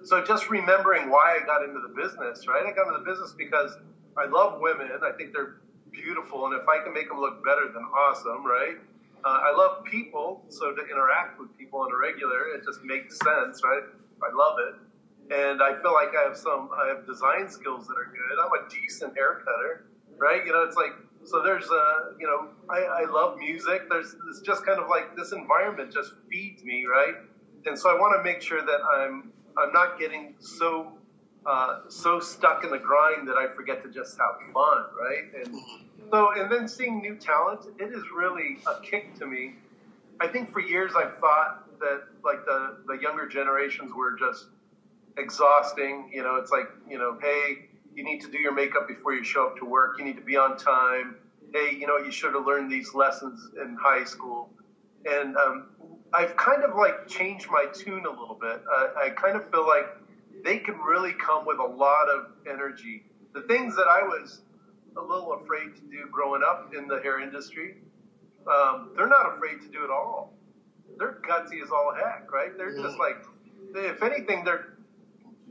So 0.04 0.24
just 0.24 0.50
remembering 0.50 1.10
why 1.10 1.40
I 1.42 1.46
got 1.46 1.64
into 1.64 1.80
the 1.80 1.94
business, 1.94 2.48
right? 2.48 2.66
I 2.66 2.76
got 2.76 2.88
into 2.88 3.00
the 3.00 3.10
business 3.10 3.34
because 3.38 3.78
I 4.18 4.26
love 4.26 4.60
women. 4.60 4.90
I 5.02 5.12
think 5.18 5.34
they're 5.34 5.62
beautiful, 5.92 6.46
and 6.46 6.54
if 6.54 6.68
I 6.68 6.84
can 6.84 6.94
make 6.94 7.08
them 7.08 7.20
look 7.20 7.44
better, 7.44 7.72
then 7.74 7.84
awesome, 7.84 8.46
right? 8.46 8.78
Uh, 9.26 9.42
I 9.42 9.58
love 9.58 9.84
people, 9.86 10.46
so 10.50 10.72
to 10.76 10.82
interact 10.86 11.40
with 11.40 11.58
people 11.58 11.80
on 11.80 11.90
a 11.92 11.98
regular, 11.98 12.54
it 12.54 12.64
just 12.64 12.84
makes 12.84 13.18
sense, 13.18 13.62
right? 13.64 13.84
I 14.22 14.30
love 14.36 14.58
it 14.70 14.76
and 15.32 15.62
I 15.62 15.82
feel 15.82 15.94
like 15.94 16.10
I 16.16 16.28
have 16.28 16.38
some 16.38 16.70
I 16.74 16.90
have 16.90 17.06
design 17.06 17.50
skills 17.50 17.88
that 17.88 17.96
are 17.98 18.12
good. 18.12 18.38
I'm 18.44 18.66
a 18.66 18.70
decent 18.70 19.16
hair 19.16 19.40
cutter, 19.40 19.86
right? 20.18 20.46
You 20.46 20.54
know, 20.54 20.64
it's 20.64 20.76
like 20.76 20.94
so 21.24 21.42
there's 21.42 21.66
a 21.66 22.14
you 22.20 22.28
know 22.28 22.50
I, 22.70 23.04
I 23.04 23.12
love 23.12 23.38
music. 23.38 23.90
There's 23.90 24.16
it's 24.30 24.42
just 24.42 24.66
kind 24.66 24.80
of 24.80 24.88
like 24.90 25.16
this 25.16 25.32
environment 25.32 25.92
just 25.92 26.12
feeds 26.30 26.64
me, 26.64 26.86
right? 26.86 27.16
And 27.66 27.78
so 27.78 27.90
I 27.90 27.94
want 27.94 28.14
to 28.20 28.24
make 28.24 28.42
sure 28.42 28.62
that 28.62 28.80
I'm 28.98 29.32
I'm 29.58 29.74
not 29.74 30.00
getting 30.00 30.36
so 30.40 30.94
uh, 31.46 31.82
so 31.90 32.20
stuck 32.20 32.64
in 32.64 32.72
the 32.72 32.78
grind 32.78 33.28
that 33.28 33.38
I 33.38 33.48
forget 33.56 33.84
to 33.84 33.92
just 33.92 34.18
have 34.18 34.36
fun, 34.54 34.86
right? 35.00 35.46
And 35.46 35.56
so 36.12 36.32
and 36.38 36.52
then 36.52 36.68
seeing 36.68 37.02
new 37.02 37.16
talent, 37.16 37.66
it 37.80 37.90
is 37.90 38.04
really 38.16 38.58
a 38.68 38.82
kick 38.82 39.16
to 39.20 39.26
me. 39.26 39.56
I 40.20 40.28
think 40.28 40.52
for 40.52 40.60
years 40.60 40.94
I've 40.96 41.18
thought 41.20 41.80
that 41.80 42.04
like 42.24 42.46
the 42.46 42.78
the 42.88 42.98
younger 43.02 43.28
generations 43.28 43.92
were 43.94 44.16
just 44.18 44.48
exhausting. 45.18 46.10
You 46.14 46.24
know, 46.24 46.36
it's 46.36 46.52
like, 46.52 46.68
you 46.90 46.98
know, 46.98 47.18
hey, 47.22 47.70
you 47.94 48.04
need 48.04 48.22
to 48.22 48.30
do 48.30 48.38
your 48.38 48.54
makeup 48.54 48.88
before 48.88 49.14
you 49.14 49.24
show 49.24 49.48
up 49.48 49.58
to 49.58 49.66
work. 49.66 49.98
You 49.98 50.06
need 50.06 50.18
to 50.18 50.24
be 50.24 50.38
on 50.38 50.58
time. 50.58 51.16
Hey, 51.54 51.76
you 51.80 51.88
know, 51.88 51.98
you 51.98 52.12
should 52.12 52.34
have 52.34 52.46
learned 52.46 52.72
these 52.72 52.94
lessons 52.94 53.50
in 53.62 53.78
high 53.80 54.04
school. 54.04 54.50
And 55.06 55.38
um, 55.38 55.68
I've 56.14 56.36
kind 56.36 56.64
of 56.64 56.76
like 56.76 57.08
changed 57.08 57.48
my 57.50 57.66
tune 57.74 58.06
a 58.06 58.10
little 58.10 58.38
bit. 58.40 58.62
Uh, 58.72 58.88
I 58.98 59.10
kind 59.10 59.36
of 59.36 59.50
feel 59.52 59.66
like 59.66 59.86
they 60.44 60.58
can 60.58 60.76
really 60.80 61.14
come 61.14 61.46
with 61.46 61.60
a 61.60 61.66
lot 61.66 62.10
of 62.10 62.32
energy. 62.50 63.04
The 63.34 63.42
things 63.42 63.76
that 63.76 63.88
I 63.88 64.04
was 64.04 64.42
a 64.98 65.02
little 65.02 65.34
afraid 65.34 65.76
to 65.76 65.82
do 65.82 66.08
growing 66.12 66.42
up 66.48 66.72
in 66.76 66.88
the 66.88 67.00
hair 67.02 67.20
industry, 67.22 67.76
um, 68.48 68.92
they're 68.96 69.08
not 69.08 69.36
afraid 69.36 69.62
to 69.62 69.68
do 69.70 69.84
it 69.84 69.90
all. 69.90 70.34
They're 70.98 71.20
gutsy 71.28 71.62
as 71.62 71.72
all 71.72 71.94
heck, 71.96 72.32
right? 72.32 72.58
They're 72.58 72.76
just 72.76 72.98
like, 73.00 73.18
if 73.74 74.02
anything, 74.02 74.44
they're 74.44 74.78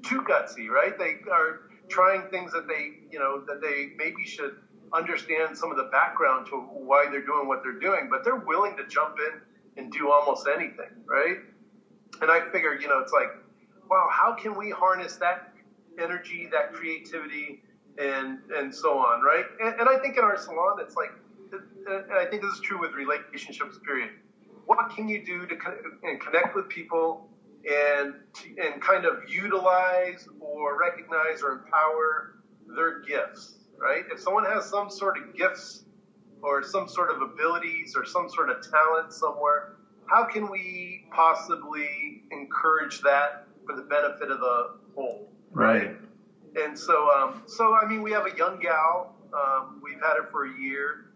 too 0.03 0.23
gutsy, 0.23 0.69
right? 0.69 0.97
They 0.99 1.17
are 1.31 1.71
trying 1.89 2.31
things 2.31 2.53
that 2.53 2.67
they, 2.67 2.93
you 3.11 3.19
know, 3.19 3.43
that 3.47 3.61
they 3.61 3.93
maybe 3.97 4.25
should 4.25 4.57
understand 4.93 5.57
some 5.57 5.71
of 5.71 5.77
the 5.77 5.89
background 5.91 6.47
to 6.47 6.57
why 6.57 7.07
they're 7.11 7.25
doing 7.25 7.49
what 7.49 7.63
they're 7.63 7.79
doing, 7.79 8.09
but 8.11 8.25
they're 8.25 8.37
willing 8.37 8.77
to 8.77 8.87
jump 8.87 9.17
in 9.19 9.41
and 9.77 9.93
do 9.93 10.11
almost 10.11 10.47
anything, 10.47 10.91
right? 11.07 11.39
And 12.23 12.31
I 12.31 12.49
figure, 12.53 12.75
you 12.75 12.89
know, 12.89 13.01
it's 13.01 13.13
like, 13.13 13.29
wow, 13.91 14.09
how 14.11 14.35
can 14.35 14.57
we 14.57 14.71
harness 14.71 15.17
that 15.17 15.53
energy, 15.99 16.49
that 16.53 16.73
creativity, 16.73 17.63
and 17.99 18.39
and 18.57 18.75
so 18.75 18.99
on, 18.99 19.23
right? 19.23 19.45
And, 19.63 19.81
and 19.81 19.89
I 19.89 19.99
think 19.99 20.17
in 20.17 20.25
our 20.25 20.37
salon, 20.37 20.77
it's 20.81 20.97
like, 20.97 21.13
and 21.53 22.13
I 22.13 22.27
think 22.27 22.43
this 22.43 22.53
is 22.53 22.61
true 22.61 22.81
with 22.81 22.93
relationships. 22.93 23.79
Period. 23.85 24.11
What 24.67 24.91
can 24.95 25.09
you 25.09 25.25
do 25.25 25.47
to 25.47 25.57
con- 25.57 25.77
connect 26.21 26.57
with 26.57 26.69
people 26.69 27.29
and 27.71 28.15
and 28.63 28.81
kind 28.81 29.05
of 29.05 29.29
utilize 29.29 30.29
or 30.41 30.79
recognize 30.79 31.43
or 31.43 31.53
empower 31.53 32.37
their 32.75 33.01
gifts, 33.03 33.59
right? 33.79 34.05
If 34.13 34.21
someone 34.21 34.45
has 34.45 34.67
some 34.67 34.91
sort 34.91 35.19
of 35.19 35.37
gifts 35.37 35.85
or 36.43 36.63
some 36.63 36.89
sort 36.89 37.11
of 37.11 37.23
abilities 37.23 37.95
or 37.97 38.05
some 38.05 38.29
sort 38.29 38.51
of 38.51 38.57
talent 38.71 39.13
somewhere, 39.13 39.77
how 40.07 40.25
can 40.25 40.51
we 40.51 41.07
possibly 41.11 42.23
encourage 42.31 43.01
that 43.03 43.47
for 43.67 43.75
the 43.75 43.83
benefit 43.83 44.31
of 44.31 44.41
the 44.41 44.71
whole, 44.95 45.29
right? 45.53 45.87
right. 45.87 45.97
And 46.57 46.79
so, 46.79 47.11
um, 47.11 47.43
so 47.47 47.75
I 47.75 47.87
mean, 47.87 48.03
we 48.03 48.13
have 48.13 48.27
a 48.27 48.37
young 48.37 48.61
gal. 48.61 49.17
Um, 49.33 49.81
we've 49.83 50.01
had 50.01 50.17
her 50.17 50.29
for 50.31 50.47
a 50.47 50.61
year. 50.61 51.07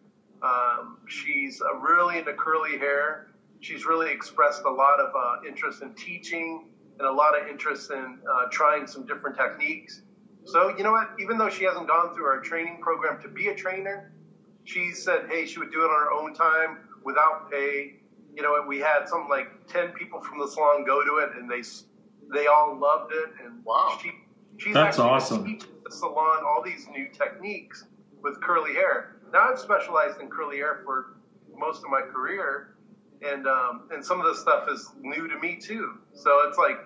Um, 0.43 0.99
she's 1.09 1.61
uh, 1.63 1.77
really 1.77 2.19
into 2.19 2.33
curly 2.35 2.79
hair 2.79 3.29
she's 3.61 3.87
really 3.87 4.11
expressed 4.11 4.63
a 4.65 4.71
lot 4.71 5.01
of 5.01 5.13
uh, 5.17 5.47
interest 5.47 5.83
in 5.83 5.93
teaching 5.95 6.69
and 6.99 7.07
a 7.07 7.13
lot 7.13 7.41
of 7.41 7.49
interest 7.49 7.91
in 7.91 7.99
uh, 7.99 8.49
trying 8.51 8.87
some 8.87 9.07
different 9.07 9.37
techniques. 9.37 10.03
So, 10.45 10.75
you 10.77 10.83
know 10.83 10.93
what? 10.93 11.11
Even 11.21 11.39
though 11.39 11.51
she 11.51 11.65
hasn't 11.65 11.87
gone 11.87 12.15
through 12.15 12.27
our 12.27 12.41
training 12.41 12.79
program 12.81 13.21
to 13.23 13.29
be 13.29 13.49
a 13.49 13.55
trainer, 13.55 14.13
she 14.65 14.93
said, 14.93 15.27
hey, 15.29 15.47
she 15.47 15.59
would 15.59 15.71
do 15.71 15.83
it 15.83 15.87
on 15.87 16.01
her 16.01 16.13
own 16.13 16.35
time 16.35 16.79
without 17.05 17.51
pay. 17.51 17.97
You 18.35 18.43
know, 18.43 18.53
what 18.53 18.67
we 18.67 18.79
had 18.79 19.09
something 19.09 19.29
like 19.29 19.67
10 19.69 19.93
people 19.93 20.21
from 20.21 20.39
the 20.39 20.49
salon 20.49 20.85
go 20.85 21.03
to 21.03 21.19
it, 21.19 21.37
and 21.37 21.51
they 21.51 21.63
they 22.33 22.47
all 22.47 22.79
loved 22.79 23.13
it. 23.13 23.31
And 23.45 23.65
wow. 23.65 23.99
she, 24.01 24.11
she's 24.59 24.75
That's 24.75 24.99
awesome. 24.99 25.45
teaching 25.45 25.71
the 25.85 25.91
salon 25.91 26.43
all 26.47 26.63
these 26.65 26.87
new 26.89 27.09
techniques 27.09 27.85
with 28.23 28.41
curly 28.43 28.75
hair. 28.75 29.17
Now, 29.33 29.51
I've 29.51 29.59
specialized 29.59 30.21
in 30.21 30.29
curly 30.29 30.57
hair 30.59 30.83
for 30.85 31.17
most 31.57 31.83
of 31.85 31.91
my 31.91 32.03
career, 32.03 32.77
and 33.23 33.47
um, 33.47 33.89
and 33.91 34.05
some 34.05 34.21
of 34.21 34.27
this 34.27 34.41
stuff 34.41 34.69
is 34.71 34.91
new 35.01 35.27
to 35.29 35.39
me 35.39 35.57
too. 35.57 35.99
So 36.15 36.31
it's 36.49 36.59
like, 36.59 36.79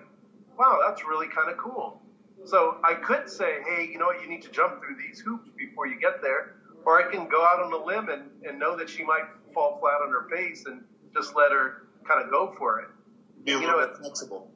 wow, 0.57 0.79
that's 0.85 1.03
really 1.05 1.27
kind 1.27 1.49
of 1.51 1.57
cool. 1.57 2.01
So 2.45 2.77
I 2.83 2.95
could 2.95 3.29
say, 3.29 3.59
hey, 3.67 3.87
you 3.91 3.97
know 3.99 4.05
what, 4.07 4.21
you 4.21 4.27
need 4.27 4.41
to 4.41 4.51
jump 4.51 4.79
through 4.81 4.97
these 4.97 5.19
hoops 5.19 5.49
before 5.57 5.87
you 5.87 5.99
get 5.99 6.21
there, 6.21 6.55
or 6.85 7.01
I 7.01 7.09
can 7.09 7.29
go 7.29 7.41
out 7.45 7.61
on 7.61 7.71
a 7.71 7.83
limb 7.85 8.09
and, 8.09 8.23
and 8.47 8.59
know 8.59 8.75
that 8.77 8.89
she 8.89 9.03
might 9.03 9.23
fall 9.53 9.77
flat 9.79 10.01
on 10.05 10.09
her 10.11 10.27
face 10.29 10.65
and 10.65 10.83
just 11.13 11.35
let 11.35 11.51
her 11.51 11.87
kind 12.05 12.23
of 12.23 12.29
go 12.31 12.53
for 12.57 12.81
it. 12.81 12.87
Be 13.45 13.53
a 13.53 13.59
You 13.59 13.67
know, 13.67 13.79
bit 13.87 13.95
flexible. 13.97 14.51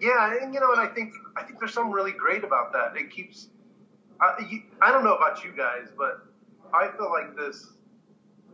Yeah, 0.00 0.38
and 0.42 0.52
you 0.52 0.60
know, 0.60 0.72
and 0.72 0.80
I 0.80 0.86
think 0.92 1.12
I 1.36 1.42
think 1.42 1.58
there's 1.58 1.72
something 1.72 1.92
really 1.92 2.12
great 2.12 2.44
about 2.44 2.72
that. 2.72 2.96
It 2.96 3.10
keeps. 3.10 3.48
I, 4.20 4.34
you, 4.50 4.62
I 4.80 4.90
don't 4.92 5.04
know 5.04 5.14
about 5.14 5.44
you 5.44 5.52
guys, 5.56 5.88
but 5.96 6.26
I 6.72 6.88
feel 6.96 7.10
like 7.10 7.36
this. 7.36 7.72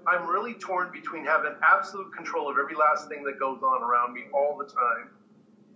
I'm 0.07 0.27
really 0.27 0.55
torn 0.55 0.91
between 0.93 1.25
having 1.25 1.53
absolute 1.63 2.13
control 2.13 2.51
of 2.51 2.57
every 2.59 2.75
last 2.75 3.09
thing 3.09 3.23
that 3.25 3.39
goes 3.39 3.63
on 3.63 3.83
around 3.83 4.13
me 4.13 4.23
all 4.35 4.57
the 4.59 4.65
time, 4.65 5.11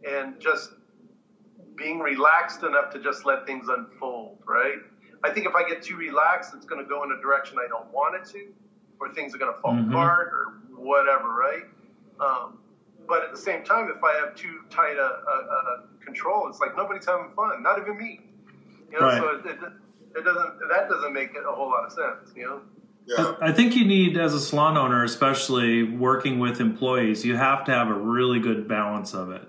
and 0.08 0.40
just 0.40 0.70
being 1.76 2.00
relaxed 2.00 2.62
enough 2.64 2.90
to 2.92 2.98
just 2.98 3.24
let 3.24 3.46
things 3.46 3.68
unfold. 3.68 4.38
Right. 4.46 4.78
I 5.24 5.30
think 5.30 5.46
if 5.46 5.54
I 5.54 5.68
get 5.68 5.82
too 5.82 5.96
relaxed, 5.96 6.54
it's 6.54 6.66
going 6.66 6.82
to 6.82 6.88
go 6.88 7.02
in 7.04 7.12
a 7.12 7.20
direction 7.20 7.58
I 7.64 7.68
don't 7.68 7.90
want 7.92 8.14
it 8.16 8.28
to, 8.32 8.48
or 9.00 9.12
things 9.14 9.34
are 9.34 9.38
going 9.38 9.52
to 9.54 9.60
fall 9.60 9.72
Mhm. 9.74 9.88
apart, 9.90 10.28
or 10.32 10.54
whatever. 10.76 11.32
Right. 11.34 11.64
Um, 12.20 12.58
but 13.08 13.24
at 13.24 13.30
the 13.32 13.38
same 13.38 13.64
time, 13.64 13.88
if 13.94 14.02
I 14.02 14.14
have 14.24 14.34
too 14.34 14.60
tight 14.70 14.96
a, 14.96 15.00
a, 15.00 15.36
a 15.74 16.04
control, 16.04 16.48
it's 16.48 16.60
like 16.60 16.76
nobody's 16.76 17.06
having 17.06 17.30
fun, 17.34 17.62
not 17.62 17.78
even 17.78 17.96
me. 17.98 18.20
You 18.92 19.00
know, 19.00 19.06
Right. 19.06 19.18
so 19.18 19.28
it, 19.28 19.46
it, 19.46 19.58
it 20.18 20.24
doesn't 20.24 20.52
that 20.70 20.88
doesn't 20.88 21.12
make 21.12 21.30
a 21.36 21.52
whole 21.52 21.68
lot 21.70 21.84
of 21.84 21.92
sense. 21.92 22.32
You 22.36 22.44
know. 22.46 22.60
Yeah. 23.06 23.34
I 23.40 23.52
think 23.52 23.76
you 23.76 23.84
need, 23.84 24.16
as 24.16 24.34
a 24.34 24.40
salon 24.40 24.76
owner, 24.76 25.04
especially 25.04 25.84
working 25.84 26.40
with 26.40 26.60
employees, 26.60 27.24
you 27.24 27.36
have 27.36 27.64
to 27.66 27.72
have 27.72 27.86
a 27.88 27.94
really 27.94 28.40
good 28.40 28.66
balance 28.66 29.14
of 29.14 29.30
it, 29.30 29.46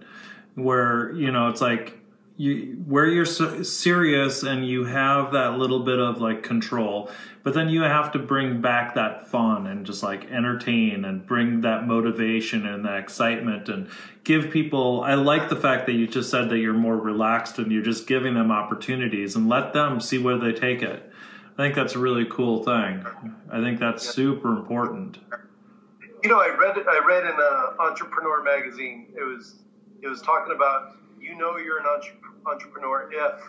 where 0.56 1.12
you 1.14 1.32
know 1.32 1.50
it's 1.50 1.62
like 1.62 1.98
you 2.38 2.84
where 2.86 3.08
you're 3.08 3.26
so 3.26 3.64
serious 3.64 4.44
and 4.44 4.66
you 4.66 4.86
have 4.86 5.32
that 5.32 5.58
little 5.58 5.80
bit 5.80 6.00
of 6.00 6.22
like 6.22 6.44
control, 6.44 7.10
but 7.44 7.56
then 7.56 7.68
you 7.68 7.82
have 7.82 8.12
to 8.12 8.20
bring 8.20 8.62
back 8.62 8.94
that 8.94 9.28
fun 9.28 9.66
and 9.66 9.86
just 9.86 10.04
like 10.04 10.30
entertain 10.30 11.04
and 11.04 11.26
bring 11.26 11.62
that 11.62 11.88
motivation 11.88 12.68
and 12.68 12.86
that 12.86 13.00
excitement 13.00 13.68
and 13.70 13.90
give 14.24 14.52
people. 14.52 15.02
I 15.02 15.16
like 15.16 15.50
the 15.50 15.56
fact 15.56 15.88
that 15.88 15.94
you 15.94 16.06
just 16.06 16.30
said 16.30 16.50
that 16.50 16.60
you're 16.60 16.74
more 16.74 16.98
relaxed 16.98 17.58
and 17.58 17.72
you're 17.72 17.82
just 17.82 18.06
giving 18.06 18.36
them 18.36 18.52
opportunities 18.52 19.36
and 19.36 19.50
let 19.50 19.74
them 19.74 20.00
see 20.00 20.20
where 20.20 20.38
they 20.38 20.54
take 20.54 20.84
it. 20.84 21.12
I 21.54 21.56
think 21.64 21.74
that's 21.74 21.96
a 21.96 22.00
really 22.00 22.26
cool 22.26 22.64
thing. 22.64 23.04
I 23.52 23.60
think 23.62 23.80
that's 23.80 24.08
super 24.08 24.56
important. 24.56 25.18
You 26.22 26.30
know, 26.30 26.40
I 26.40 26.50
read 26.50 26.78
I 26.88 27.04
read 27.04 27.24
in 27.24 27.36
a 27.40 27.82
Entrepreneur 27.82 28.44
magazine. 28.44 29.08
It 29.18 29.24
was 29.24 29.56
it 30.04 30.08
was 30.08 30.22
talking 30.22 30.54
about 30.56 30.98
you 31.20 31.36
know 31.36 31.58
you're 31.58 31.80
an 31.80 31.86
entre- 31.86 32.27
entrepreneur 32.48 33.10
if, 33.12 33.42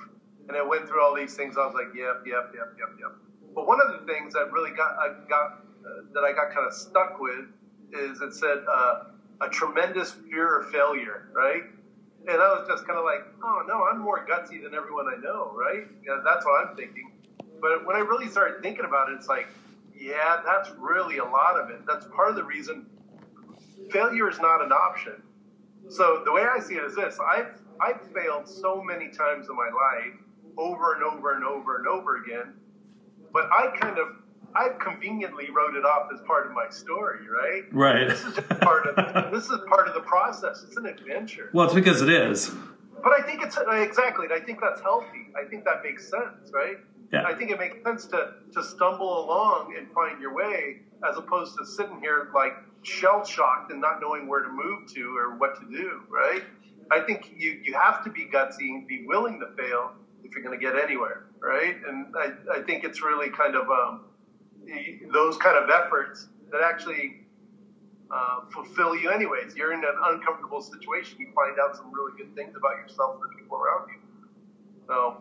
and 0.49 0.57
I 0.57 0.63
went 0.63 0.89
through 0.89 1.03
all 1.03 1.15
these 1.15 1.35
things. 1.35 1.57
I 1.57 1.67
was 1.67 1.75
like, 1.75 1.95
yep, 1.95 2.23
yep, 2.27 2.53
yep, 2.55 2.75
yep, 2.79 2.89
yep. 3.01 3.13
But 3.55 3.67
one 3.67 3.79
of 3.81 3.99
the 3.99 4.07
things 4.07 4.35
that 4.35 4.53
really 4.53 4.71
got 4.71 4.97
I 4.99 5.15
got 5.29 5.65
uh, 5.85 6.07
that 6.15 6.25
I 6.25 6.33
got 6.33 6.55
kind 6.55 6.67
of 6.67 6.73
stuck 6.73 7.19
with 7.21 7.47
is 7.93 8.21
it 8.21 8.35
said 8.35 8.59
uh, 8.71 9.05
a 9.41 9.49
tremendous 9.49 10.13
fear 10.13 10.61
of 10.61 10.71
failure, 10.71 11.29
right? 11.33 11.63
And 12.29 12.37
I 12.43 12.49
was 12.59 12.69
just 12.69 12.87
kind 12.87 12.99
of 12.99 13.05
like, 13.05 13.25
oh 13.43 13.63
no, 13.67 13.85
I'm 13.91 14.01
more 14.01 14.27
gutsy 14.27 14.63
than 14.63 14.75
everyone 14.75 15.07
I 15.09 15.21
know, 15.21 15.53
right? 15.55 15.85
Yeah, 16.07 16.21
that's 16.25 16.45
what 16.45 16.67
I'm 16.67 16.77
thinking. 16.77 17.13
But 17.61 17.87
when 17.87 17.97
I 17.97 18.01
really 18.01 18.29
started 18.29 18.63
thinking 18.63 18.85
about 18.85 19.11
it, 19.11 19.15
it's 19.15 19.29
like, 19.29 19.49
yeah, 19.97 20.43
that's 20.45 20.71
really 20.79 21.19
a 21.19 21.25
lot 21.25 21.59
of 21.59 21.71
it. 21.71 21.81
That's 21.87 22.07
part 22.15 22.31
of 22.31 22.37
the 22.37 22.45
reason 22.45 22.87
failure 23.91 24.29
is 24.29 24.39
not 24.39 24.63
an 24.63 24.73
option. 24.73 25.23
So 25.89 26.23
the 26.25 26.33
way 26.33 26.43
I 26.43 26.61
see 26.61 26.75
it 26.75 26.85
is 26.85 26.95
this: 26.95 27.19
I've 27.19 27.59
I've 27.81 28.01
failed 28.13 28.49
so 28.49 28.83
many 28.83 29.09
times 29.09 29.49
in 29.49 29.57
my 29.57 29.69
life, 29.69 30.19
over 30.57 30.95
and 30.95 31.03
over 31.03 31.35
and 31.35 31.45
over 31.45 31.79
and 31.79 31.87
over 31.87 32.23
again. 32.23 32.55
But 33.33 33.45
I 33.53 33.77
kind 33.79 33.99
of 33.99 34.09
I've 34.55 34.79
conveniently 34.79 35.51
wrote 35.51 35.77
it 35.77 35.85
off 35.85 36.09
as 36.13 36.21
part 36.27 36.47
of 36.47 36.53
my 36.53 36.69
story, 36.71 37.29
right? 37.29 37.65
Right. 37.73 38.09
This 38.09 38.25
is 38.25 38.35
just 38.35 38.49
part 38.61 38.87
of 38.87 39.33
this 39.33 39.45
is 39.45 39.59
part 39.69 39.89
of 39.89 39.95
the 39.95 40.01
process. 40.01 40.65
It's 40.67 40.77
an 40.77 40.87
adventure. 40.87 41.51
well, 41.53 41.67
it's 41.67 41.75
because 41.75 42.03
it 42.03 42.09
is. 42.09 42.51
But 43.03 43.13
I 43.13 43.23
think 43.23 43.43
it's 43.43 43.57
uh, 43.57 43.71
exactly, 43.71 44.27
I 44.35 44.41
think 44.41 44.61
that's 44.61 44.81
healthy. 44.81 45.29
I 45.41 45.49
think 45.49 45.65
that 45.65 45.83
makes 45.85 46.09
sense, 46.11 46.51
right? 46.53 46.77
Yeah. 47.13 47.23
I 47.25 47.35
think 47.35 47.51
it 47.51 47.59
makes 47.59 47.83
sense 47.85 48.07
to 48.07 48.35
to 48.55 48.63
stumble 48.63 49.25
along 49.25 49.75
and 49.79 49.91
find 49.93 50.21
your 50.21 50.35
way, 50.35 50.81
as 51.09 51.17
opposed 51.17 51.57
to 51.59 51.67
sitting 51.67 52.01
here 52.01 52.31
like 52.35 52.55
shell 52.83 53.25
shocked 53.25 53.71
and 53.71 53.81
not 53.81 54.01
knowing 54.01 54.27
where 54.27 54.43
to 54.43 54.49
move 54.49 54.93
to 54.95 55.17
or 55.17 55.37
what 55.37 55.61
to 55.61 55.67
do, 55.71 56.03
right? 56.09 56.43
I 56.91 57.01
think 57.01 57.33
you 57.37 57.61
you 57.63 57.75
have 57.75 58.03
to 58.05 58.11
be 58.11 58.27
gutsy 58.33 58.69
and 58.71 58.87
be 58.87 59.05
willing 59.07 59.41
to 59.41 59.47
fail 59.57 59.93
if 60.25 60.33
you're 60.33 60.43
going 60.43 60.59
to 60.59 60.63
get 60.65 60.77
anywhere, 60.77 61.25
right? 61.41 61.77
And 61.87 62.15
I, 62.17 62.59
I 62.59 62.63
think 62.63 62.85
it's 62.85 63.03
really 63.03 63.31
kind 63.31 63.55
of 63.55 63.69
um, 63.71 64.05
those 65.13 65.37
kind 65.39 65.57
of 65.57 65.71
efforts 65.71 66.29
that 66.51 66.61
actually 66.63 67.21
uh, 68.11 68.41
fulfill 68.53 68.97
you 68.97 69.11
anyways. 69.11 69.55
You're 69.55 69.73
in 69.73 69.81
an 69.81 69.97
uncomfortable 70.05 70.61
situation. 70.61 71.19
You 71.19 71.29
find 71.35 71.59
out 71.61 71.77
some 71.77 71.93
really 71.93 72.17
good 72.17 72.35
things 72.35 72.55
about 72.57 72.77
yourself 72.77 73.17
and 73.23 73.33
the 73.33 73.43
people 73.43 73.59
around 73.59 73.89
you. 73.89 74.01
So, 74.87 75.17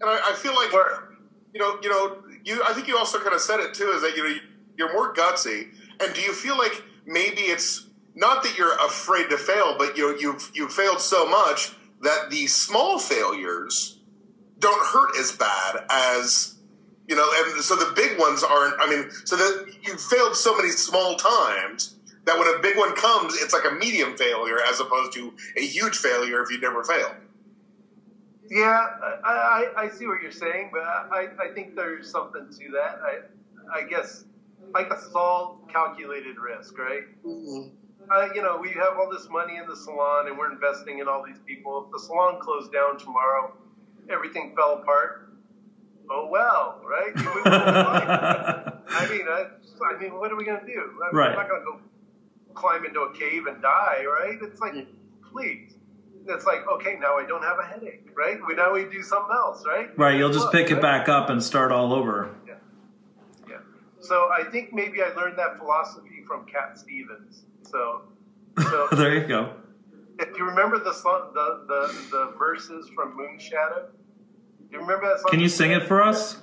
And 0.00 0.10
I, 0.10 0.30
I 0.30 0.32
feel 0.34 0.54
like 0.54 0.72
where, 0.72 1.10
you 1.52 1.60
know, 1.60 1.78
you 1.82 1.88
know, 1.88 2.18
you. 2.44 2.62
I 2.66 2.72
think 2.72 2.88
you 2.88 2.98
also 2.98 3.18
kind 3.20 3.34
of 3.34 3.40
said 3.40 3.60
it 3.60 3.74
too. 3.74 3.90
Is 3.94 4.02
that 4.02 4.16
you 4.16 4.24
know 4.24 4.36
you're 4.76 4.92
more 4.92 5.14
gutsy, 5.14 5.68
and 6.00 6.12
do 6.14 6.20
you 6.20 6.32
feel 6.32 6.58
like 6.58 6.82
maybe 7.06 7.42
it's 7.42 7.86
not 8.14 8.42
that 8.44 8.56
you're 8.56 8.76
afraid 8.76 9.30
to 9.30 9.38
fail, 9.38 9.76
but 9.76 9.96
you 9.96 10.12
know 10.12 10.18
you've 10.18 10.50
you've 10.54 10.72
failed 10.72 11.00
so 11.00 11.26
much 11.28 11.72
that 12.02 12.30
the 12.30 12.46
small 12.46 12.98
failures 12.98 13.98
don't 14.58 14.86
hurt 14.86 15.18
as 15.18 15.32
bad 15.32 15.84
as 15.90 16.54
you 17.08 17.16
know, 17.16 17.28
and 17.36 17.62
so 17.62 17.76
the 17.76 17.92
big 17.94 18.18
ones 18.18 18.42
aren't. 18.42 18.80
I 18.80 18.88
mean, 18.88 19.10
so 19.24 19.36
that 19.36 19.74
you've 19.82 20.00
failed 20.00 20.36
so 20.36 20.56
many 20.56 20.70
small 20.70 21.16
times 21.16 21.96
that 22.24 22.38
when 22.38 22.48
a 22.48 22.58
big 22.62 22.76
one 22.78 22.94
comes, 22.96 23.36
it's 23.42 23.52
like 23.52 23.64
a 23.70 23.74
medium 23.74 24.16
failure 24.16 24.58
as 24.66 24.80
opposed 24.80 25.12
to 25.12 25.34
a 25.56 25.60
huge 25.60 25.96
failure 25.96 26.42
if 26.42 26.50
you 26.50 26.58
never 26.60 26.82
failed. 26.82 27.14
yeah, 28.50 28.86
I, 29.24 29.68
I, 29.76 29.82
I 29.84 29.88
see 29.90 30.06
what 30.06 30.22
you're 30.22 30.32
saying, 30.32 30.70
but 30.72 30.82
I, 30.82 31.28
I 31.38 31.54
think 31.54 31.74
there's 31.76 32.10
something 32.10 32.48
to 32.50 32.70
that. 32.72 33.00
I, 33.02 33.78
I 33.80 33.82
guess, 33.88 34.24
I 34.74 34.84
guess 34.84 35.04
it's 35.06 35.14
all 35.14 35.60
calculated 35.72 36.36
risk, 36.38 36.78
right? 36.78 37.04
Mm-hmm. 37.24 37.74
Uh, 38.12 38.28
you 38.34 38.42
know, 38.42 38.58
we 38.60 38.70
have 38.70 38.96
all 38.98 39.10
this 39.10 39.28
money 39.30 39.56
in 39.56 39.66
the 39.66 39.76
salon 39.76 40.28
and 40.28 40.36
we're 40.38 40.52
investing 40.52 40.98
in 40.98 41.08
all 41.08 41.22
these 41.26 41.38
people. 41.46 41.84
If 41.86 41.92
the 41.92 41.98
salon 42.06 42.38
closed 42.40 42.72
down 42.72 42.98
tomorrow, 42.98 43.52
everything 44.10 44.54
fell 44.56 44.74
apart. 44.82 45.28
Oh 46.10 46.28
well, 46.30 46.82
right? 46.84 47.12
You 47.16 47.24
move 47.24 47.46
on. 47.46 47.52
I 48.88 49.08
mean, 49.10 49.26
I, 49.28 49.46
I 49.94 49.98
mean, 49.98 50.14
what 50.18 50.30
are 50.30 50.36
we 50.36 50.44
gonna 50.44 50.60
do? 50.66 50.92
I'm 51.10 51.16
Right. 51.16 51.34
not 51.34 51.48
gonna 51.48 51.64
go 51.64 51.80
climb 52.54 52.84
into 52.84 53.00
a 53.00 53.12
cave 53.14 53.46
and 53.46 53.60
die, 53.62 54.04
right? 54.06 54.38
It's 54.42 54.60
like, 54.60 54.74
please. 55.32 55.70
It's 56.26 56.46
like, 56.46 56.60
okay, 56.74 56.96
now 57.00 57.16
I 57.18 57.26
don't 57.26 57.42
have 57.42 57.58
a 57.58 57.66
headache, 57.66 58.08
right? 58.16 58.38
We 58.46 58.54
now 58.54 58.72
we 58.72 58.84
do 58.84 59.02
something 59.02 59.34
else, 59.34 59.62
right? 59.66 59.88
Right. 59.98 60.16
You'll 60.18 60.32
just 60.32 60.50
pick 60.52 60.70
it 60.70 60.80
back 60.80 61.08
up 61.08 61.28
and 61.30 61.42
start 61.42 61.70
all 61.72 61.92
over. 61.92 62.34
Yeah. 62.46 62.54
Yeah. 63.48 63.56
So 64.00 64.28
I 64.32 64.44
think 64.50 64.72
maybe 64.72 65.02
I 65.02 65.08
learned 65.14 65.38
that 65.38 65.58
philosophy 65.58 66.22
from 66.26 66.46
Cat 66.46 66.78
Stevens. 66.78 67.42
So, 67.64 68.02
so 68.70 68.88
there 68.92 69.14
you 69.14 69.26
go. 69.26 69.54
if 70.18 70.36
you 70.36 70.44
remember 70.44 70.78
the 70.78 70.92
song, 70.92 71.30
the, 71.34 71.64
the 71.66 72.08
the 72.10 72.32
verses 72.38 72.90
from 72.94 73.16
Moonshadow, 73.18 73.86
do 74.70 74.72
you 74.72 74.80
remember 74.80 75.08
that 75.08 75.20
song? 75.20 75.30
Can 75.30 75.40
you 75.40 75.48
sing 75.48 75.72
it 75.72 75.84
for 75.84 76.02
us? 76.02 76.38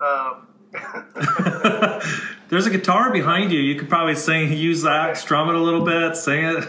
Um, 0.00 0.48
There's 2.48 2.66
a 2.66 2.70
guitar 2.70 3.12
behind 3.12 3.52
you. 3.52 3.60
You 3.60 3.76
could 3.76 3.88
probably 3.88 4.14
sing, 4.14 4.52
use 4.52 4.82
that, 4.82 5.16
strum 5.16 5.48
it 5.48 5.54
a 5.54 5.60
little 5.60 5.84
bit, 5.84 6.16
sing 6.16 6.44
it. 6.44 6.64
so 6.64 6.68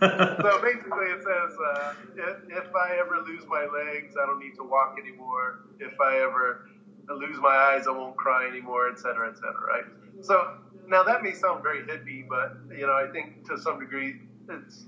basically, 0.62 1.06
it 1.06 1.22
says, 1.22 1.56
uh, 1.74 1.94
if, 2.16 2.64
if 2.64 2.74
I 2.74 2.98
ever 3.00 3.22
lose 3.26 3.44
my 3.46 3.66
legs, 3.66 4.14
I 4.20 4.26
don't 4.26 4.40
need 4.40 4.54
to 4.56 4.64
walk 4.64 4.96
anymore. 5.00 5.60
If 5.80 6.00
I 6.00 6.18
ever 6.18 6.68
lose 7.08 7.38
my 7.40 7.54
eyes, 7.54 7.86
I 7.86 7.92
won't 7.92 8.16
cry 8.16 8.46
anymore, 8.48 8.90
et 8.90 8.98
cetera, 8.98 9.30
et 9.30 9.36
cetera, 9.36 9.66
right? 9.66 9.84
So 10.22 10.58
now 10.92 11.02
that 11.02 11.22
may 11.22 11.32
sound 11.32 11.62
very 11.62 11.82
hippie, 11.82 12.28
but 12.28 12.56
you 12.76 12.86
know, 12.86 12.92
I 12.92 13.10
think 13.10 13.48
to 13.48 13.58
some 13.58 13.80
degree, 13.80 14.20
it's 14.48 14.84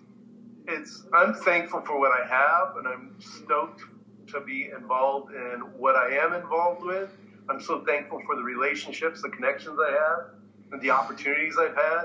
it's 0.69 1.05
I'm 1.15 1.35
thankful 1.35 1.81
for 1.81 1.99
what 1.99 2.13
I 2.13 2.27
have, 2.27 2.77
and 2.77 2.87
I'm 2.87 3.17
stoked 3.19 3.83
to 4.29 4.41
be 4.41 4.71
involved 4.77 5.35
in 5.35 5.61
what 5.79 5.97
I 5.97 6.11
am 6.17 6.35
involved 6.35 6.85
with. 6.85 7.11
I'm 7.49 7.61
so 7.61 7.85
thankful 7.85 8.23
for 8.27 8.37
the 8.37 8.43
relationships, 8.43 9.23
the 9.23 9.31
connections 9.31 9.79
I 9.81 9.93
have, 9.93 10.35
and 10.73 10.81
the 10.81 10.91
opportunities 10.91 11.57
I've 11.59 11.75
had. 11.75 12.05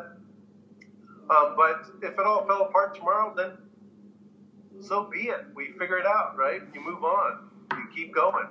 Um, 1.30 1.56
but 1.56 1.86
if 2.02 2.14
it 2.14 2.26
all 2.26 2.46
fell 2.48 2.64
apart 2.64 2.96
tomorrow, 2.96 3.34
then 3.36 3.52
so 4.82 5.04
be 5.04 5.24
it. 5.24 5.46
We 5.54 5.74
figure 5.78 5.98
it 5.98 6.06
out, 6.06 6.38
right? 6.38 6.62
You 6.74 6.82
move 6.82 7.04
on. 7.04 7.50
You 7.74 7.86
keep 7.94 8.16
going. 8.16 8.48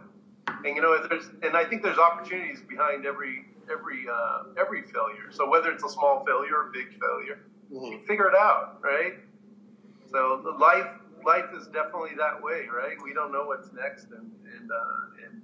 And 0.46 0.76
you 0.76 0.82
know, 0.82 1.06
there's 1.08 1.30
and 1.42 1.56
I 1.56 1.64
think 1.64 1.82
there's 1.82 1.98
opportunities 1.98 2.60
behind 2.68 3.06
every 3.06 3.46
every 3.70 4.06
uh, 4.10 4.60
every 4.60 4.82
failure. 4.82 5.30
So 5.30 5.48
whether 5.48 5.70
it's 5.70 5.84
a 5.84 5.88
small 5.88 6.24
failure 6.24 6.56
or 6.56 6.68
a 6.68 6.72
big 6.72 6.98
failure, 7.00 7.40
mm-hmm. 7.72 7.92
you 7.92 7.98
figure 8.06 8.28
it 8.28 8.34
out, 8.34 8.78
right? 8.82 9.14
So 10.10 10.40
the 10.42 10.52
life 10.52 10.90
life 11.24 11.46
is 11.56 11.66
definitely 11.68 12.16
that 12.18 12.42
way, 12.42 12.66
right? 12.74 12.96
We 13.02 13.12
don't 13.12 13.32
know 13.32 13.44
what's 13.44 13.72
next, 13.72 14.06
and 14.10 14.30
and 14.56 14.70
uh, 14.70 15.26
and 15.26 15.42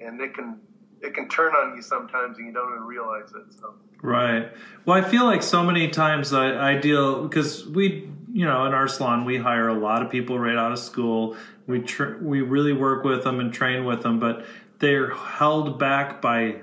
and 0.00 0.20
it 0.20 0.34
can 0.34 0.60
it 1.00 1.14
can 1.14 1.28
turn 1.28 1.54
on 1.54 1.76
you 1.76 1.82
sometimes, 1.82 2.38
and 2.38 2.46
you 2.46 2.52
don't 2.52 2.70
even 2.72 2.84
realize 2.84 3.32
it. 3.34 3.52
So. 3.60 3.74
Right. 4.02 4.50
Well, 4.84 4.96
I 5.02 5.08
feel 5.08 5.24
like 5.24 5.42
so 5.42 5.62
many 5.62 5.88
times 5.88 6.32
I, 6.32 6.72
I 6.72 6.78
deal 6.78 7.22
because 7.22 7.66
we, 7.66 8.10
you 8.32 8.44
know, 8.44 8.66
in 8.66 8.72
our 8.74 8.88
salon 8.88 9.24
we 9.24 9.38
hire 9.38 9.68
a 9.68 9.78
lot 9.78 10.02
of 10.02 10.10
people 10.10 10.38
right 10.38 10.56
out 10.56 10.72
of 10.72 10.78
school. 10.78 11.36
We 11.66 11.80
tr- 11.80 12.16
we 12.20 12.40
really 12.40 12.72
work 12.72 13.04
with 13.04 13.22
them 13.22 13.38
and 13.38 13.52
train 13.52 13.84
with 13.84 14.02
them, 14.02 14.18
but 14.18 14.44
they're 14.80 15.14
held 15.14 15.78
back 15.78 16.20
by 16.20 16.56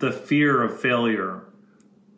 the 0.00 0.10
fear 0.12 0.62
of 0.62 0.80
failure. 0.80 1.44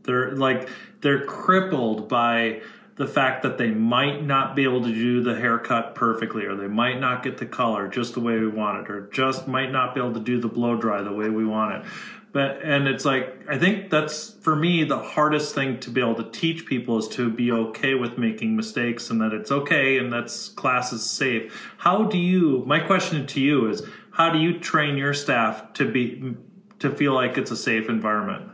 They're 0.05 0.33
like 0.33 0.68
they're 1.03 1.25
crippled 1.27 2.09
by 2.09 2.62
the 2.97 3.07
fact 3.07 3.42
that 3.42 3.59
they 3.59 3.71
might 3.71 4.25
not 4.25 4.55
be 4.55 4.64
able 4.64 4.83
to 4.83 4.92
do 4.92 5.23
the 5.23 5.35
haircut 5.35 5.95
perfectly 5.95 6.45
or 6.45 6.55
they 6.55 6.68
might 6.68 7.01
not 7.01 7.23
get 7.23 7.38
the 7.38 7.47
color 7.47 7.88
just 7.88 8.14
the 8.14 8.21
way 8.21 8.38
we 8.38 8.49
want 8.49 8.85
it 8.85 8.90
or 8.90 9.09
just 9.09 9.49
might 9.49 9.73
not 9.73 9.95
be 9.95 10.01
able 10.01 10.12
to 10.14 10.21
do 10.21 10.40
the 10.40 10.49
blow 10.49 10.77
dry 10.77 11.03
the 11.03 11.12
way 11.12 11.29
we 11.29 11.45
want 11.45 11.75
it 11.75 11.90
but 12.33 12.61
and 12.62 12.87
it's 12.87 13.05
like 13.05 13.42
i 13.49 13.59
think 13.59 13.88
that's 13.88 14.35
for 14.35 14.55
me 14.55 14.85
the 14.85 14.99
hardest 14.99 15.55
thing 15.55 15.81
to 15.81 15.90
be 15.90 16.01
able 16.01 16.14
to 16.14 16.31
teach 16.31 16.66
people 16.66 16.99
is 16.99 17.09
to 17.09 17.31
be 17.31 17.51
okay 17.51 17.95
with 17.95 18.18
making 18.18 18.55
mistakes 18.55 19.09
and 19.09 19.21
that 19.21 19.33
it's 19.33 19.51
okay 19.51 19.97
and 19.97 20.12
that's 20.12 20.51
class 20.51 20.92
is 20.92 21.03
safe 21.03 21.73
how 21.79 22.05
do 22.05 22.18
you 22.18 22.62
my 22.66 22.79
question 22.79 23.27
to 23.27 23.40
you 23.40 23.68
is 23.68 23.83
how 24.12 24.31
do 24.31 24.38
you 24.38 24.59
train 24.59 24.99
your 24.99 25.14
staff 25.14 25.73
to 25.73 25.90
be 25.90 26.37
to 26.83 26.90
feel 26.90 27.14
like 27.14 27.38
it's 27.38 27.51
a 27.51 27.57
safe 27.57 27.88
environment 27.88 28.51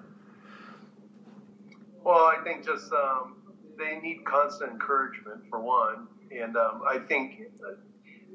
well 2.05 2.25
i 2.25 2.37
think 2.45 2.65
just 2.65 2.93
um, 2.93 3.39
they 3.79 3.99
need 4.01 4.25
constant 4.25 4.73
encouragement 4.73 5.43
for 5.49 5.61
one, 5.61 6.09
and 6.31 6.57
um, 6.57 6.83
I 6.87 6.99
think 6.99 7.43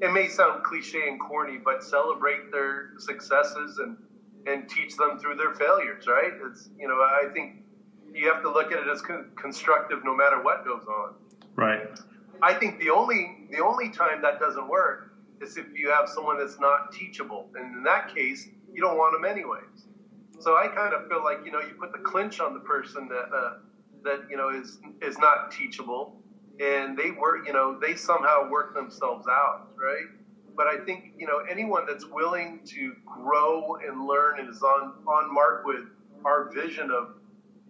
it 0.00 0.12
may 0.12 0.28
sound 0.28 0.64
cliche 0.64 1.08
and 1.08 1.20
corny, 1.20 1.58
but 1.62 1.84
celebrate 1.84 2.50
their 2.50 2.92
successes 2.98 3.78
and 3.78 3.96
and 4.46 4.68
teach 4.68 4.96
them 4.96 5.18
through 5.18 5.36
their 5.36 5.54
failures. 5.54 6.06
Right? 6.06 6.32
It's 6.46 6.70
you 6.78 6.88
know 6.88 6.94
I 6.94 7.28
think 7.32 7.62
you 8.12 8.30
have 8.32 8.42
to 8.42 8.50
look 8.50 8.72
at 8.72 8.78
it 8.78 8.88
as 8.88 9.02
con- 9.02 9.30
constructive 9.36 10.04
no 10.04 10.16
matter 10.16 10.42
what 10.42 10.64
goes 10.64 10.84
on. 10.86 11.14
Right. 11.54 11.88
I 12.42 12.54
think 12.54 12.80
the 12.80 12.90
only 12.90 13.46
the 13.50 13.62
only 13.62 13.90
time 13.90 14.22
that 14.22 14.40
doesn't 14.40 14.68
work 14.68 15.12
is 15.40 15.56
if 15.56 15.66
you 15.76 15.90
have 15.90 16.08
someone 16.08 16.38
that's 16.38 16.58
not 16.58 16.92
teachable, 16.92 17.50
and 17.54 17.76
in 17.76 17.82
that 17.84 18.14
case, 18.14 18.48
you 18.74 18.82
don't 18.82 18.98
want 18.98 19.14
them 19.14 19.30
anyways. 19.30 19.86
So 20.40 20.56
I 20.56 20.68
kind 20.68 20.92
of 20.92 21.08
feel 21.08 21.22
like 21.22 21.38
you 21.44 21.52
know 21.52 21.60
you 21.60 21.74
put 21.80 21.92
the 21.92 21.98
clinch 21.98 22.40
on 22.40 22.52
the 22.52 22.60
person 22.60 23.08
that. 23.08 23.34
Uh, 23.34 23.58
that 24.04 24.20
you 24.30 24.36
know 24.36 24.50
is 24.50 24.78
is 25.02 25.18
not 25.18 25.50
teachable, 25.50 26.16
and 26.60 26.96
they 26.96 27.10
work 27.10 27.46
you 27.46 27.52
know 27.52 27.78
they 27.80 27.94
somehow 27.96 28.48
work 28.48 28.74
themselves 28.74 29.26
out, 29.28 29.68
right? 29.76 30.06
But 30.56 30.68
I 30.68 30.84
think 30.84 31.14
you 31.18 31.26
know 31.26 31.38
anyone 31.50 31.84
that's 31.86 32.06
willing 32.06 32.60
to 32.66 32.94
grow 33.04 33.76
and 33.76 34.06
learn 34.06 34.38
and 34.38 34.48
is 34.48 34.62
on 34.62 34.92
on 35.06 35.34
mark 35.34 35.64
with 35.64 35.86
our 36.24 36.52
vision 36.52 36.90
of 36.90 37.16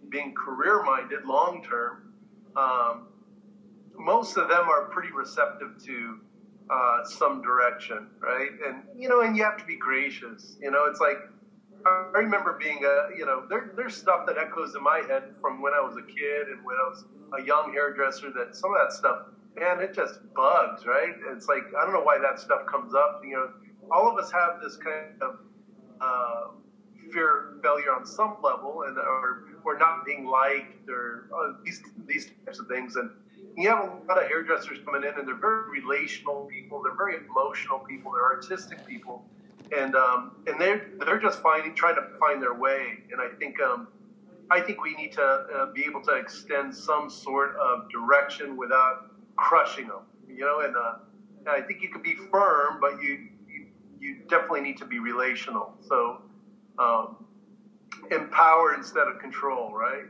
being 0.09 0.33
career 0.35 0.83
minded 0.83 1.25
long 1.25 1.63
term. 1.63 2.13
Um, 2.55 3.07
most 3.97 4.37
of 4.37 4.49
them 4.49 4.69
are 4.69 4.85
pretty 4.89 5.11
receptive 5.11 5.81
to 5.85 6.19
uh, 6.69 7.03
some 7.03 7.41
direction, 7.41 8.07
right? 8.19 8.49
And 8.67 8.83
you 8.97 9.07
know, 9.07 9.21
and 9.21 9.35
you 9.37 9.43
have 9.43 9.57
to 9.57 9.65
be 9.65 9.77
gracious. 9.77 10.57
You 10.61 10.71
know, 10.71 10.85
it's 10.85 10.99
like 10.99 11.17
I 11.85 12.19
remember 12.19 12.57
being 12.59 12.83
a, 12.83 13.15
you 13.15 13.25
know, 13.25 13.45
there, 13.47 13.71
there's 13.75 13.95
stuff 13.95 14.25
that 14.25 14.37
echoes 14.37 14.73
in 14.75 14.81
my 14.81 15.03
head 15.07 15.35
from 15.39 15.61
when 15.61 15.73
I 15.73 15.81
was 15.81 15.95
a 15.97 16.01
kid 16.01 16.47
and 16.47 16.65
when 16.65 16.75
I 16.75 16.89
was 16.89 17.05
a 17.39 17.45
young 17.45 17.73
hairdresser 17.73 18.31
that 18.31 18.55
some 18.55 18.71
of 18.71 18.77
that 18.81 18.91
stuff, 18.91 19.27
man, 19.55 19.79
it 19.81 19.93
just 19.93 20.19
bugs, 20.33 20.85
right? 20.87 21.13
It's 21.31 21.47
like, 21.47 21.63
I 21.77 21.83
don't 21.83 21.93
know 21.93 22.01
why 22.01 22.17
that 22.17 22.39
stuff 22.39 22.65
comes 22.65 22.95
up. 22.95 23.21
You 23.23 23.35
know, 23.35 23.49
all 23.91 24.09
of 24.11 24.17
us 24.17 24.31
have 24.31 24.61
this 24.63 24.77
kind 24.77 25.21
of 25.21 25.39
uh, 26.01 26.47
fear 27.13 27.53
of 27.53 27.61
failure 27.61 27.93
on 27.93 28.03
some 28.05 28.37
level 28.43 28.85
and 28.87 28.97
or, 28.97 29.43
or 29.63 29.77
not 29.77 30.05
being 30.05 30.25
liked 30.25 30.89
or 30.89 31.29
uh, 31.35 31.53
these, 31.63 31.83
these 32.07 32.31
types 32.45 32.59
of 32.59 32.67
things. 32.67 32.95
And 32.95 33.11
you 33.55 33.69
have 33.69 33.79
a 33.79 33.91
lot 34.07 34.21
of 34.21 34.27
hairdressers 34.27 34.79
coming 34.85 35.03
in 35.03 35.17
and 35.17 35.27
they're 35.27 35.35
very 35.35 35.81
relational 35.81 36.45
people. 36.45 36.81
They're 36.83 36.95
very 36.95 37.15
emotional 37.29 37.79
people. 37.79 38.11
They're 38.11 38.31
artistic 38.35 38.85
people 38.85 39.25
and 39.77 39.95
um, 39.95 40.31
and 40.47 40.59
they're 40.59 40.87
they're 41.05 41.19
just 41.19 41.41
finding 41.41 41.75
trying 41.75 41.95
to 41.95 42.07
find 42.19 42.41
their 42.41 42.53
way. 42.53 42.99
And 43.11 43.21
I 43.21 43.29
think 43.37 43.61
um, 43.61 43.87
I 44.51 44.61
think 44.61 44.81
we 44.81 44.95
need 44.95 45.13
to 45.13 45.23
uh, 45.23 45.71
be 45.73 45.85
able 45.85 46.01
to 46.03 46.13
extend 46.13 46.75
some 46.75 47.09
sort 47.09 47.55
of 47.55 47.89
direction 47.89 48.57
without 48.57 49.11
crushing 49.37 49.87
them. 49.87 50.01
You 50.27 50.41
know, 50.41 50.59
and, 50.61 50.75
uh, 50.75 50.93
and 51.39 51.49
I 51.49 51.61
think 51.65 51.81
you 51.81 51.89
can 51.89 52.01
be 52.01 52.15
firm, 52.31 52.79
but 52.79 53.01
you 53.01 53.29
you, 53.47 53.67
you 53.99 54.17
definitely 54.29 54.61
need 54.61 54.77
to 54.77 54.85
be 54.85 54.99
relational. 54.99 55.73
So 55.87 56.21
um, 56.77 57.25
empower 58.11 58.75
instead 58.75 59.07
of 59.07 59.19
control, 59.19 59.73
right? 59.73 60.05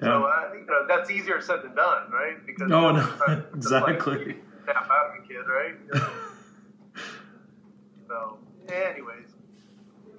Yeah. 0.00 0.08
So 0.08 0.24
uh, 0.24 0.52
you 0.54 0.66
know 0.66 0.86
that's 0.86 1.10
easier 1.10 1.40
said 1.40 1.62
than 1.62 1.74
done, 1.74 2.10
right? 2.10 2.36
Because 2.46 2.68
no, 2.68 2.92
no, 2.92 3.44
exactly. 3.54 4.36
Snap 4.64 4.88
out 4.90 5.16
of 5.16 5.24
a 5.24 5.26
kid, 5.26 5.46
right? 5.48 5.74
You 5.86 6.00
know? 8.08 8.08
so 8.08 8.38
anyways, 8.72 9.28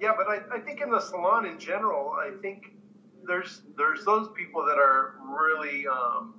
yeah, 0.00 0.12
but 0.16 0.26
I, 0.28 0.56
I 0.56 0.60
think 0.60 0.80
in 0.80 0.90
the 0.90 1.00
salon 1.00 1.46
in 1.46 1.58
general, 1.58 2.10
I 2.10 2.32
think 2.42 2.72
there's 3.26 3.62
there's 3.76 4.04
those 4.04 4.28
people 4.36 4.64
that 4.66 4.78
are 4.78 5.14
really 5.24 5.86
um, 5.86 6.34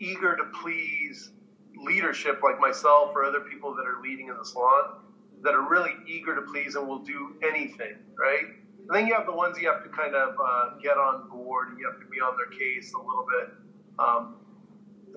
eager 0.00 0.36
to 0.36 0.44
please 0.60 1.30
leadership, 1.76 2.40
like 2.42 2.58
myself 2.58 3.12
or 3.14 3.24
other 3.24 3.40
people 3.40 3.74
that 3.74 3.86
are 3.86 4.00
leading 4.02 4.28
in 4.28 4.36
the 4.36 4.44
salon, 4.44 4.96
that 5.42 5.54
are 5.54 5.68
really 5.68 5.92
eager 6.08 6.34
to 6.34 6.42
please 6.42 6.74
and 6.74 6.88
will 6.88 6.98
do 6.98 7.36
anything, 7.42 7.94
right? 8.18 8.46
And 8.88 8.96
then 8.96 9.06
you 9.06 9.14
have 9.14 9.26
the 9.26 9.32
ones 9.32 9.58
you 9.60 9.68
have 9.68 9.82
to 9.82 9.90
kind 9.90 10.14
of 10.14 10.34
uh, 10.42 10.78
get 10.82 10.96
on 10.96 11.28
board 11.28 11.68
and 11.68 11.78
you 11.78 11.86
have 11.90 12.00
to 12.00 12.06
be 12.06 12.20
on 12.20 12.36
their 12.38 12.58
case 12.58 12.92
a 12.94 12.98
little 12.98 13.26
bit. 13.38 13.54
Um, 13.98 14.36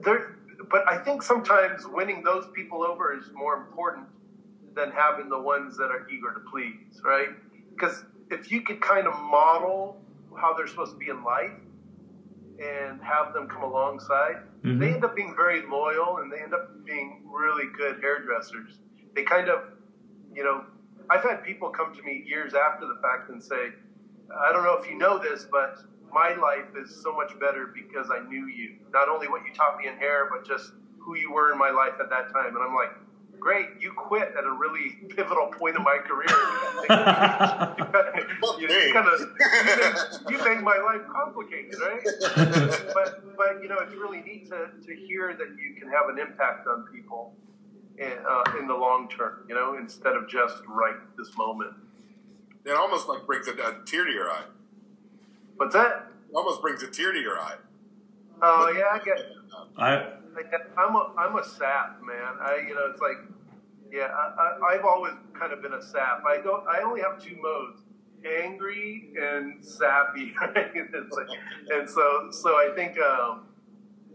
there, 0.03 0.35
but 0.69 0.87
I 0.89 0.97
think 0.97 1.23
sometimes 1.23 1.87
winning 1.87 2.21
those 2.21 2.45
people 2.53 2.83
over 2.83 3.17
is 3.17 3.25
more 3.33 3.55
important 3.55 4.07
than 4.75 4.91
having 4.91 5.29
the 5.29 5.39
ones 5.39 5.77
that 5.77 5.85
are 5.85 6.05
eager 6.09 6.33
to 6.33 6.41
please, 6.51 7.01
right? 7.03 7.29
Because 7.73 8.03
if 8.29 8.51
you 8.51 8.61
could 8.61 8.81
kind 8.81 9.07
of 9.07 9.13
model 9.13 10.01
how 10.37 10.53
they're 10.53 10.67
supposed 10.67 10.91
to 10.93 10.97
be 10.97 11.09
in 11.09 11.23
life 11.23 11.51
and 12.59 13.01
have 13.01 13.33
them 13.33 13.47
come 13.47 13.63
alongside, 13.63 14.43
mm-hmm. 14.63 14.79
they 14.79 14.93
end 14.93 15.05
up 15.05 15.15
being 15.15 15.33
very 15.35 15.65
loyal 15.67 16.17
and 16.17 16.31
they 16.31 16.41
end 16.41 16.53
up 16.53 16.85
being 16.85 17.23
really 17.25 17.65
good 17.77 18.01
hairdressers. 18.01 18.79
They 19.15 19.23
kind 19.23 19.49
of, 19.49 19.63
you 20.33 20.43
know, 20.43 20.65
I've 21.09 21.23
had 21.23 21.43
people 21.43 21.69
come 21.69 21.93
to 21.95 22.03
me 22.03 22.23
years 22.25 22.53
after 22.53 22.87
the 22.87 22.99
fact 23.01 23.29
and 23.29 23.43
say, 23.43 23.69
I 24.31 24.51
don't 24.53 24.63
know 24.63 24.77
if 24.79 24.89
you 24.89 24.97
know 24.97 25.19
this, 25.19 25.47
but 25.51 25.77
my 26.13 26.35
life 26.35 26.75
is 26.77 27.01
so 27.01 27.13
much 27.13 27.37
better 27.39 27.73
because 27.73 28.07
I 28.11 28.27
knew 28.27 28.47
you. 28.47 28.75
Not 28.93 29.09
only 29.09 29.27
what 29.27 29.41
you 29.45 29.53
taught 29.53 29.77
me 29.77 29.87
in 29.87 29.95
hair, 29.97 30.29
but 30.29 30.47
just 30.47 30.71
who 30.99 31.15
you 31.17 31.31
were 31.31 31.51
in 31.51 31.57
my 31.57 31.69
life 31.69 31.93
at 31.99 32.09
that 32.09 32.31
time. 32.31 32.55
And 32.55 32.63
I'm 32.63 32.75
like, 32.75 32.91
great, 33.39 33.67
you 33.79 33.91
quit 33.91 34.33
at 34.37 34.45
a 34.45 34.51
really 34.51 34.97
pivotal 35.15 35.47
point 35.47 35.75
in 35.75 35.83
my 35.83 35.97
career. 36.05 36.29
you, 38.59 38.67
you, 38.69 38.93
kind 38.93 39.07
of 39.07 39.19
you, 40.29 40.37
you 40.37 40.45
made 40.45 40.61
my 40.61 40.77
life 40.77 41.01
complicated, 41.11 41.75
right? 41.81 42.05
but 42.93 43.35
but 43.35 43.61
you 43.61 43.67
know 43.67 43.79
it's 43.81 43.93
really 43.93 44.21
neat 44.21 44.49
to, 44.49 44.69
to 44.85 44.95
hear 44.95 45.33
that 45.33 45.47
you 45.57 45.75
can 45.79 45.89
have 45.89 46.09
an 46.09 46.19
impact 46.19 46.67
on 46.67 46.85
people 46.93 47.33
uh, 48.01 48.57
in 48.59 48.67
the 48.67 48.75
long 48.75 49.09
term. 49.09 49.45
You 49.47 49.55
know, 49.55 49.77
instead 49.77 50.15
of 50.15 50.29
just 50.29 50.57
right 50.67 50.95
this 51.17 51.35
moment. 51.37 51.73
It 52.65 52.71
almost 52.71 53.07
like 53.07 53.25
brings 53.25 53.47
a, 53.47 53.53
a 53.53 53.81
tear 53.85 54.05
to 54.05 54.11
your 54.11 54.29
eye. 54.29 54.45
What's 55.55 55.73
that? 55.73 56.07
It 56.29 56.35
almost 56.35 56.61
brings 56.61 56.83
a 56.83 56.87
tear 56.87 57.11
to 57.11 57.19
your 57.19 57.39
eye. 57.39 57.55
Oh 58.41 58.73
yeah, 58.75 58.85
I 58.91 58.99
get. 59.03 59.17
I 59.77 60.05
I'm 60.77 60.95
a 60.95 61.13
I'm 61.17 61.35
a 61.37 61.43
sap 61.43 62.01
man. 62.01 62.35
I 62.41 62.63
you 62.67 62.75
know 62.75 62.89
it's 62.91 63.01
like 63.01 63.17
yeah 63.91 64.07
I, 64.07 64.57
I, 64.71 64.75
have 64.75 64.85
always 64.85 65.13
kind 65.37 65.51
of 65.53 65.61
been 65.61 65.73
a 65.73 65.81
sap. 65.81 66.23
I 66.25 66.37
don't 66.41 66.65
I 66.67 66.81
only 66.81 67.01
have 67.01 67.21
two 67.21 67.35
modes, 67.41 67.81
angry 68.25 69.09
and 69.19 69.63
sappy. 69.63 70.33
Right? 70.41 70.55
like, 70.75 71.27
and 71.69 71.89
so 71.89 72.29
so 72.31 72.55
I 72.55 72.71
think 72.75 72.97
um, 72.99 73.47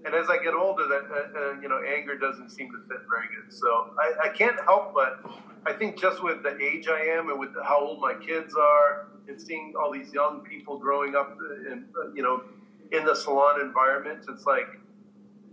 and 0.07 0.15
as 0.15 0.31
I 0.31 0.39
get 0.39 0.55
older, 0.55 0.87
that 0.87 1.05
uh, 1.11 1.39
uh, 1.39 1.61
you 1.61 1.69
know, 1.69 1.81
anger 1.83 2.17
doesn't 2.17 2.51
seem 2.51 2.71
to 2.71 2.79
fit 2.89 3.03
very 3.11 3.27
good. 3.35 3.53
So 3.53 3.91
I, 3.99 4.29
I 4.29 4.29
can't 4.29 4.59
help 4.61 4.95
but 4.95 5.21
I 5.67 5.73
think 5.73 6.01
just 6.01 6.23
with 6.23 6.45
the 6.45 6.57
age 6.63 6.87
I 6.89 7.01
am 7.19 7.29
and 7.29 7.41
with 7.41 7.51
how 7.65 7.81
old 7.81 8.01
my 8.01 8.15
kids 8.15 8.55
are, 8.55 9.09
and 9.29 9.41
seeing 9.41 9.75
all 9.81 9.93
these 9.93 10.13
young 10.13 10.43
people 10.43 10.79
growing 10.79 11.17
up 11.17 11.37
in 11.69 11.87
you 12.15 12.23
know 12.23 12.45
in 12.93 13.05
the 13.05 13.17
salon 13.17 13.61
environment, 13.61 14.25
it's 14.29 14.47
like 14.47 14.79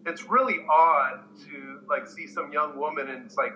it's 0.06 0.24
really 0.30 0.60
odd 0.70 1.22
to 1.46 1.80
like 1.90 2.08
see 2.08 2.28
some 2.28 2.54
young 2.54 2.78
woman 2.78 3.10
and 3.10 3.26
it's 3.26 3.38
like, 3.38 3.54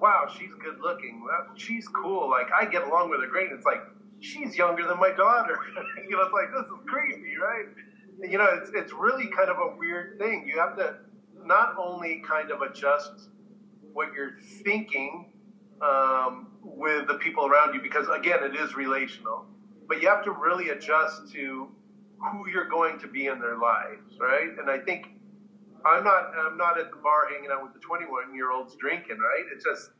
wow, 0.00 0.30
she's 0.32 0.52
good 0.62 0.78
looking, 0.80 1.26
she's 1.56 1.88
cool, 1.88 2.30
like 2.30 2.46
I 2.52 2.66
get 2.66 2.84
along 2.84 3.10
with 3.10 3.20
her 3.20 3.26
great. 3.26 3.50
It's 3.50 3.66
like 3.66 3.82
she's 4.20 4.56
younger 4.56 4.86
than 4.86 5.00
my 5.00 5.10
daughter. 5.16 5.58
you 6.08 6.16
know, 6.16 6.22
it's 6.22 6.32
like 6.32 6.52
this 6.52 6.66
is 6.66 6.86
crazy, 6.86 7.34
right? 7.42 7.66
You 8.20 8.38
know, 8.38 8.48
it's 8.60 8.70
it's 8.74 8.92
really 8.92 9.28
kind 9.28 9.48
of 9.48 9.58
a 9.58 9.76
weird 9.76 10.18
thing. 10.18 10.46
You 10.46 10.58
have 10.58 10.76
to 10.76 10.96
not 11.44 11.76
only 11.78 12.22
kind 12.26 12.50
of 12.50 12.62
adjust 12.62 13.30
what 13.92 14.12
you're 14.12 14.38
thinking 14.64 15.26
um, 15.80 16.48
with 16.62 17.06
the 17.06 17.14
people 17.14 17.46
around 17.46 17.74
you 17.74 17.80
because 17.80 18.06
again 18.08 18.40
it 18.42 18.54
is 18.54 18.76
relational 18.76 19.46
but 19.88 20.02
you 20.02 20.08
have 20.08 20.22
to 20.24 20.32
really 20.32 20.68
adjust 20.70 21.32
to 21.32 21.68
who 22.20 22.48
you're 22.50 22.68
going 22.68 22.98
to 22.98 23.06
be 23.06 23.26
in 23.26 23.40
their 23.40 23.56
lives 23.58 24.18
right? 24.20 24.50
And 24.58 24.70
i 24.70 24.78
think 24.78 25.06
i'm 25.84 26.04
not 26.04 26.32
i'm 26.36 26.56
not 26.56 26.78
at 26.78 26.90
the 26.90 26.96
bar 26.96 27.28
hanging 27.32 27.50
out 27.50 27.62
with 27.62 27.72
the 27.72 27.80
21 27.80 28.34
year 28.34 28.52
olds 28.52 28.76
drinking 28.76 29.18
right? 29.18 29.44
It 29.52 29.62
just 29.64 29.90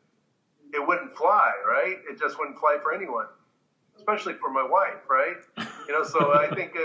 it 0.74 0.86
wouldn't 0.86 1.16
fly 1.16 1.52
right? 1.66 1.96
It 2.10 2.18
just 2.20 2.38
wouldn't 2.38 2.58
fly 2.58 2.76
for 2.82 2.94
anyone 2.94 3.26
especially 3.96 4.34
for 4.34 4.50
my 4.50 4.66
wife 4.68 5.08
right? 5.08 5.38
You 5.86 5.94
know 5.94 6.04
so 6.04 6.34
i 6.34 6.52
think 6.54 6.76
uh, 6.76 6.84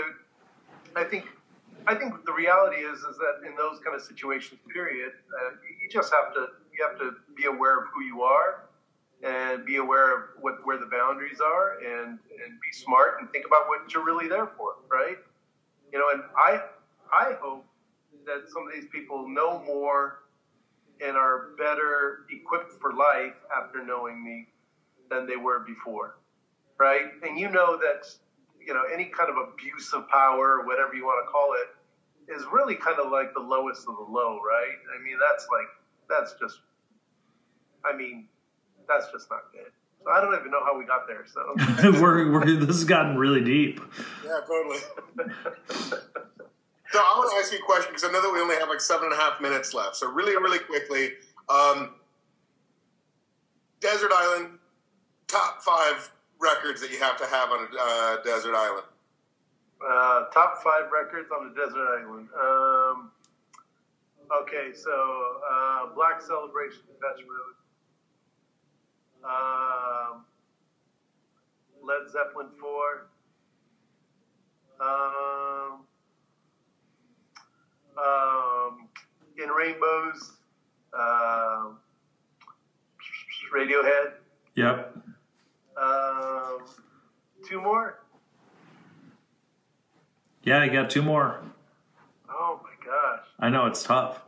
i 0.96 1.04
think 1.04 1.26
i 1.86 1.94
think 1.94 2.12
the 2.24 2.32
reality 2.32 2.76
is 2.76 2.98
is 3.00 3.16
that 3.18 3.46
in 3.46 3.54
those 3.56 3.78
kind 3.84 3.94
of 3.94 4.02
situations 4.02 4.60
period 4.72 5.12
uh, 5.38 5.50
you 5.80 5.88
just 5.90 6.12
have 6.12 6.32
to 6.34 6.46
you 6.72 6.86
have 6.86 6.98
to 6.98 7.16
be 7.36 7.44
aware 7.46 7.78
of 7.80 7.84
who 7.94 8.02
you 8.02 8.22
are 8.22 8.64
and 9.24 9.64
be 9.64 9.76
aware 9.76 10.16
of 10.16 10.22
what 10.40 10.54
where 10.64 10.78
the 10.78 10.86
boundaries 10.86 11.40
are 11.40 11.78
and 11.78 12.18
and 12.44 12.60
be 12.60 12.72
smart 12.72 13.20
and 13.20 13.30
think 13.30 13.46
about 13.46 13.68
what 13.68 13.80
you're 13.92 14.04
really 14.04 14.28
there 14.28 14.50
for, 14.56 14.76
right? 14.90 15.16
You 15.92 15.98
know, 15.98 16.06
and 16.12 16.22
I 16.36 16.60
I 17.12 17.34
hope 17.40 17.64
that 18.26 18.50
some 18.52 18.66
of 18.66 18.74
these 18.74 18.88
people 18.92 19.28
know 19.28 19.62
more 19.64 20.20
and 21.04 21.16
are 21.16 21.50
better 21.58 22.26
equipped 22.30 22.72
for 22.80 22.92
life 22.92 23.34
after 23.56 23.84
knowing 23.84 24.22
me 24.22 24.48
than 25.10 25.26
they 25.26 25.36
were 25.36 25.60
before, 25.60 26.16
right? 26.78 27.12
And 27.22 27.38
you 27.38 27.50
know 27.50 27.78
that 27.78 28.06
you 28.66 28.74
know 28.74 28.82
any 28.92 29.06
kind 29.06 29.30
of 29.30 29.36
abuse 29.36 29.92
of 29.92 30.08
power 30.08 30.60
or 30.60 30.66
whatever 30.66 30.94
you 30.94 31.04
want 31.04 31.24
to 31.24 31.30
call 31.30 31.54
it 31.54 32.32
is 32.32 32.44
really 32.52 32.74
kind 32.74 32.98
of 32.98 33.12
like 33.12 33.34
the 33.34 33.40
lowest 33.40 33.86
of 33.88 33.96
the 33.96 34.12
low, 34.12 34.40
right? 34.40 34.76
I 34.98 35.02
mean, 35.02 35.18
that's 35.20 35.46
like 35.50 35.68
that's 36.08 36.34
just 36.40 36.60
I 37.84 37.96
mean, 37.96 38.28
that's 38.88 39.10
just 39.12 39.28
not 39.30 39.52
good. 39.52 39.70
So 40.02 40.10
I 40.10 40.20
don't 40.20 40.34
even 40.38 40.50
know 40.50 40.64
how 40.64 40.78
we 40.78 40.84
got 40.84 41.06
there. 41.06 41.24
So 41.26 41.54
we're, 42.00 42.30
we're 42.30 42.56
this 42.56 42.76
has 42.76 42.84
gotten 42.84 43.16
really 43.16 43.42
deep. 43.42 43.80
Yeah, 44.24 44.40
totally. 44.46 44.78
so 45.78 45.98
I 46.98 47.14
want 47.18 47.30
to 47.30 47.36
ask 47.38 47.52
you 47.52 47.58
a 47.58 47.62
question 47.62 47.92
because 47.92 48.04
I 48.04 48.12
know 48.12 48.22
that 48.22 48.32
we 48.32 48.40
only 48.40 48.56
have 48.56 48.68
like 48.68 48.80
seven 48.80 49.04
and 49.04 49.14
a 49.14 49.16
half 49.16 49.40
minutes 49.40 49.72
left. 49.72 49.96
So 49.96 50.10
really, 50.10 50.36
really 50.36 50.58
quickly, 50.58 51.12
um, 51.48 51.94
Desert 53.80 54.10
Island, 54.14 54.58
top 55.26 55.62
five 55.62 56.10
records 56.44 56.80
that 56.80 56.90
you 56.90 56.98
have 57.00 57.16
to 57.16 57.26
have 57.26 57.50
on 57.50 57.66
a 57.66 57.68
uh, 57.80 58.22
desert 58.22 58.54
island. 58.54 58.86
Uh, 59.80 60.24
top 60.32 60.62
five 60.62 60.90
records 60.92 61.30
on 61.30 61.50
a 61.50 61.54
desert 61.54 61.86
island. 62.00 62.28
Um, 62.38 63.10
okay, 64.42 64.72
so 64.74 65.40
uh, 65.50 65.94
Black 65.94 66.22
Celebration, 66.22 66.82
Depeche 66.86 67.26
Mode. 67.26 67.56
Um, 69.24 70.24
Led 71.82 72.10
Zeppelin 72.10 72.48
4. 72.60 73.06
Um, 74.80 75.80
um, 77.96 78.88
in 79.42 79.48
Rainbows. 79.48 80.32
Uh, 80.92 81.70
Radiohead. 83.54 84.14
Yep. 84.56 85.03
Um, 85.80 86.58
two 87.46 87.60
more. 87.60 88.00
Yeah, 90.42 90.60
I 90.60 90.68
got 90.68 90.90
two 90.90 91.02
more. 91.02 91.42
Oh 92.28 92.60
my 92.62 92.84
gosh. 92.84 93.26
I 93.38 93.50
know 93.50 93.66
it's 93.66 93.82
tough. 93.82 94.24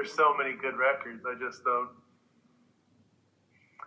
there's 0.00 0.12
so 0.14 0.34
many 0.34 0.54
good 0.54 0.76
records. 0.78 1.24
I 1.26 1.34
just 1.38 1.62
don't. 1.64 1.90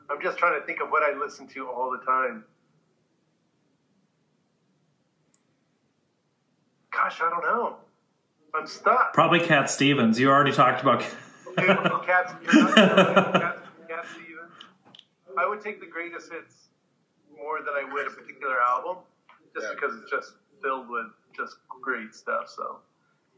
I'm 0.09 0.21
just 0.21 0.37
trying 0.37 0.59
to 0.59 0.65
think 0.65 0.79
of 0.79 0.89
what 0.89 1.01
I 1.01 1.17
listen 1.17 1.47
to 1.49 1.67
all 1.67 1.89
the 1.91 2.05
time. 2.05 2.43
Gosh, 6.91 7.19
I 7.21 7.29
don't 7.29 7.41
know. 7.41 7.77
I'm 8.53 8.67
stuck. 8.67 9.13
Probably 9.13 9.39
Cat 9.39 9.69
Stevens. 9.69 10.19
You 10.19 10.29
already 10.29 10.51
talked 10.51 10.81
about. 10.81 11.03
okay, 11.57 11.67
well, 11.67 11.99
Cat, 12.05 12.27
Cat, 12.45 13.57
Cat 13.89 14.05
Stevens. 14.13 14.53
I 15.37 15.47
would 15.47 15.61
take 15.61 15.79
the 15.79 15.87
greatest 15.87 16.31
hits 16.31 16.67
more 17.35 17.59
than 17.59 17.73
I 17.73 17.91
would 17.91 18.07
a 18.07 18.11
particular 18.11 18.57
album, 18.61 18.97
just 19.55 19.67
yeah. 19.67 19.73
because 19.73 19.97
it's 20.01 20.11
just 20.11 20.33
filled 20.61 20.87
with 20.89 21.07
just 21.35 21.57
great 21.81 22.13
stuff. 22.13 22.47
So, 22.47 22.79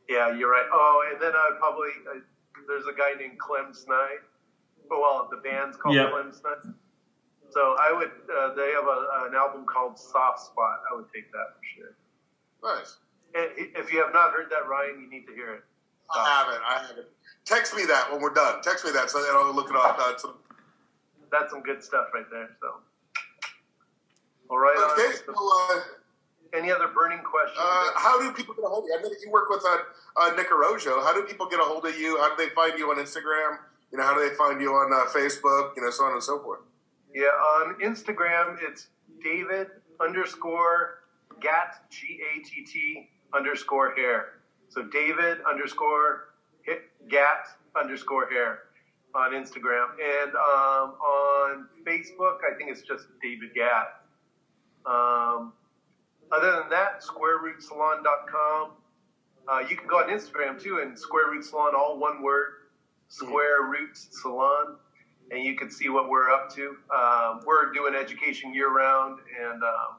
yeah, 0.09 0.35
you're 0.35 0.51
right. 0.51 0.67
Oh, 0.71 1.07
and 1.11 1.21
then 1.21 1.31
I'd 1.33 1.57
probably. 1.59 1.89
I'd, 2.13 2.21
there's 2.67 2.85
a 2.85 2.97
guy 2.97 3.13
named 3.19 3.37
Clem 3.39 3.73
Snide. 3.73 4.23
Oh, 4.91 4.99
well, 5.01 5.27
the 5.31 5.37
band's 5.37 5.77
called 5.77 5.95
yep. 5.95 6.11
Clem 6.11 6.31
Snide. 6.33 6.73
So 7.51 7.75
I 7.79 7.93
would. 7.93 8.11
Uh, 8.27 8.53
they 8.53 8.71
have 8.71 8.85
a, 8.85 9.27
an 9.27 9.35
album 9.35 9.65
called 9.65 9.97
Soft 9.97 10.39
Spot. 10.39 10.79
I 10.91 10.95
would 10.95 11.07
take 11.13 11.31
that 11.31 11.55
for 11.55 11.63
sure. 11.75 11.95
Nice. 12.63 12.97
If 13.35 13.91
you 13.91 14.01
have 14.01 14.13
not 14.13 14.31
heard 14.31 14.49
that, 14.49 14.67
Ryan, 14.67 15.01
you 15.01 15.09
need 15.09 15.27
to 15.27 15.33
hear 15.33 15.53
it. 15.55 15.63
I 16.15 16.43
haven't. 16.43 16.63
I 16.63 16.87
haven't. 16.87 17.07
Text 17.43 17.75
me 17.75 17.85
that 17.85 18.11
when 18.11 18.21
we're 18.21 18.33
done. 18.33 18.61
Text 18.61 18.85
me 18.85 18.91
that 18.91 19.09
so 19.09 19.19
I'll 19.19 19.53
look 19.53 19.69
it 19.69 19.75
up. 19.75 19.97
That's 19.97 20.21
some, 20.21 20.35
that's 21.31 21.51
some 21.51 21.61
good 21.61 21.83
stuff 21.83 22.07
right 22.13 22.25
there. 22.31 22.55
So. 22.61 22.67
All 24.49 24.57
right. 24.57 24.77
Okay. 24.93 25.17
Well, 25.27 25.69
uh, 25.71 25.81
any 26.57 26.71
other 26.71 26.87
burning 26.87 27.19
questions? 27.19 27.59
Uh, 27.59 27.91
how 27.95 28.21
do 28.21 28.31
people 28.31 28.55
get 28.55 28.63
a 28.63 28.67
hold 28.67 28.85
of 28.85 28.89
you? 28.89 28.95
I 28.97 29.01
know 29.01 29.09
that 29.09 29.19
you 29.23 29.31
work 29.31 29.49
with 29.49 29.63
uh, 29.67 29.77
uh, 30.21 30.31
Nick 30.37 30.49
Arrojo. 30.49 31.03
How 31.03 31.13
do 31.13 31.23
people 31.23 31.47
get 31.47 31.59
a 31.59 31.63
hold 31.63 31.85
of 31.85 31.99
you? 31.99 32.17
How 32.19 32.33
do 32.33 32.41
they 32.41 32.53
find 32.53 32.79
you 32.79 32.89
on 32.89 32.97
Instagram? 32.97 33.57
You 33.91 33.97
know, 33.97 34.05
how 34.05 34.15
do 34.15 34.27
they 34.27 34.35
find 34.35 34.61
you 34.61 34.71
on 34.71 34.93
uh, 34.93 35.09
Facebook? 35.11 35.75
You 35.75 35.83
know, 35.83 35.89
so 35.89 36.05
on 36.05 36.13
and 36.13 36.23
so 36.23 36.39
forth. 36.39 36.61
Yeah, 37.13 37.25
on 37.25 37.75
Instagram, 37.79 38.57
it's 38.61 38.87
David 39.23 39.67
underscore 39.99 40.99
Gatt 41.41 41.89
G 41.89 42.19
A 42.21 42.43
T 42.43 42.63
T 42.63 43.09
underscore 43.35 43.93
hair. 43.95 44.39
So 44.69 44.83
David 44.83 45.37
underscore 45.49 46.29
Gatt 47.09 47.47
underscore 47.79 48.27
hair 48.29 48.59
on 49.13 49.31
Instagram, 49.31 49.87
and 50.01 50.31
um, 50.35 50.95
on 50.99 51.67
Facebook, 51.85 52.39
I 52.51 52.57
think 52.57 52.69
it's 52.69 52.81
just 52.81 53.05
David 53.21 53.53
Gatt. 53.53 54.01
Um, 54.85 55.53
other 56.31 56.51
than 56.51 56.69
that, 56.69 57.01
squarerootsalon.com. 57.01 58.71
Uh, 59.47 59.59
you 59.69 59.77
can 59.77 59.87
go 59.87 59.99
on 59.99 60.09
Instagram 60.09 60.61
too, 60.61 60.79
and 60.81 60.97
Square 60.97 61.29
Root 61.31 61.45
Salon, 61.45 61.73
all 61.75 61.99
one 61.99 62.23
word, 62.23 62.53
Square 63.07 63.67
Root 63.69 63.91
Salon, 63.93 64.77
and 65.31 65.43
you 65.43 65.55
can 65.55 65.69
see 65.69 65.89
what 65.89 66.09
we're 66.09 66.31
up 66.31 66.53
to. 66.55 66.75
Um, 66.93 67.41
we're 67.45 67.71
doing 67.71 67.93
education 67.93 68.53
year 68.53 68.73
round, 68.73 69.19
and 69.39 69.63
um, 69.63 69.97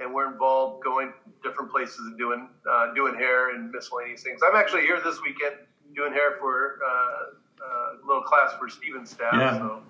and 0.00 0.12
we're 0.12 0.30
involved 0.30 0.82
going 0.84 1.12
different 1.42 1.70
places 1.70 1.98
and 2.00 2.18
doing 2.18 2.48
uh, 2.70 2.92
doing 2.94 3.14
hair 3.14 3.54
and 3.54 3.70
miscellaneous 3.70 4.22
things. 4.22 4.40
I'm 4.46 4.56
actually 4.56 4.82
here 4.82 5.00
this 5.04 5.20
weekend 5.22 5.56
doing 5.94 6.12
hair 6.12 6.36
for 6.38 6.78
uh, 6.86 6.90
uh 6.90 8.02
a 8.02 8.06
little 8.06 8.22
class 8.22 8.52
for 8.58 8.68
Stephen's 8.68 9.10
staff. 9.10 9.34
Yeah. 9.34 9.58
So 9.58 9.82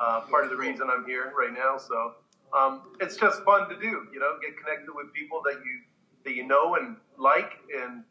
uh, 0.00 0.20
part 0.22 0.44
of 0.44 0.50
the 0.50 0.56
reason 0.56 0.88
I'm 0.90 1.04
here 1.06 1.32
right 1.36 1.52
now. 1.52 1.76
So 1.78 2.14
um, 2.56 2.82
it's 3.00 3.16
just 3.16 3.42
fun 3.42 3.68
to 3.68 3.76
do. 3.76 4.06
You 4.12 4.20
know, 4.20 4.38
get 4.40 4.56
connected 4.56 4.92
with 4.94 5.12
people 5.12 5.42
that 5.44 5.60
you 5.64 5.80
that 6.24 6.34
you 6.34 6.46
know 6.46 6.76
and 6.76 6.96
like 7.18 7.52
and 7.74 8.04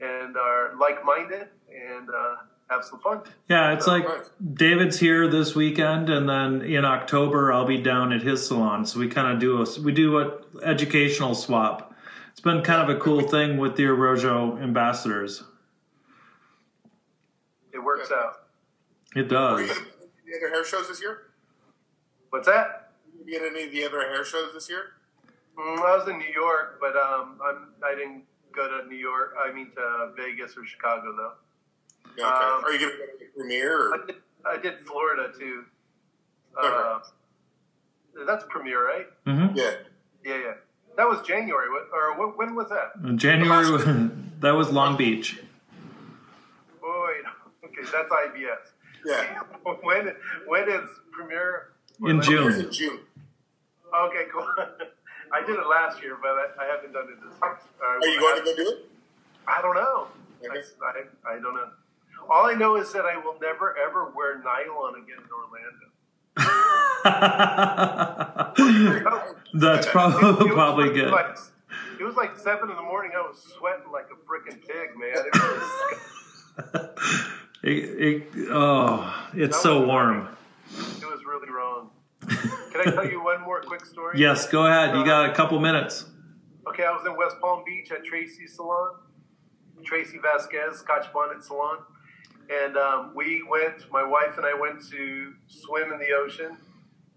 and 0.00 0.36
are 0.36 0.74
like 0.78 1.04
minded 1.04 1.48
and 1.68 2.08
uh, 2.08 2.36
have 2.74 2.84
some 2.84 3.00
fun. 3.00 3.22
Yeah, 3.48 3.72
it's 3.72 3.84
so, 3.84 3.92
like 3.92 4.08
right. 4.08 4.22
David's 4.54 4.98
here 4.98 5.28
this 5.28 5.54
weekend, 5.54 6.10
and 6.10 6.28
then 6.28 6.62
in 6.62 6.84
October 6.84 7.52
I'll 7.52 7.66
be 7.66 7.78
down 7.78 8.12
at 8.12 8.22
his 8.22 8.46
salon. 8.46 8.86
So 8.86 8.98
we 8.98 9.08
kind 9.08 9.32
of 9.32 9.38
do 9.38 9.62
a 9.62 9.80
we 9.80 9.92
do 9.92 10.18
a 10.18 10.38
educational 10.62 11.34
swap. 11.34 11.94
It's 12.30 12.40
been 12.40 12.62
kind 12.62 12.88
of 12.88 12.94
a 12.94 12.98
cool 12.98 13.22
thing 13.22 13.58
with 13.58 13.76
the 13.76 13.84
Arrojo 13.84 14.60
ambassadors. 14.60 15.44
It 17.72 17.78
works 17.82 18.10
out. 18.10 18.46
It 19.14 19.28
does. 19.28 19.60
Are 19.60 19.62
you 19.62 19.70
any 19.70 20.36
other 20.36 20.48
hair 20.50 20.64
shows 20.64 20.88
this 20.88 21.00
year? 21.00 21.30
What's 22.30 22.46
that? 22.46 22.84
be 23.24 23.36
at 23.36 23.42
any 23.42 23.64
of 23.64 23.72
the 23.72 23.84
other 23.84 24.00
hair 24.00 24.24
shows 24.24 24.52
this 24.52 24.68
year? 24.68 24.94
Mm, 25.58 25.78
I 25.78 25.96
was 25.96 26.08
in 26.08 26.18
New 26.18 26.32
York, 26.32 26.78
but 26.80 26.96
um, 26.96 27.38
I'm, 27.44 27.68
I 27.82 27.94
didn't 27.94 28.24
go 28.54 28.68
to 28.68 28.88
New 28.88 28.96
York. 28.96 29.34
I 29.38 29.52
mean 29.52 29.70
to 29.74 30.12
Vegas 30.16 30.56
or 30.56 30.64
Chicago 30.66 31.14
though. 31.16 31.32
Yeah, 32.16 32.26
okay. 32.26 32.44
Um, 32.44 32.64
Are 32.64 32.72
you 32.72 32.78
going 32.78 32.92
to 32.92 32.98
go 32.98 33.06
to 33.06 33.18
the 33.18 33.24
premiere? 33.36 33.94
I 33.94 34.06
did, 34.06 34.16
I 34.46 34.56
did 34.58 34.80
Florida 34.86 35.32
too. 35.38 35.64
Uh, 36.60 37.00
that's 38.26 38.44
premiere, 38.48 38.86
right? 38.86 39.06
hmm 39.26 39.56
Yeah. 39.56 39.72
Yeah, 40.24 40.36
yeah. 40.36 40.52
That 40.96 41.08
was 41.08 41.20
January. 41.26 41.68
What, 41.70 41.88
or 41.92 42.16
what, 42.18 42.38
when 42.38 42.54
was 42.54 42.68
that? 42.68 43.16
January, 43.16 43.66
that 44.40 44.52
was 44.52 44.70
Long 44.70 44.96
Beach. 44.96 45.40
Oh. 46.82 47.10
Okay, 47.64 47.82
that's 47.90 48.08
IBS. 48.08 48.56
Yeah. 49.04 49.40
when 49.82 50.12
when 50.46 50.68
is 50.68 50.88
premiere? 51.10 51.72
In 52.04 52.18
It's 52.18 52.28
June. 52.28 52.52
in 52.52 52.72
June. 52.72 52.98
Okay, 53.94 54.24
cool. 54.32 54.46
I 55.32 55.40
did 55.44 55.56
it 55.56 55.66
last 55.66 56.02
year, 56.02 56.16
but 56.20 56.30
I, 56.30 56.46
I 56.60 56.66
haven't 56.66 56.92
done 56.92 57.04
it 57.04 57.16
this 57.22 57.32
year. 57.40 57.58
Uh, 57.82 57.86
Are 57.86 58.06
you 58.06 58.20
going 58.20 58.38
to 58.38 58.44
go 58.44 58.56
do 58.56 58.68
it? 58.70 58.90
I 59.46 59.60
don't 59.62 59.74
know. 59.74 60.08
Okay. 60.44 60.60
I, 60.82 61.30
I, 61.30 61.34
I 61.34 61.40
don't 61.40 61.54
know. 61.54 61.68
All 62.30 62.46
I 62.46 62.54
know 62.54 62.76
is 62.76 62.92
that 62.92 63.04
I 63.04 63.16
will 63.16 63.36
never 63.40 63.76
ever 63.78 64.10
wear 64.14 64.38
nylon 64.42 64.94
again 65.02 65.18
in 65.18 65.30
Orlando. 65.30 65.90
That's 69.54 69.86
probably 69.90 70.50
probably 70.50 70.90
good. 70.92 71.10
Like, 71.10 71.38
it 72.00 72.04
was 72.04 72.16
like 72.16 72.36
seven 72.38 72.70
in 72.70 72.76
the 72.76 72.82
morning. 72.82 73.12
I 73.16 73.20
was 73.20 73.40
sweating 73.56 73.90
like 73.92 74.06
a 74.10 74.16
freaking 74.26 74.60
pig, 74.66 74.96
man. 74.96 75.16
It 75.16 75.34
was, 75.34 75.62
It, 77.62 77.72
it, 77.72 78.22
oh, 78.50 79.28
it's 79.32 79.62
so 79.62 79.86
warm. 79.86 80.28
it 80.68 81.04
was 81.06 81.24
really 81.26 81.48
wrong. 81.50 81.90
Can 82.28 82.80
I 82.80 82.84
tell 82.90 83.06
you 83.08 83.22
one 83.24 83.40
more 83.40 83.62
quick 83.62 83.86
story? 83.86 84.18
Yes, 84.20 84.46
go 84.46 84.66
ahead. 84.66 84.94
You 84.94 85.00
uh, 85.00 85.04
got 85.04 85.30
a 85.30 85.32
couple 85.32 85.58
minutes. 85.58 86.04
Okay, 86.68 86.84
I 86.84 86.90
was 86.90 87.06
in 87.06 87.16
West 87.16 87.40
Palm 87.40 87.64
Beach 87.64 87.90
at 87.90 88.04
Tracy's 88.04 88.54
salon, 88.56 88.96
Tracy 89.82 90.18
Vasquez 90.18 90.76
Scotch 90.78 91.10
Bonnet 91.14 91.42
Salon, 91.42 91.78
and 92.50 92.76
um, 92.76 93.12
we 93.14 93.42
went. 93.48 93.90
My 93.90 94.04
wife 94.04 94.36
and 94.36 94.46
I 94.46 94.54
went 94.54 94.82
to 94.90 95.34
swim 95.46 95.92
in 95.92 95.98
the 95.98 96.12
ocean. 96.12 96.56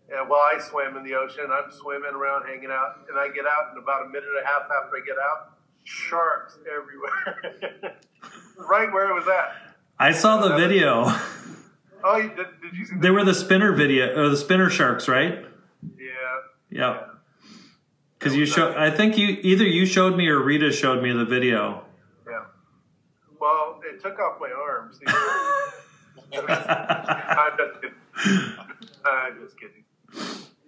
And 0.10 0.30
while 0.30 0.40
I 0.40 0.60
swim 0.60 0.96
in 0.96 1.04
the 1.04 1.16
ocean, 1.16 1.48
I'm 1.52 1.70
swimming 1.72 2.14
around, 2.14 2.46
hanging 2.46 2.72
out, 2.72 3.06
and 3.10 3.20
I 3.20 3.28
get 3.28 3.46
out, 3.46 3.72
and 3.72 3.78
about 3.78 4.06
a 4.06 4.08
minute 4.08 4.30
and 4.30 4.42
a 4.42 4.48
half 4.48 4.62
after 4.64 4.96
I 4.96 5.02
get 5.06 5.18
out, 5.18 5.58
sharks 5.84 6.58
everywhere, 6.66 7.98
right 8.70 8.92
where 8.94 9.10
it 9.10 9.14
was 9.14 9.28
at. 9.28 9.76
I 10.00 10.14
saw 10.14 10.48
the 10.48 10.56
video. 10.56 11.14
Oh, 12.04 12.22
did, 12.22 12.36
did 12.36 12.74
you 12.74 12.86
see? 12.86 12.96
They 12.98 13.10
were 13.10 13.26
the 13.26 13.34
spinner 13.34 13.74
video 13.74 14.16
or 14.16 14.30
the 14.30 14.38
spinner 14.38 14.70
sharks, 14.70 15.08
right? 15.08 15.46
Yeah. 15.98 16.08
Yeah. 16.70 17.04
Because 18.18 18.36
you 18.36 18.46
show, 18.46 18.74
I 18.78 18.92
think 18.92 19.18
you 19.18 19.38
either 19.42 19.64
you 19.64 19.86
showed 19.86 20.16
me 20.16 20.28
or 20.28 20.42
Rita 20.42 20.72
showed 20.72 21.04
me 21.04 21.12
the 21.12 21.26
video. 21.26 21.84
Yeah. 23.88 23.94
Well, 23.94 23.96
it 23.96 24.02
took 24.02 24.20
off 24.20 24.40
my 24.40 24.52
arms. 24.52 25.00
I'm 26.34 27.58
just 27.58 27.82
kidding. 27.82 27.96
I'm 29.06 29.42
just 29.42 29.58
kidding. 29.58 29.84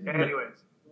Anyways, 0.08 0.48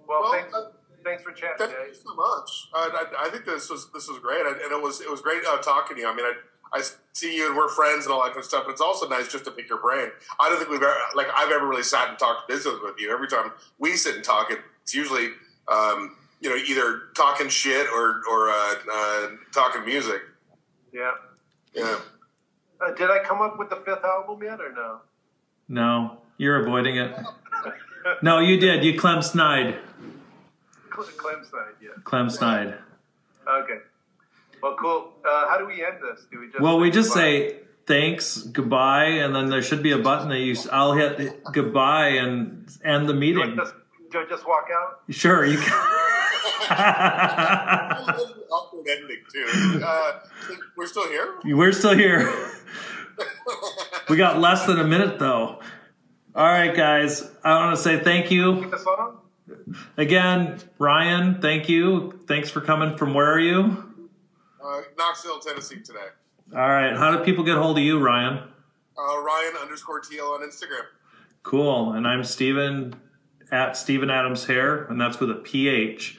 well, 0.08 0.22
Well, 0.22 0.32
thanks, 0.32 0.54
uh, 0.54 0.70
thanks 1.04 1.24
for 1.24 1.32
chatting, 1.32 1.68
Thank 1.68 1.72
you 1.72 1.94
so 1.94 2.16
much. 2.16 2.70
Uh, 2.74 2.90
I, 2.92 3.28
I 3.28 3.30
think 3.30 3.46
this 3.46 3.70
was 3.70 3.90
this 3.94 4.08
was 4.10 4.20
great, 4.20 4.46
and 4.46 4.58
it 4.58 4.82
was 4.82 5.02
it 5.02 5.10
was 5.10 5.22
great 5.22 5.44
uh, 5.48 5.58
talking 5.58 5.96
to 5.96 6.02
you. 6.02 6.10
I 6.10 6.16
mean, 6.16 6.26
I, 6.26 6.34
I 6.74 6.84
see 7.14 7.36
you 7.36 7.48
and 7.48 7.56
we're 7.56 7.70
friends 7.70 8.06
and 8.06 8.14
all 8.14 8.22
that 8.24 8.30
kind 8.30 8.40
of 8.40 8.46
stuff. 8.46 8.64
But 8.66 8.72
it's 8.74 8.82
also 8.82 9.08
nice 9.08 9.28
just 9.28 9.46
to 9.46 9.52
pick 9.52 9.70
your 9.70 9.80
brain. 9.80 10.10
I 10.40 10.50
don't 10.50 10.58
think 10.58 10.70
we've 10.70 10.82
ever 10.82 10.96
like 11.16 11.28
I've 11.36 11.52
ever 11.52 11.68
really 11.68 11.84
sat 11.84 12.10
and 12.10 12.20
talked 12.20 12.48
business 12.48 12.76
with 12.84 12.96
you. 13.00 13.12
Every 13.12 13.28
time 13.28 13.52
we 13.80 13.96
sit 13.96 14.16
and 14.16 14.24
talk, 14.24 14.52
it's 14.82 14.94
usually 14.94 15.30
um, 15.68 16.18
you 16.42 16.50
know 16.50 16.56
either 16.56 17.04
talking 17.16 17.50
shit 17.50 17.88
or 17.94 18.22
or 18.30 18.50
uh, 18.50 18.76
uh, 18.92 19.28
talking 19.54 19.86
music. 19.86 20.22
Yeah. 20.94 21.12
Yeah. 21.74 22.00
Uh, 22.80 22.92
did 22.94 23.10
I 23.10 23.24
come 23.24 23.42
up 23.42 23.58
with 23.58 23.70
the 23.70 23.78
fifth 23.78 24.04
album 24.04 24.42
yet, 24.44 24.60
or 24.62 24.72
no? 24.72 25.00
No, 25.68 26.18
you're 26.38 26.62
avoiding 26.64 26.98
it. 26.98 27.16
No, 28.22 28.40
you 28.40 28.58
did. 28.60 28.84
You 28.86 28.98
Clem 28.98 29.22
snide. 29.22 29.78
Clem 30.90 31.44
Snide, 31.44 31.74
yeah. 31.82 31.90
Clem 32.06 32.30
snide. 32.30 32.76
Okay. 33.48 33.78
Well, 34.64 34.76
cool. 34.80 35.14
Uh, 35.24 35.48
how 35.48 35.58
do 35.60 35.68
we 35.68 35.86
end 35.86 35.98
this? 36.02 36.26
Do 36.32 36.40
we 36.40 36.48
just? 36.48 36.60
Well, 36.60 36.80
we 36.80 36.90
just 36.90 37.10
goodbye? 37.10 37.22
say 37.22 37.60
thanks, 37.86 38.38
goodbye, 38.38 39.06
and 39.06 39.36
then 39.36 39.50
there 39.50 39.62
should 39.62 39.84
be 39.84 39.92
a 39.92 39.98
button 40.00 40.30
that 40.30 40.40
you. 40.40 40.56
I'll 40.72 40.94
hit 40.94 41.44
goodbye 41.54 42.10
and 42.10 42.68
end 42.84 43.08
the 43.08 43.14
Do 43.14 43.18
I 43.18 43.20
meeting. 43.20 43.56
just, 43.56 43.74
do 44.12 44.20
I 44.20 44.26
just 44.28 44.48
walk 44.48 44.68
out? 44.74 45.02
Sure, 45.10 45.46
you 45.46 45.58
can. 45.60 45.97
Awkward 48.52 48.88
ending 48.90 49.24
too. 49.32 49.82
Uh, 49.84 50.20
we're 50.76 50.88
still 50.88 51.08
here. 51.08 51.36
We're 51.44 51.72
still 51.72 51.96
here. 51.96 52.32
We 54.10 54.18
got 54.18 54.40
less 54.40 54.66
than 54.66 54.80
a 54.80 54.86
minute 54.86 55.20
though. 55.20 55.60
All 56.36 56.46
right, 56.46 56.76
guys. 56.76 57.30
I 57.44 57.66
want 57.66 57.76
to 57.78 57.82
say 57.82 58.00
thank 58.00 58.32
you 58.32 58.72
again, 59.98 60.60
Ryan. 60.78 61.42
Thank 61.42 61.70
you. 61.70 62.20
Thanks 62.28 62.50
for 62.50 62.62
coming 62.62 62.96
from 62.98 63.14
where 63.14 63.32
are 63.32 63.40
you? 63.40 63.84
Uh, 64.64 64.82
Knoxville, 64.98 65.40
Tennessee 65.40 65.80
today. 65.82 66.08
All 66.54 66.68
right. 66.68 66.96
How 66.96 67.16
do 67.16 67.24
people 67.24 67.44
get 67.44 67.58
hold 67.58 67.78
of 67.78 67.84
you, 67.84 68.00
Ryan? 68.00 68.38
Uh, 68.98 69.22
Ryan 69.22 69.58
underscore 69.62 70.02
TL 70.02 70.34
on 70.34 70.42
Instagram. 70.42 70.86
Cool. 71.44 71.94
And 71.94 72.08
I'm 72.08 72.24
Stephen 72.24 72.96
at 73.52 73.78
Stephen 73.78 74.10
Adams 74.10 74.46
Hair, 74.46 74.86
and 74.86 75.00
that's 75.00 75.20
with 75.20 75.32
a 75.32 75.36
PH. 75.36 76.18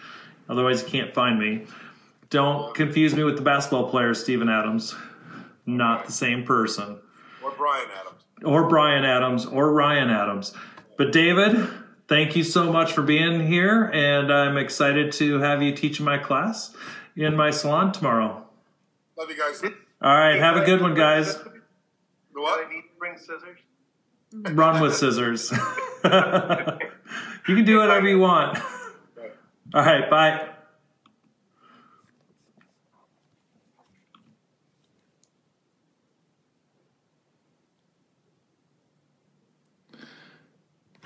Otherwise, 0.49 0.83
you 0.83 0.89
can't 0.89 1.15
find 1.15 1.39
me. 1.39 1.67
Don't 2.31 2.75
confuse 2.75 3.15
me 3.15 3.25
with 3.25 3.37
the 3.37 3.43
basketball 3.43 3.91
player, 3.91 4.15
Steven 4.15 4.49
Adams. 4.49 4.95
Not 5.67 6.07
the 6.07 6.13
same 6.13 6.45
person. 6.45 6.99
Or 7.43 7.53
Bryan 7.53 7.89
Adams. 7.99 8.23
Or 8.45 8.69
Bryan 8.69 9.05
Adams 9.05 9.47
or 9.47 9.73
Ryan 9.73 10.11
Adams. 10.11 10.55
But 10.97 11.13
David, 11.13 11.69
thank 12.07 12.37
you 12.37 12.45
so 12.45 12.73
much 12.73 12.93
for 12.93 13.03
being 13.03 13.47
here, 13.47 13.85
and 13.85 14.33
I'm 14.33 14.57
excited 14.57 15.13
to 15.13 15.41
have 15.41 15.63
you 15.63 15.75
teach 15.75 16.01
my 16.01 16.19
class 16.19 16.75
in 17.17 17.37
my 17.37 17.51
salon 17.51 17.93
tomorrow. 17.93 18.47
Love 19.17 19.31
you 19.31 19.37
guys. 19.37 19.63
All 20.01 20.15
right, 20.15 20.39
have 20.39 20.57
a 20.57 20.65
good 20.65 20.81
one, 20.81 20.95
guys. 20.95 21.37
The 21.37 21.51
Do? 22.35 22.47
I 22.47 22.67
need 22.71 22.83
to 22.83 22.99
bring 22.99 23.17
scissors? 23.17 23.59
Run 24.33 24.81
with 24.81 24.95
scissors. 24.95 25.51
you 26.05 27.57
can 27.57 27.65
do 27.65 27.79
whatever 27.79 28.09
you 28.09 28.19
want. 28.19 28.59
All 29.75 29.83
right, 29.83 30.11
bye. 30.11 30.49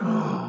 Oh. 0.01 0.42